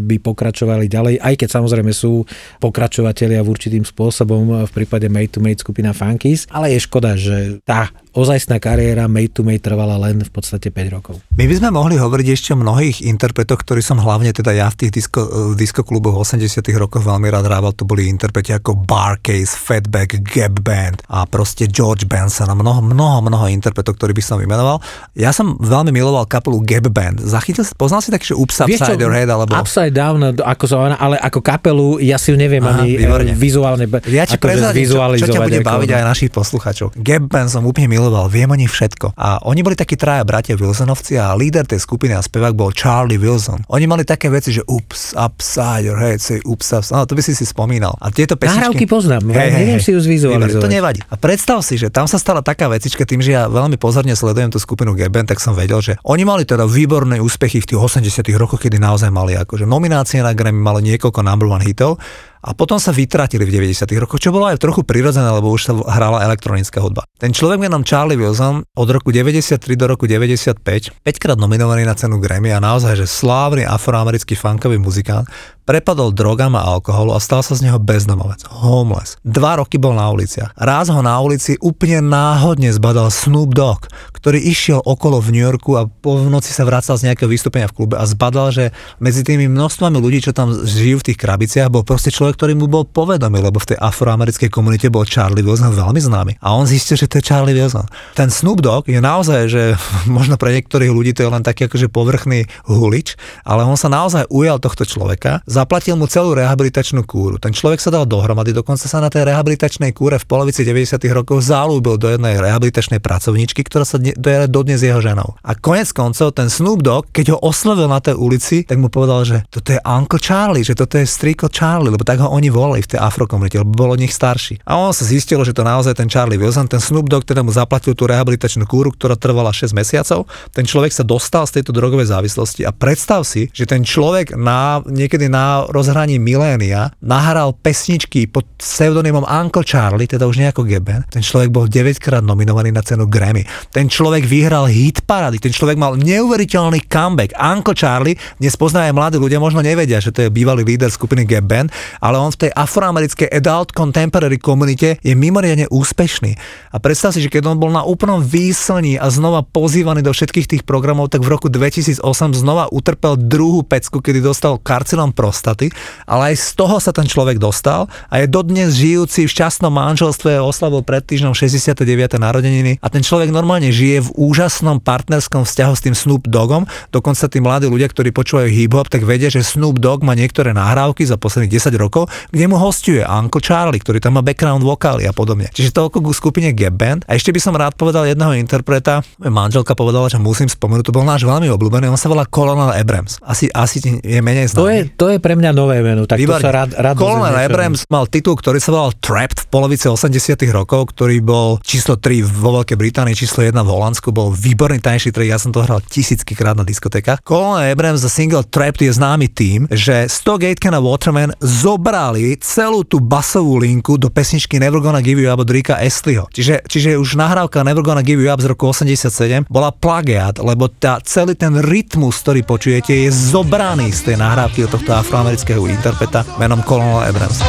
by 0.03 0.19
pokračovali 0.19 0.91
ďalej, 0.91 1.19
aj 1.19 1.35
keď 1.39 1.49
samozrejme 1.49 1.91
sú 1.91 2.25
pokračovatelia 2.59 3.41
v 3.41 3.51
určitým 3.51 3.85
spôsobom 3.87 4.67
v 4.67 4.71
prípade 4.71 5.07
Made 5.11 5.35
to 5.35 5.39
Made 5.43 5.59
skupina 5.61 5.91
Funkies, 5.95 6.47
ale 6.51 6.75
je 6.75 6.79
škoda, 6.83 7.15
že 7.15 7.59
tá 7.63 7.91
ozajstná 8.15 8.63
kariéra 8.63 9.11
Made 9.11 9.35
to 9.35 9.43
Made 9.43 9.59
trvala 9.59 9.99
len 9.99 10.23
v 10.23 10.31
podstate 10.31 10.71
5 10.71 10.95
rokov. 10.95 11.15
My 11.35 11.45
by 11.45 11.55
sme 11.59 11.69
mohli 11.75 11.99
hovoriť 11.99 12.27
ešte 12.31 12.49
o 12.55 12.57
mnohých 12.57 13.03
interpretoch, 13.03 13.59
ktorí 13.59 13.83
som 13.83 13.99
hlavne 13.99 14.31
teda 14.31 14.55
ja 14.55 14.71
v 14.71 14.87
tých 14.87 14.91
disko, 15.03 15.53
disko 15.53 15.83
kluboch 15.83 16.15
80 16.23 16.63
rokoch 16.79 17.03
veľmi 17.03 17.27
rád 17.27 17.51
hrával. 17.51 17.75
To 17.75 17.83
boli 17.83 18.07
interpreti 18.07 18.55
ako 18.55 18.87
Barcase, 18.87 19.51
Fatback, 19.51 20.23
Gap 20.23 20.63
Band 20.63 21.03
a 21.11 21.27
proste 21.27 21.67
George 21.67 22.07
Benson 22.07 22.47
a 22.47 22.55
mnoho, 22.55 22.79
mnoho, 22.79 23.19
mnoho 23.27 23.45
interpretov, 23.51 23.99
ktorý 23.99 24.15
by 24.15 24.23
som 24.23 24.39
vymenoval. 24.39 24.79
Ja 25.11 25.35
som 25.35 25.59
veľmi 25.59 25.91
miloval 25.91 26.23
kapelu 26.25 26.63
Gap 26.63 26.87
Band. 26.95 27.19
Zachytil, 27.19 27.67
poznal 27.75 27.99
si 27.99 28.15
taký, 28.15 28.31
že 28.31 28.35
Ups 28.39 28.63
Upside 28.63 29.01
Your 29.03 29.11
Head 29.11 29.27
alebo... 29.27 29.51
Upside 29.59 29.91
Down, 29.91 30.39
ako 30.39 30.65
sa 30.65 30.95
ale 30.95 31.19
ako 31.19 31.39
kapelu, 31.43 31.99
ja 31.99 32.15
si 32.15 32.31
ju 32.31 32.37
neviem 32.39 32.63
Aha, 32.63 32.85
ani 32.85 32.95
výborne. 32.95 33.31
e, 33.31 33.35
vizuálne 33.35 33.85
be- 33.89 34.03
Ja 34.07 34.23
ti 34.23 34.39
prezradím, 34.39 34.87
čo, 34.87 35.01
čo 35.19 35.27
ťa 35.27 35.41
bude 35.43 35.59
baviť 35.59 35.89
aj 35.91 36.03
našich 36.05 36.31
posluchačov. 36.31 36.95
Gap 36.95 37.27
Band 37.27 37.49
som 37.51 37.65
úplne 37.67 37.89
miloval, 37.91 38.04
viem 38.29 38.49
o 38.51 38.57
nich 38.57 38.69
všetko. 38.69 39.15
A 39.15 39.41
oni 39.47 39.61
boli 39.63 39.77
takí 39.77 39.95
traja 39.95 40.21
bratia 40.27 40.57
Wilsonovci 40.57 41.17
a 41.17 41.33
líder 41.33 41.65
tej 41.65 41.81
skupiny 41.81 42.13
a 42.17 42.21
spevák 42.21 42.53
bol 42.53 42.73
Charlie 42.75 43.17
Wilson. 43.17 43.63
Oni 43.71 43.85
mali 43.87 44.03
také 44.03 44.27
veci, 44.27 44.51
že 44.51 44.61
ups, 44.67 45.15
upside 45.15 45.87
your 45.87 45.97
head, 45.97 46.19
say 46.19 46.41
ups, 46.43 46.73
ups, 46.75 46.91
no 46.91 47.05
to 47.07 47.15
by 47.15 47.21
si 47.23 47.33
si 47.37 47.45
spomínal. 47.47 47.95
A 48.03 48.11
tieto 48.11 48.35
pesničky... 48.35 48.59
Nahrávky 48.59 48.85
poznám, 48.89 49.21
neviem 49.31 49.79
si 49.79 49.95
ju 49.95 49.99
zvizualizovať. 50.01 50.61
To 50.61 50.69
nevadí. 50.69 50.99
A 51.07 51.15
predstav 51.15 51.63
si, 51.63 51.79
že 51.79 51.87
tam 51.87 52.05
sa 52.09 52.19
stala 52.19 52.43
taká 52.43 52.67
vecička 52.67 53.07
tým, 53.07 53.23
že 53.23 53.37
ja 53.37 53.47
veľmi 53.47 53.79
pozorne 53.79 54.13
sledujem 54.13 54.51
tú 54.51 54.59
skupinu 54.59 54.93
Band, 54.95 55.29
tak 55.29 55.39
som 55.39 55.53
vedel, 55.53 55.79
že 55.79 55.93
oni 56.03 56.25
mali 56.25 56.43
teda 56.43 56.65
výborné 56.65 57.21
úspechy 57.21 57.61
v 57.61 57.67
tých 57.71 57.79
80 57.79 58.25
rokoch, 58.35 58.59
kedy 58.59 58.81
naozaj 58.81 59.13
mali 59.13 59.37
akože 59.37 59.69
nominácie 59.69 60.19
na 60.19 60.33
Grammy, 60.33 60.59
mali 60.59 60.81
niekoľko 60.93 61.21
number 61.21 61.47
one 61.47 61.63
hitov 61.63 62.01
a 62.45 62.53
potom 62.53 62.77
sa 62.77 62.93
vytratili 62.93 63.41
v 63.41 63.73
90 63.73 63.89
rokoch, 63.97 64.21
čo 64.21 64.29
bolo 64.29 64.45
aj 64.45 64.61
trochu 64.61 64.85
prirodzené, 64.85 65.25
lebo 65.33 65.49
už 65.49 65.61
sa 65.65 65.73
hrala 65.73 66.21
elektronická 66.21 66.77
hudba. 66.77 67.09
Ten 67.17 67.33
človek 67.33 67.57
menom 67.57 67.81
Charlie 67.81 68.21
Wilson 68.21 68.61
od 68.61 68.87
roku 68.93 69.09
93 69.09 69.57
do 69.73 69.89
roku 69.89 70.05
95, 70.05 70.61
5 70.61 71.01
krát 71.17 71.41
nominovaný 71.41 71.89
na 71.89 71.97
cenu 71.97 72.21
Grammy 72.21 72.53
a 72.53 72.61
naozaj, 72.61 73.01
že 73.01 73.09
slávny 73.09 73.65
afroamerický 73.65 74.37
funkový 74.37 74.77
muzikant, 74.77 75.25
prepadol 75.65 76.13
drogám 76.13 76.53
a 76.53 76.63
alkoholu 76.63 77.17
a 77.17 77.19
stal 77.19 77.41
sa 77.41 77.57
z 77.57 77.65
neho 77.65 77.81
bezdomovec, 77.81 78.45
homeless. 78.49 79.17
Dva 79.25 79.57
roky 79.57 79.81
bol 79.81 79.97
na 79.97 80.07
uliciach. 80.13 80.53
Raz 80.53 80.93
ho 80.93 81.01
na 81.01 81.17
ulici 81.17 81.57
úplne 81.59 82.05
náhodne 82.05 82.69
zbadal 82.69 83.09
Snoop 83.09 83.57
Dogg, 83.57 83.89
ktorý 84.13 84.37
išiel 84.37 84.79
okolo 84.85 85.17
v 85.17 85.33
New 85.33 85.45
Yorku 85.45 85.73
a 85.77 85.89
po 85.89 86.21
noci 86.21 86.53
sa 86.53 86.65
vracal 86.69 87.01
z 87.01 87.09
nejakého 87.09 87.29
vystúpenia 87.29 87.65
v 87.65 87.77
klube 87.81 87.97
a 87.97 88.05
zbadal, 88.05 88.53
že 88.53 88.65
medzi 89.01 89.25
tými 89.25 89.49
množstvami 89.49 89.97
ľudí, 89.97 90.21
čo 90.21 90.37
tam 90.37 90.53
žijú 90.53 91.01
v 91.01 91.07
tých 91.11 91.17
krabiciach, 91.17 91.73
bol 91.73 91.81
proste 91.81 92.13
človek, 92.13 92.37
ktorý 92.37 92.53
mu 92.53 92.69
bol 92.69 92.85
povedomý, 92.85 93.41
lebo 93.41 93.57
v 93.57 93.73
tej 93.73 93.77
afroamerickej 93.81 94.53
komunite 94.53 94.93
bol 94.93 95.05
Charlie 95.05 95.41
Wilson 95.41 95.73
veľmi 95.73 95.97
známy. 95.97 96.33
A 96.45 96.53
on 96.53 96.69
zistil, 96.69 96.97
že 96.97 97.09
to 97.09 97.17
je 97.17 97.25
Charlie 97.25 97.57
Wilson. 97.57 97.89
Ten 98.13 98.29
Snoop 98.29 98.61
Dogg 98.61 98.85
je 98.85 99.01
naozaj, 99.01 99.41
že 99.49 99.63
možno 100.17 100.37
pre 100.37 100.53
niektorých 100.53 100.93
ľudí 100.93 101.17
to 101.17 101.25
je 101.25 101.33
len 101.33 101.41
taký 101.41 101.65
akože 101.65 101.89
povrchný 101.89 102.45
hulič, 102.69 103.17
ale 103.41 103.65
on 103.65 103.77
sa 103.77 103.89
naozaj 103.89 104.29
ujal 104.29 104.61
tohto 104.61 104.85
človeka, 104.85 105.41
zaplatil 105.55 105.95
mu 105.95 106.11
celú 106.11 106.35
rehabilitačnú 106.35 107.07
kúru. 107.07 107.39
Ten 107.39 107.55
človek 107.55 107.79
sa 107.79 107.87
dal 107.87 108.03
dohromady, 108.03 108.51
dokonca 108.51 108.91
sa 108.91 108.99
na 108.99 109.07
tej 109.07 109.31
rehabilitačnej 109.31 109.95
kúre 109.95 110.19
v 110.19 110.27
polovici 110.27 110.67
90. 110.67 110.99
rokov 111.15 111.47
zalúbil 111.47 111.95
do 111.95 112.11
jednej 112.11 112.35
rehabilitačnej 112.35 112.99
pracovníčky, 112.99 113.63
ktorá 113.63 113.87
sa 113.87 113.95
je 114.03 114.47
dodnes 114.51 114.83
jeho 114.83 114.99
ženou. 114.99 115.39
A 115.39 115.55
konec 115.55 115.95
koncov 115.95 116.35
ten 116.35 116.51
Snoop 116.51 116.83
Dogg, 116.83 117.07
keď 117.15 117.35
ho 117.35 117.37
oslovil 117.39 117.87
na 117.87 118.03
tej 118.03 118.19
ulici, 118.19 118.67
tak 118.67 118.75
mu 118.75 118.91
povedal, 118.91 119.23
že 119.23 119.37
toto 119.47 119.71
je 119.71 119.79
Uncle 119.87 120.19
Charlie, 120.19 120.67
že 120.67 120.75
toto 120.75 120.99
je 120.99 121.07
strýko 121.07 121.47
Charlie, 121.47 121.95
lebo 121.95 122.03
tak 122.03 122.19
ho 122.19 122.27
oni 122.27 122.51
volali 122.51 122.83
v 122.83 122.91
tej 122.91 122.99
afrokomunite, 122.99 123.61
lebo 123.63 123.71
bol 123.71 123.95
od 123.95 124.01
nich 124.01 124.11
starší. 124.11 124.59
A 124.67 124.75
on 124.75 124.91
sa 124.91 125.07
zistilo, 125.07 125.47
že 125.47 125.55
to 125.55 125.63
naozaj 125.63 125.95
ten 125.95 126.11
Charlie 126.11 126.35
Wilson, 126.35 126.67
ten 126.67 126.83
Snoop 126.83 127.07
Dogg 127.07 127.23
teda 127.23 127.45
mu 127.45 127.55
zaplatil 127.55 127.95
tú 127.95 128.09
rehabilitačnú 128.09 128.67
kúru, 128.67 128.91
ktorá 128.91 129.15
trvala 129.15 129.55
6 129.55 129.71
mesiacov. 129.71 130.27
Ten 130.51 130.67
človek 130.67 130.91
sa 130.91 131.07
dostal 131.07 131.47
z 131.47 131.61
tejto 131.61 131.71
drogovej 131.71 132.11
závislosti 132.11 132.67
a 132.67 132.75
predstav 132.75 133.23
si, 133.23 133.47
že 133.53 133.69
ten 133.69 133.85
človek 133.85 134.33
na, 134.33 134.81
niekedy 134.83 135.29
na 135.29 135.44
na 135.45 135.69
rozhraní 135.69 136.17
milénia 136.17 136.89
nahral 137.05 137.53
pesničky 137.53 138.25
pod 138.25 138.49
pseudonymom 138.57 139.29
Uncle 139.29 139.61
Charlie, 139.61 140.09
teda 140.09 140.25
už 140.25 140.41
nejako 140.41 140.65
Geben. 140.65 141.05
Ten 141.13 141.21
človek 141.21 141.53
bol 141.53 141.69
9 141.69 142.01
krát 142.01 142.25
nominovaný 142.25 142.73
na 142.73 142.81
cenu 142.81 143.05
Grammy. 143.05 143.45
Ten 143.69 143.85
človek 143.85 144.25
vyhral 144.25 144.65
hit 144.65 145.05
parády, 145.05 145.37
ten 145.37 145.53
človek 145.53 145.77
mal 145.77 145.93
neuveriteľný 146.01 146.89
comeback. 146.89 147.37
Uncle 147.37 147.77
Charlie, 147.77 148.17
dnes 148.41 148.57
poznajú 148.57 148.89
aj 148.89 148.95
mladí 148.97 149.17
ľudia, 149.21 149.37
možno 149.37 149.61
nevedia, 149.61 150.01
že 150.01 150.09
to 150.09 150.25
je 150.25 150.33
bývalý 150.33 150.65
líder 150.65 150.89
skupiny 150.89 151.29
Band, 151.45 151.69
ale 152.01 152.17
on 152.17 152.33
v 152.33 152.47
tej 152.47 152.51
afroamerickej 152.55 153.29
adult 153.29 153.69
contemporary 153.75 154.41
komunite 154.41 154.97
je 155.05 155.13
mimoriadne 155.13 155.69
úspešný. 155.69 156.33
A 156.73 156.81
predstav 156.81 157.13
si, 157.13 157.21
že 157.21 157.29
keď 157.29 157.53
on 157.53 157.61
bol 157.61 157.69
na 157.69 157.85
úplnom 157.85 158.23
výslní 158.23 158.97
a 158.97 159.11
znova 159.13 159.45
pozývaný 159.45 160.01
do 160.01 160.15
všetkých 160.15 160.47
tých 160.47 160.63
programov, 160.65 161.13
tak 161.13 161.21
v 161.21 161.29
roku 161.29 161.51
2008 161.51 162.01
znova 162.33 162.71
utrpel 162.71 163.19
druhú 163.19 163.61
pecku, 163.61 164.01
kedy 164.01 164.25
dostal 164.25 164.57
karcinom 164.57 165.11
prostaty, 165.35 165.67
ale 166.07 166.31
aj 166.31 166.35
z 166.39 166.47
toho 166.55 166.79
sa 166.79 166.95
ten 166.95 167.03
človek 167.03 167.35
dostal 167.35 167.91
a 168.07 168.23
je 168.23 168.31
dodnes 168.31 168.71
žijúci 168.71 169.27
v 169.27 169.33
šťastnom 169.35 169.75
manželstve, 169.75 170.39
oslavil 170.39 170.79
pred 170.79 171.03
týždňom 171.03 171.35
69. 171.35 171.83
narodeniny 172.15 172.79
a 172.79 172.87
ten 172.87 173.03
človek 173.03 173.35
normálne 173.35 173.67
žije 173.75 174.07
v 174.07 174.09
úžasnom 174.15 174.79
partnerskom 174.79 175.43
vzťahu 175.43 175.73
s 175.75 175.81
tým 175.83 175.91
Snoop 175.91 176.31
Doggom. 176.31 176.63
Dokonca 176.95 177.27
tí 177.27 177.43
mladí 177.43 177.67
ľudia, 177.67 177.91
ktorí 177.91 178.15
počúvajú 178.15 178.47
hip-hop, 178.47 178.87
tak 178.87 179.03
vedia, 179.03 179.27
že 179.27 179.43
Snoop 179.43 179.83
Dogg 179.83 180.07
má 180.07 180.15
niektoré 180.15 180.55
nahrávky 180.55 181.03
za 181.03 181.19
posledných 181.19 181.59
10 181.59 181.75
rokov, 181.75 182.07
kde 182.31 182.47
mu 182.47 182.55
hostuje 182.55 183.03
Uncle 183.03 183.43
Charlie, 183.43 183.83
ktorý 183.83 183.99
tam 183.99 184.15
má 184.15 184.23
background 184.23 184.63
vokály 184.63 185.03
a 185.03 185.11
podobne. 185.11 185.51
Čiže 185.51 185.75
toľko 185.75 185.99
ku 185.99 186.11
skupine 186.15 186.55
Gap 186.55 186.79
Band. 186.79 187.03
A 187.11 187.19
ešte 187.19 187.35
by 187.35 187.43
som 187.43 187.57
rád 187.57 187.75
povedal 187.75 188.07
jedného 188.07 188.39
interpreta. 188.39 189.03
Manželka 189.19 189.75
povedala, 189.75 190.07
že 190.07 190.21
musím 190.21 190.47
spomenúť, 190.47 190.87
to 190.87 190.95
bol 190.95 191.03
náš 191.03 191.27
veľmi 191.27 191.51
obľúbený, 191.51 191.91
on 191.91 191.99
sa 191.99 192.07
volá 192.07 192.23
Colonel 192.29 192.71
Abrams. 192.71 193.17
Asi, 193.25 193.49
asi 193.51 193.81
je 193.81 194.19
menej 194.21 194.53
známy. 194.53 194.61
To 194.61 194.69
je, 194.69 194.81
to 194.93 195.05
je 195.11 195.17
pre 195.25 195.33
mňa 195.33 195.51
nové 195.57 195.81
meno, 195.81 196.05
tak 196.05 196.21
Výborne. 196.21 196.37
to 196.37 196.45
sa 196.45 196.53
rád, 196.53 196.69
rád 196.77 197.01
niečo. 197.01 197.49
Abrams 197.49 197.81
mal 197.89 198.05
titul, 198.05 198.37
ktorý 198.37 198.61
sa 198.61 198.69
volal 198.69 198.93
Trapped 199.01 199.41
v 199.41 199.47
polovici 199.49 199.89
80 199.89 200.37
rokov, 200.53 200.93
ktorý 200.93 201.17
bol 201.25 201.57
číslo 201.65 201.97
3 201.97 202.21
vo 202.21 202.61
Veľkej 202.61 202.77
Británii, 202.77 203.17
číslo 203.17 203.41
1 203.41 203.57
v 203.57 203.65
Holandsku, 203.65 204.13
bol 204.13 204.29
výborný 204.29 204.77
tanečný 204.77 205.09
track, 205.09 205.33
ja 205.33 205.41
som 205.41 205.49
to 205.49 205.65
hral 205.65 205.81
tisícky 205.81 206.37
krát 206.37 206.53
na 206.53 206.61
diskotékach. 206.61 207.25
Colonel 207.25 207.73
Abrams 207.73 208.05
za 208.05 208.11
single 208.13 208.45
Trapped 208.45 208.85
je 208.85 208.93
známy 208.93 209.25
tým, 209.33 209.65
že 209.73 210.05
Stock 210.05 210.45
Aitken 210.45 210.77
a 210.77 210.81
Waterman 210.83 211.33
zobrali 211.41 212.37
celú 212.37 212.85
tú 212.85 213.01
basovú 213.01 213.57
linku 213.57 213.97
do 213.97 214.13
pesničky 214.13 214.61
Never 214.61 214.77
Gonna 214.77 215.01
Give 215.01 215.17
You 215.17 215.33
Up 215.33 215.41
od 215.41 215.49
Ricka 215.49 215.81
Astleyho. 215.81 216.29
Čiže, 216.29 216.69
čiže 216.69 217.01
už 217.01 217.17
nahrávka 217.17 217.65
Never 217.65 217.81
Gonna 217.81 218.05
Give 218.05 218.21
You 218.21 218.29
Up 218.29 218.45
z 218.45 218.53
roku 218.53 218.69
87 218.69 219.49
bola 219.49 219.73
plagiat, 219.73 220.37
lebo 220.37 220.69
tá, 220.69 221.01
celý 221.01 221.33
ten 221.33 221.57
rytmus, 221.57 222.21
ktorý 222.21 222.45
počujete, 222.45 222.93
je 222.93 223.09
zobraný 223.09 223.89
z 223.89 224.13
tej 224.13 224.21
nahrávky 224.21 224.69
od 224.69 224.77
tohto 224.77 224.93
afroamerického 225.15 225.63
interpreta 225.71 226.27
menom 226.35 226.59
Colonel 226.67 227.07
Abrams. 227.07 227.39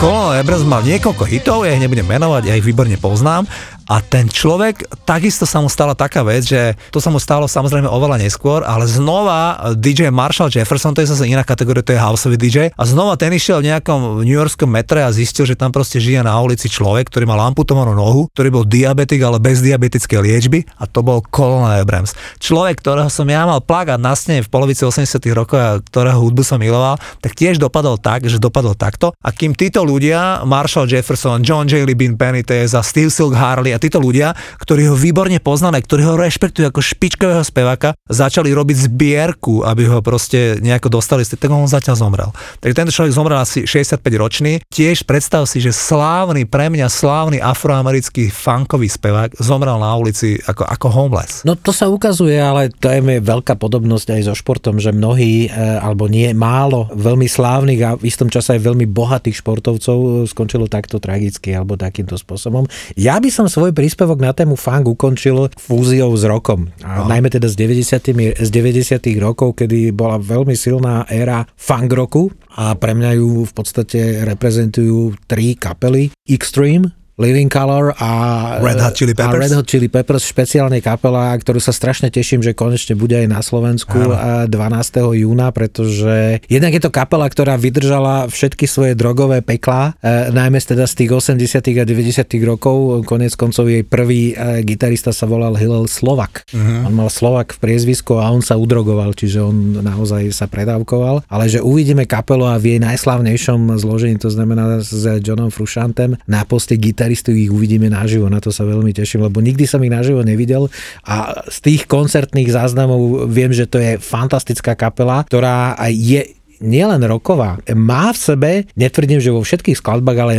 Colonel 0.00 0.40
Abrams 0.40 0.64
mal 0.64 0.80
niekoľko 0.88 1.24
hitov, 1.28 1.68
ja 1.68 1.76
ich 1.76 1.84
nebudem 1.84 2.08
menovať, 2.08 2.48
ja 2.48 2.56
ich 2.56 2.64
výborne 2.64 2.96
poznám. 2.96 3.44
A 3.84 4.00
ten 4.00 4.32
človek, 4.32 4.88
takisto 5.04 5.44
sa 5.44 5.60
mu 5.60 5.68
stala 5.68 5.92
taká 5.92 6.24
vec, 6.24 6.48
že 6.48 6.72
to 6.88 7.04
sa 7.04 7.12
mu 7.12 7.20
stalo 7.20 7.44
samozrejme 7.44 7.84
oveľa 7.84 8.16
neskôr, 8.16 8.64
ale 8.64 8.88
znova 8.88 9.60
DJ 9.76 10.08
Marshall 10.08 10.48
Jefferson, 10.48 10.96
to 10.96 11.04
je 11.04 11.12
zase 11.12 11.28
iná 11.28 11.44
kategória, 11.44 11.84
to 11.84 11.92
je 11.92 12.00
houseový 12.00 12.40
DJ, 12.40 12.72
a 12.72 12.82
znova 12.88 13.20
ten 13.20 13.28
išiel 13.36 13.60
v 13.60 13.68
nejakom 13.68 14.24
New 14.24 14.32
Yorkskom 14.32 14.72
metre 14.72 15.04
a 15.04 15.12
zistil, 15.12 15.44
že 15.44 15.52
tam 15.52 15.68
proste 15.68 16.00
žije 16.00 16.24
na 16.24 16.32
ulici 16.40 16.72
človek, 16.72 17.12
ktorý 17.12 17.28
mal 17.28 17.44
amputovanú 17.44 17.92
nohu, 17.92 18.32
ktorý 18.32 18.48
bol 18.48 18.64
diabetik, 18.64 19.20
ale 19.20 19.36
bez 19.36 19.60
diabetickej 19.60 20.18
liečby 20.24 20.64
a 20.80 20.88
to 20.88 21.04
bol 21.04 21.20
Colonel 21.28 21.84
Abrams. 21.84 22.16
Človek, 22.40 22.80
ktorého 22.80 23.12
som 23.12 23.28
ja 23.28 23.44
mal 23.44 23.60
plagať 23.60 24.00
na 24.00 24.16
stene 24.16 24.40
v 24.40 24.48
polovici 24.48 24.88
80 24.88 25.20
rokov 25.36 25.60
a 25.60 25.76
ktorého 25.84 26.24
hudbu 26.24 26.40
som 26.40 26.56
miloval, 26.56 26.96
tak 27.20 27.36
tiež 27.36 27.60
dopadol 27.60 28.00
tak, 28.00 28.24
že 28.24 28.40
dopadol 28.40 28.72
takto. 28.72 29.12
A 29.20 29.28
kým 29.28 29.52
títo 29.52 29.84
ľudia, 29.84 30.40
Marshall 30.48 30.88
Jefferson, 30.88 31.44
John 31.44 31.68
J. 31.68 31.84
Bin 31.92 32.16
Benitez 32.16 32.72
a 32.72 32.80
Steve 32.80 33.12
Silk 33.12 33.36
Harley 33.36 33.73
a 33.74 33.82
títo 33.82 33.98
ľudia, 33.98 34.32
ktorí 34.62 34.86
ho 34.88 34.96
výborne 34.96 35.36
poznali, 35.42 35.82
ktorí 35.82 36.02
ho 36.06 36.14
rešpektujú 36.14 36.70
ako 36.70 36.80
špičkového 36.80 37.42
speváka, 37.42 37.98
začali 38.06 38.54
robiť 38.54 38.88
zbierku, 38.90 39.66
aby 39.66 39.90
ho 39.90 39.98
proste 40.00 40.62
nejako 40.62 41.00
dostali, 41.00 41.26
tak 41.26 41.50
on 41.50 41.66
zatiaľ 41.66 41.96
zomrel. 41.98 42.30
Takže 42.62 42.74
tento 42.76 42.92
človek 42.92 43.12
zomrel 43.16 43.38
asi 43.40 43.64
65 43.64 44.00
ročný. 44.20 44.52
Tiež 44.68 45.08
predstav 45.08 45.48
si, 45.48 45.58
že 45.64 45.72
slávny, 45.72 46.44
pre 46.44 46.68
mňa 46.68 46.86
slávny 46.86 47.40
afroamerický 47.40 48.28
funkový 48.28 48.92
spevák 48.92 49.40
zomrel 49.40 49.80
na 49.80 49.96
ulici 49.96 50.36
ako, 50.44 50.68
ako 50.68 50.86
homeless. 50.92 51.32
No 51.48 51.56
to 51.56 51.72
sa 51.72 51.88
ukazuje, 51.88 52.36
ale 52.36 52.68
to 52.68 52.92
je 52.92 53.00
veľká 53.24 53.56
podobnosť 53.56 54.20
aj 54.20 54.20
so 54.28 54.34
športom, 54.36 54.76
že 54.76 54.92
mnohí, 54.92 55.48
e, 55.48 55.58
alebo 55.80 56.04
nie 56.04 56.28
málo 56.36 56.92
veľmi 56.92 57.24
slávnych 57.24 57.80
a 57.80 57.90
v 57.96 58.04
istom 58.04 58.28
čase 58.28 58.60
aj 58.60 58.60
veľmi 58.60 58.84
bohatých 58.84 59.40
športovcov 59.40 59.96
e, 59.96 60.08
skončilo 60.28 60.68
takto 60.68 61.00
tragicky 61.00 61.56
alebo 61.56 61.80
takýmto 61.80 62.20
spôsobom. 62.20 62.68
Ja 63.00 63.16
by 63.16 63.32
som 63.32 63.48
svoj 63.48 63.63
príspevok 63.70 64.18
na 64.18 64.34
tému 64.34 64.58
funk 64.58 64.90
ukončil 64.90 65.48
fúziou 65.54 66.10
s 66.18 66.26
rokom. 66.26 66.68
A 66.82 67.06
najmä 67.06 67.30
teda 67.30 67.46
z 67.46 67.56
90. 67.56 68.42
z 68.42 68.48
90. 68.50 69.00
rokov, 69.22 69.56
kedy 69.56 69.94
bola 69.94 70.18
veľmi 70.18 70.58
silná 70.58 71.06
éra 71.06 71.46
funk 71.54 71.94
roku 71.94 72.34
a 72.58 72.74
pre 72.74 72.92
mňa 72.92 73.10
ju 73.16 73.46
v 73.46 73.52
podstate 73.54 74.26
reprezentujú 74.26 75.14
tri 75.30 75.54
kapely. 75.54 76.10
Extreme, 76.26 77.03
Living 77.14 77.46
Color 77.46 77.94
a 78.02 78.10
Red 78.58 78.82
Hot 78.82 78.98
Chili 78.98 79.14
a 79.14 79.18
Peppers? 79.22 79.46
Red 79.46 79.54
Hot 79.54 79.66
Chili 79.70 79.86
Peppers, 79.86 80.26
špeciálnej 80.26 80.82
kapela, 80.82 81.30
ktorú 81.38 81.62
sa 81.62 81.70
strašne 81.70 82.10
teším, 82.10 82.42
že 82.42 82.58
konečne 82.58 82.98
bude 82.98 83.14
aj 83.14 83.28
na 83.30 83.38
Slovensku 83.38 84.10
a 84.10 84.50
12. 84.50 85.22
júna, 85.22 85.54
pretože 85.54 86.42
jednak 86.50 86.74
je 86.74 86.82
to 86.82 86.90
kapela, 86.90 87.30
ktorá 87.30 87.54
vydržala 87.54 88.26
všetky 88.26 88.66
svoje 88.66 88.98
drogové 88.98 89.46
peklá, 89.46 89.94
e, 90.02 90.34
najmä 90.34 90.58
teda 90.58 90.90
z 90.90 91.06
tých 91.06 91.10
80. 91.14 91.78
a 91.78 91.86
90. 91.86 92.34
rokov, 92.42 93.06
konec 93.06 93.38
koncov 93.38 93.70
jej 93.70 93.86
prvý 93.86 94.34
e, 94.34 94.66
gitarista 94.66 95.14
sa 95.14 95.30
volal 95.30 95.54
Hillel 95.54 95.86
Slovak. 95.86 96.42
On 96.82 96.90
mal 96.90 97.06
Slovak 97.14 97.54
v 97.54 97.62
priezvisku 97.62 98.18
a 98.18 98.26
on 98.34 98.42
sa 98.42 98.58
udrogoval, 98.58 99.14
čiže 99.14 99.38
on 99.38 99.78
naozaj 99.86 100.34
sa 100.34 100.50
predávkoval, 100.50 101.30
ale 101.30 101.44
že 101.46 101.62
uvidíme 101.62 102.10
kapelu 102.10 102.50
a 102.50 102.58
v 102.58 102.74
jej 102.74 102.80
najslavnejšom 102.82 103.78
zložení, 103.78 104.18
to 104.18 104.34
znamená 104.34 104.82
s 104.82 104.90
Johnom 105.22 105.54
Frushantem 105.54 106.18
na 106.26 106.42
poste 106.42 106.74
gitaristu 107.04 107.36
ich 107.36 107.52
uvidíme 107.52 107.92
naživo, 107.92 108.32
na 108.32 108.40
to 108.40 108.48
sa 108.48 108.64
veľmi 108.64 108.96
teším, 108.96 109.28
lebo 109.28 109.44
nikdy 109.44 109.68
som 109.68 109.84
ich 109.84 109.92
naživo 109.92 110.24
nevidel. 110.24 110.72
A 111.04 111.44
z 111.52 111.58
tých 111.60 111.82
koncertných 111.84 112.48
záznamov 112.48 113.28
viem, 113.28 113.52
že 113.52 113.68
to 113.68 113.76
je 113.76 114.00
fantastická 114.00 114.72
kapela, 114.72 115.20
ktorá 115.20 115.76
aj 115.76 115.92
je 115.92 116.22
nielen 116.64 117.04
roková, 117.04 117.60
má 117.76 118.10
v 118.10 118.18
sebe, 118.18 118.50
netvrdím, 118.74 119.20
že 119.20 119.30
vo 119.30 119.44
všetkých 119.44 119.78
skladbách, 119.78 120.18
ale 120.18 120.34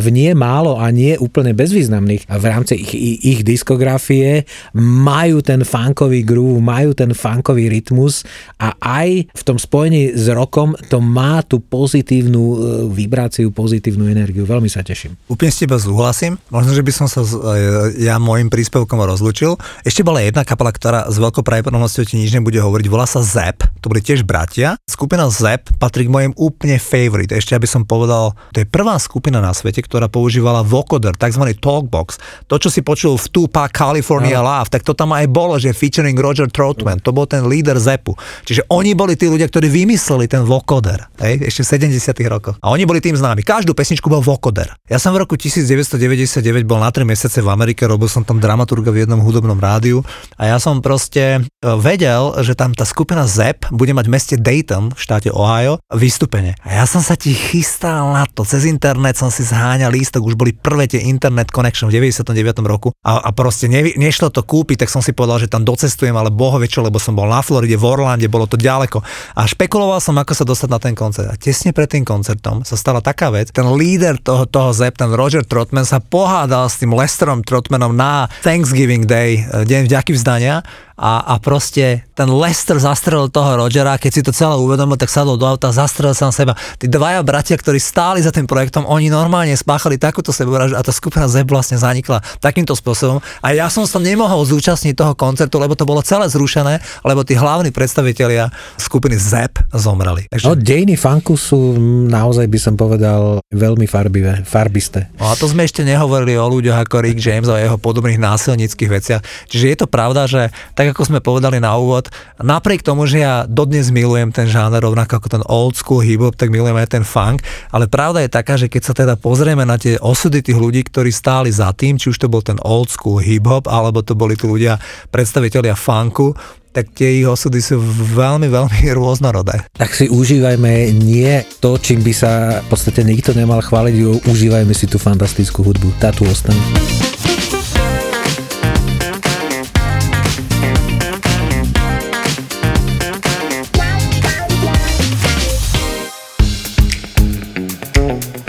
v 0.00 0.08
nie 0.08 0.32
málo 0.32 0.80
a 0.80 0.88
nie 0.88 1.14
úplne 1.20 1.52
bezvýznamných 1.52 2.26
v 2.26 2.44
rámci 2.44 2.80
ich, 2.80 2.92
ich, 3.22 3.40
diskografie 3.44 4.48
majú 4.76 5.44
ten 5.44 5.62
funkový 5.62 6.24
groove, 6.24 6.64
majú 6.64 6.96
ten 6.96 7.12
funkový 7.12 7.68
rytmus 7.68 8.24
a 8.56 8.72
aj 8.80 9.28
v 9.30 9.42
tom 9.44 9.60
spojení 9.60 10.16
s 10.16 10.26
rokom 10.32 10.72
to 10.88 11.02
má 11.02 11.42
tú 11.42 11.60
pozitívnu 11.60 12.42
e, 12.42 12.56
vibráciu, 12.92 13.50
pozitívnu 13.50 14.08
energiu. 14.08 14.46
Veľmi 14.46 14.70
sa 14.70 14.80
teším. 14.86 15.18
Úplne 15.28 15.50
s 15.50 15.58
teba 15.60 15.76
súhlasím. 15.76 16.38
Možno, 16.48 16.72
že 16.72 16.82
by 16.84 16.92
som 16.94 17.06
sa 17.10 17.22
e, 17.22 18.06
ja 18.06 18.16
môjim 18.22 18.48
príspevkom 18.48 18.98
rozlúčil. 19.02 19.58
Ešte 19.82 20.06
bola 20.06 20.22
jedna 20.22 20.46
kapela, 20.46 20.70
ktorá 20.70 21.10
s 21.10 21.16
veľkou 21.18 21.42
pravdepodobnosťou 21.42 22.04
ti 22.06 22.14
nič 22.20 22.30
nebude 22.32 22.58
hovoriť. 22.62 22.86
Volá 22.86 23.04
sa 23.08 23.20
Zep. 23.20 23.66
To 23.82 23.90
boli 23.90 24.02
tiež 24.02 24.22
bratia. 24.22 24.78
Skupina 24.86 25.26
Zep 25.28 25.65
patrí 25.76 26.06
k 26.06 26.12
mojim 26.12 26.32
úplne 26.38 26.78
favorite. 26.78 27.34
Ešte 27.34 27.58
aby 27.58 27.66
som 27.66 27.82
povedal, 27.82 28.32
to 28.54 28.62
je 28.62 28.66
prvá 28.66 28.96
skupina 29.02 29.42
na 29.42 29.50
svete, 29.50 29.82
ktorá 29.82 30.06
používala 30.06 30.62
vocoder, 30.62 31.18
tzv. 31.18 31.42
talkbox. 31.58 32.20
To, 32.46 32.56
čo 32.56 32.70
si 32.70 32.80
počul 32.86 33.18
v 33.18 33.26
Tupac 33.30 33.74
California 33.74 34.38
Love, 34.40 34.70
tak 34.70 34.86
to 34.86 34.94
tam 34.94 35.12
aj 35.12 35.26
bolo, 35.28 35.58
že 35.58 35.74
featuring 35.74 36.16
Roger 36.16 36.48
Troutman. 36.48 37.02
To 37.02 37.10
bol 37.12 37.28
ten 37.28 37.44
líder 37.44 37.76
Zepu. 37.76 38.16
Čiže 38.46 38.68
oni 38.72 38.96
boli 38.96 39.18
tí 39.18 39.26
ľudia, 39.26 39.50
ktorí 39.50 39.68
vymysleli 39.68 40.30
ten 40.30 40.46
vocoder. 40.46 41.10
Hej, 41.20 41.50
ešte 41.50 41.76
v 41.78 41.92
70 41.92 42.32
rokoch. 42.32 42.56
A 42.62 42.72
oni 42.72 42.86
boli 42.86 43.02
tým 43.02 43.18
známi. 43.18 43.42
Každú 43.42 43.74
pesničku 43.74 44.08
bol 44.08 44.22
vocoder. 44.22 44.72
Ja 44.86 45.02
som 45.02 45.12
v 45.12 45.26
roku 45.26 45.34
1999 45.34 46.40
bol 46.62 46.78
na 46.78 46.92
3 46.92 47.04
mesiace 47.08 47.42
v 47.42 47.48
Amerike, 47.48 47.88
robil 47.88 48.08
som 48.08 48.22
tam 48.22 48.38
dramaturga 48.40 48.92
v 48.92 49.04
jednom 49.04 49.20
hudobnom 49.20 49.58
rádiu 49.58 50.04
a 50.36 50.52
ja 50.52 50.56
som 50.60 50.84
proste 50.84 51.40
e, 51.40 51.40
vedel, 51.80 52.36
že 52.44 52.54
tam 52.54 52.76
tá 52.76 52.84
skupina 52.84 53.24
ZEP 53.24 53.72
bude 53.72 53.92
mať 53.96 54.04
v 54.06 54.12
meste 54.12 54.34
Dayton 54.36 54.92
v 54.94 55.00
štáte 55.00 55.28
Ohio 55.32 55.55
Ohio, 55.56 55.80
vystúpenie. 55.88 56.52
A 56.68 56.76
ja 56.76 56.84
som 56.84 57.00
sa 57.00 57.16
ti 57.16 57.32
chystal 57.32 58.12
na 58.12 58.28
to, 58.28 58.44
cez 58.44 58.68
internet 58.68 59.16
som 59.16 59.32
si 59.32 59.40
zháňal 59.40 59.88
lístok, 59.88 60.20
už 60.20 60.36
boli 60.36 60.52
prvé 60.52 60.84
tie 60.84 61.00
internet 61.00 61.48
connection 61.48 61.88
v 61.88 61.96
99. 61.96 62.28
roku 62.68 62.92
a, 63.00 63.24
a 63.24 63.32
proste 63.32 63.64
ne, 63.64 63.96
nešlo 63.96 64.28
to 64.28 64.44
kúpiť, 64.44 64.84
tak 64.84 64.92
som 64.92 65.00
si 65.00 65.16
povedal, 65.16 65.40
že 65.40 65.48
tam 65.48 65.64
docestujem, 65.64 66.12
ale 66.12 66.28
bohovie 66.28 66.68
čo, 66.68 66.84
lebo 66.84 67.00
som 67.00 67.16
bol 67.16 67.24
na 67.24 67.40
Floride, 67.40 67.80
v 67.80 67.88
Orlande, 67.88 68.28
bolo 68.28 68.44
to 68.44 68.60
ďaleko. 68.60 69.00
A 69.32 69.48
špekuloval 69.48 69.96
som, 70.04 70.20
ako 70.20 70.36
sa 70.36 70.44
dostať 70.44 70.68
na 70.68 70.76
ten 70.76 70.92
koncert. 70.92 71.32
A 71.32 71.40
tesne 71.40 71.72
pred 71.72 71.88
tým 71.88 72.04
koncertom 72.04 72.60
sa 72.60 72.76
stala 72.76 73.00
taká 73.00 73.32
vec, 73.32 73.48
ten 73.48 73.64
líder 73.64 74.20
toho, 74.20 74.44
toho 74.44 74.76
ZEP, 74.76 75.00
ten 75.00 75.08
Roger 75.08 75.40
Trotman 75.40 75.88
sa 75.88 76.04
pohádal 76.04 76.68
s 76.68 76.84
tým 76.84 76.92
Lesterom 76.92 77.40
Trotmanom 77.40 77.96
na 77.96 78.28
Thanksgiving 78.44 79.08
Day, 79.08 79.40
eh, 79.40 79.64
deň 79.64 79.88
vďaky 79.88 80.12
vzdania 80.12 80.60
a, 80.96 81.20
a 81.22 81.34
proste 81.36 82.08
ten 82.16 82.32
Lester 82.32 82.80
zastrelil 82.80 83.28
toho 83.28 83.60
Rogera, 83.60 84.00
keď 84.00 84.10
si 84.10 84.24
to 84.24 84.32
celé 84.32 84.56
uvedomil, 84.56 84.96
tak 84.96 85.12
sadol 85.12 85.36
do 85.36 85.44
auta 85.44 85.68
zastrelil 85.68 86.16
sám 86.16 86.32
seba. 86.32 86.56
Tí 86.80 86.88
dvaja 86.88 87.20
bratia, 87.20 87.52
ktorí 87.60 87.76
stáli 87.76 88.24
za 88.24 88.32
tým 88.32 88.48
projektom, 88.48 88.88
oni 88.88 89.12
normálne 89.12 89.52
spáchali 89.52 90.00
takúto 90.00 90.32
sebevraždu 90.32 90.80
a 90.80 90.80
tá 90.80 90.88
skupina 90.96 91.28
ZEP 91.28 91.52
vlastne 91.52 91.76
zanikla 91.76 92.24
takýmto 92.40 92.72
spôsobom. 92.72 93.20
A 93.44 93.52
ja 93.52 93.68
som 93.68 93.84
sa 93.84 94.00
nemohol 94.00 94.48
zúčastniť 94.48 94.96
toho 94.96 95.12
koncertu, 95.12 95.60
lebo 95.60 95.76
to 95.76 95.84
bolo 95.84 96.00
celé 96.00 96.24
zrušené, 96.32 96.80
lebo 97.04 97.20
tí 97.20 97.36
hlavní 97.36 97.68
predstavitelia 97.68 98.48
skupiny 98.80 99.20
ZEP 99.20 99.68
zomreli. 99.76 100.32
Takže... 100.32 100.48
No, 100.48 100.56
dejiny 100.56 100.96
funku 100.96 101.36
sú 101.36 101.76
mm, 101.76 102.08
naozaj 102.08 102.48
by 102.48 102.58
som 102.58 102.74
povedal 102.80 103.44
veľmi 103.52 103.84
farbivé, 103.84 104.40
farbisté. 104.48 105.12
No 105.20 105.28
a 105.28 105.36
to 105.36 105.44
sme 105.44 105.68
ešte 105.68 105.84
nehovorili 105.84 106.40
o 106.40 106.48
ľuďoch 106.48 106.88
ako 106.88 107.04
Rick 107.04 107.20
James 107.20 107.52
a 107.52 107.60
jeho 107.60 107.76
podobných 107.76 108.16
násilnických 108.16 108.90
veciach. 108.90 109.20
Čiže 109.52 109.64
je 109.68 109.76
to 109.76 109.86
pravda, 109.90 110.24
že 110.24 110.48
tak 110.72 110.85
ako 110.92 111.02
sme 111.08 111.20
povedali 111.24 111.58
na 111.58 111.74
úvod, 111.78 112.10
napriek 112.38 112.84
tomu, 112.84 113.08
že 113.08 113.22
ja 113.24 113.44
dodnes 113.48 113.90
milujem 113.90 114.30
ten 114.30 114.46
žáner, 114.46 114.82
rovnako 114.82 115.18
ako 115.18 115.28
ten 115.28 115.44
old 115.46 115.74
school 115.74 116.04
hip-hop, 116.04 116.34
tak 116.38 116.52
milujem 116.52 116.76
aj 116.76 116.98
ten 116.98 117.04
funk, 117.06 117.42
ale 117.72 117.90
pravda 117.90 118.22
je 118.22 118.30
taká, 118.30 118.54
že 118.58 118.70
keď 118.70 118.82
sa 118.82 118.94
teda 118.94 119.14
pozrieme 119.18 119.64
na 119.64 119.80
tie 119.80 119.96
osudy 119.98 120.44
tých 120.44 120.58
ľudí, 120.58 120.86
ktorí 120.86 121.10
stáli 121.10 121.50
za 121.50 121.72
tým, 121.72 121.96
či 121.96 122.12
už 122.12 122.18
to 122.20 122.30
bol 122.30 122.44
ten 122.44 122.60
old 122.62 122.92
school 122.92 123.18
hip-hop, 123.18 123.66
alebo 123.70 124.04
to 124.04 124.12
boli 124.14 124.38
tí 124.38 124.46
ľudia, 124.46 124.78
predstavitelia 125.10 125.74
funku, 125.74 126.34
tak 126.76 126.92
tie 126.92 127.24
ich 127.24 127.24
osudy 127.24 127.64
sú 127.64 127.80
veľmi, 128.12 128.52
veľmi 128.52 128.80
rôznorodé. 129.00 129.64
Tak 129.72 129.96
si 129.96 130.12
užívajme 130.12 130.92
nie 130.92 131.40
to, 131.64 131.80
čím 131.80 132.04
by 132.04 132.12
sa 132.12 132.60
v 132.60 132.66
podstate 132.68 133.00
nikto 133.00 133.32
nemal 133.32 133.64
chváliť, 133.64 134.28
užívajme 134.28 134.76
si 134.76 134.84
tú 134.84 135.00
fantastickú 135.00 135.64
hudbu. 135.64 135.96
Tá 135.96 136.12
tu 136.12 136.28
ostane. 136.28 136.60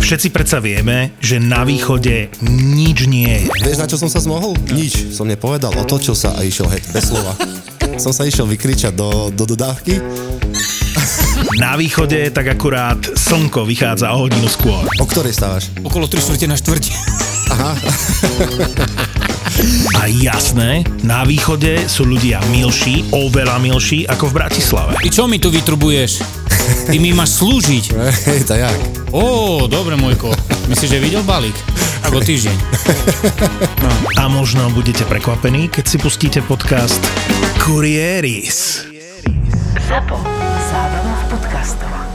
Všetci 0.07 0.31
predsa 0.31 0.63
vieme, 0.63 1.11
že 1.19 1.35
na 1.35 1.67
východe 1.67 2.31
nič 2.47 3.11
nie 3.11 3.27
je. 3.27 3.51
Vieš, 3.59 3.75
na 3.75 3.91
čo 3.91 3.99
som 3.99 4.07
sa 4.07 4.23
zmohol? 4.23 4.55
Nič. 4.71 5.11
Som 5.11 5.27
nepovedal, 5.27 5.75
otočil 5.75 6.15
sa 6.15 6.31
a 6.31 6.47
išiel 6.47 6.71
heď, 6.71 6.95
bez 6.95 7.11
slova. 7.11 7.35
som 8.07 8.15
sa 8.15 8.23
išiel 8.23 8.47
vykričať 8.47 8.95
do, 8.95 9.27
do 9.35 9.43
dodávky. 9.43 9.99
Na 11.59 11.75
východe 11.75 12.31
tak 12.31 12.47
akurát 12.55 13.03
slnko 13.03 13.67
vychádza 13.67 14.15
o 14.15 14.23
hodinu 14.23 14.47
skôr. 14.47 14.87
O 14.95 15.03
ktorej 15.03 15.35
stávaš? 15.35 15.75
Okolo 15.83 16.07
3 16.07 16.23
štvrte 16.23 16.47
na 16.47 16.55
štvrť. 16.55 16.83
A 19.97 20.05
jasné, 20.05 20.85
na 21.01 21.25
východe 21.25 21.89
sú 21.89 22.05
ľudia 22.05 22.37
milší, 22.53 23.01
oveľa 23.09 23.57
milší 23.57 24.05
ako 24.05 24.29
v 24.29 24.33
Bratislave. 24.37 24.93
Ty 25.01 25.09
čo 25.09 25.23
mi 25.25 25.41
tu 25.41 25.49
vytrubuješ? 25.49 26.21
Ty 26.85 26.95
mi 27.01 27.09
máš 27.11 27.41
slúžiť. 27.41 27.97
Hej, 28.29 28.45
to 28.45 28.53
jak? 28.53 28.77
Ó, 29.09 29.65
dobre, 29.65 29.97
môjko. 29.97 30.29
Myslíš, 30.69 30.89
že 30.93 30.99
videl 31.01 31.23
balík? 31.25 31.57
Ako 32.07 32.21
týždeň. 32.21 32.55
A 34.21 34.29
možno 34.29 34.69
budete 34.71 35.03
prekvapení, 35.09 35.73
keď 35.73 35.85
si 35.89 35.97
pustíte 35.97 36.39
podcast 36.45 37.01
Kurieris. 37.57 38.85
ZAPO. 39.89 40.17
Zábrná 40.69 41.13
v 41.17 41.23
podcastov. 41.33 42.06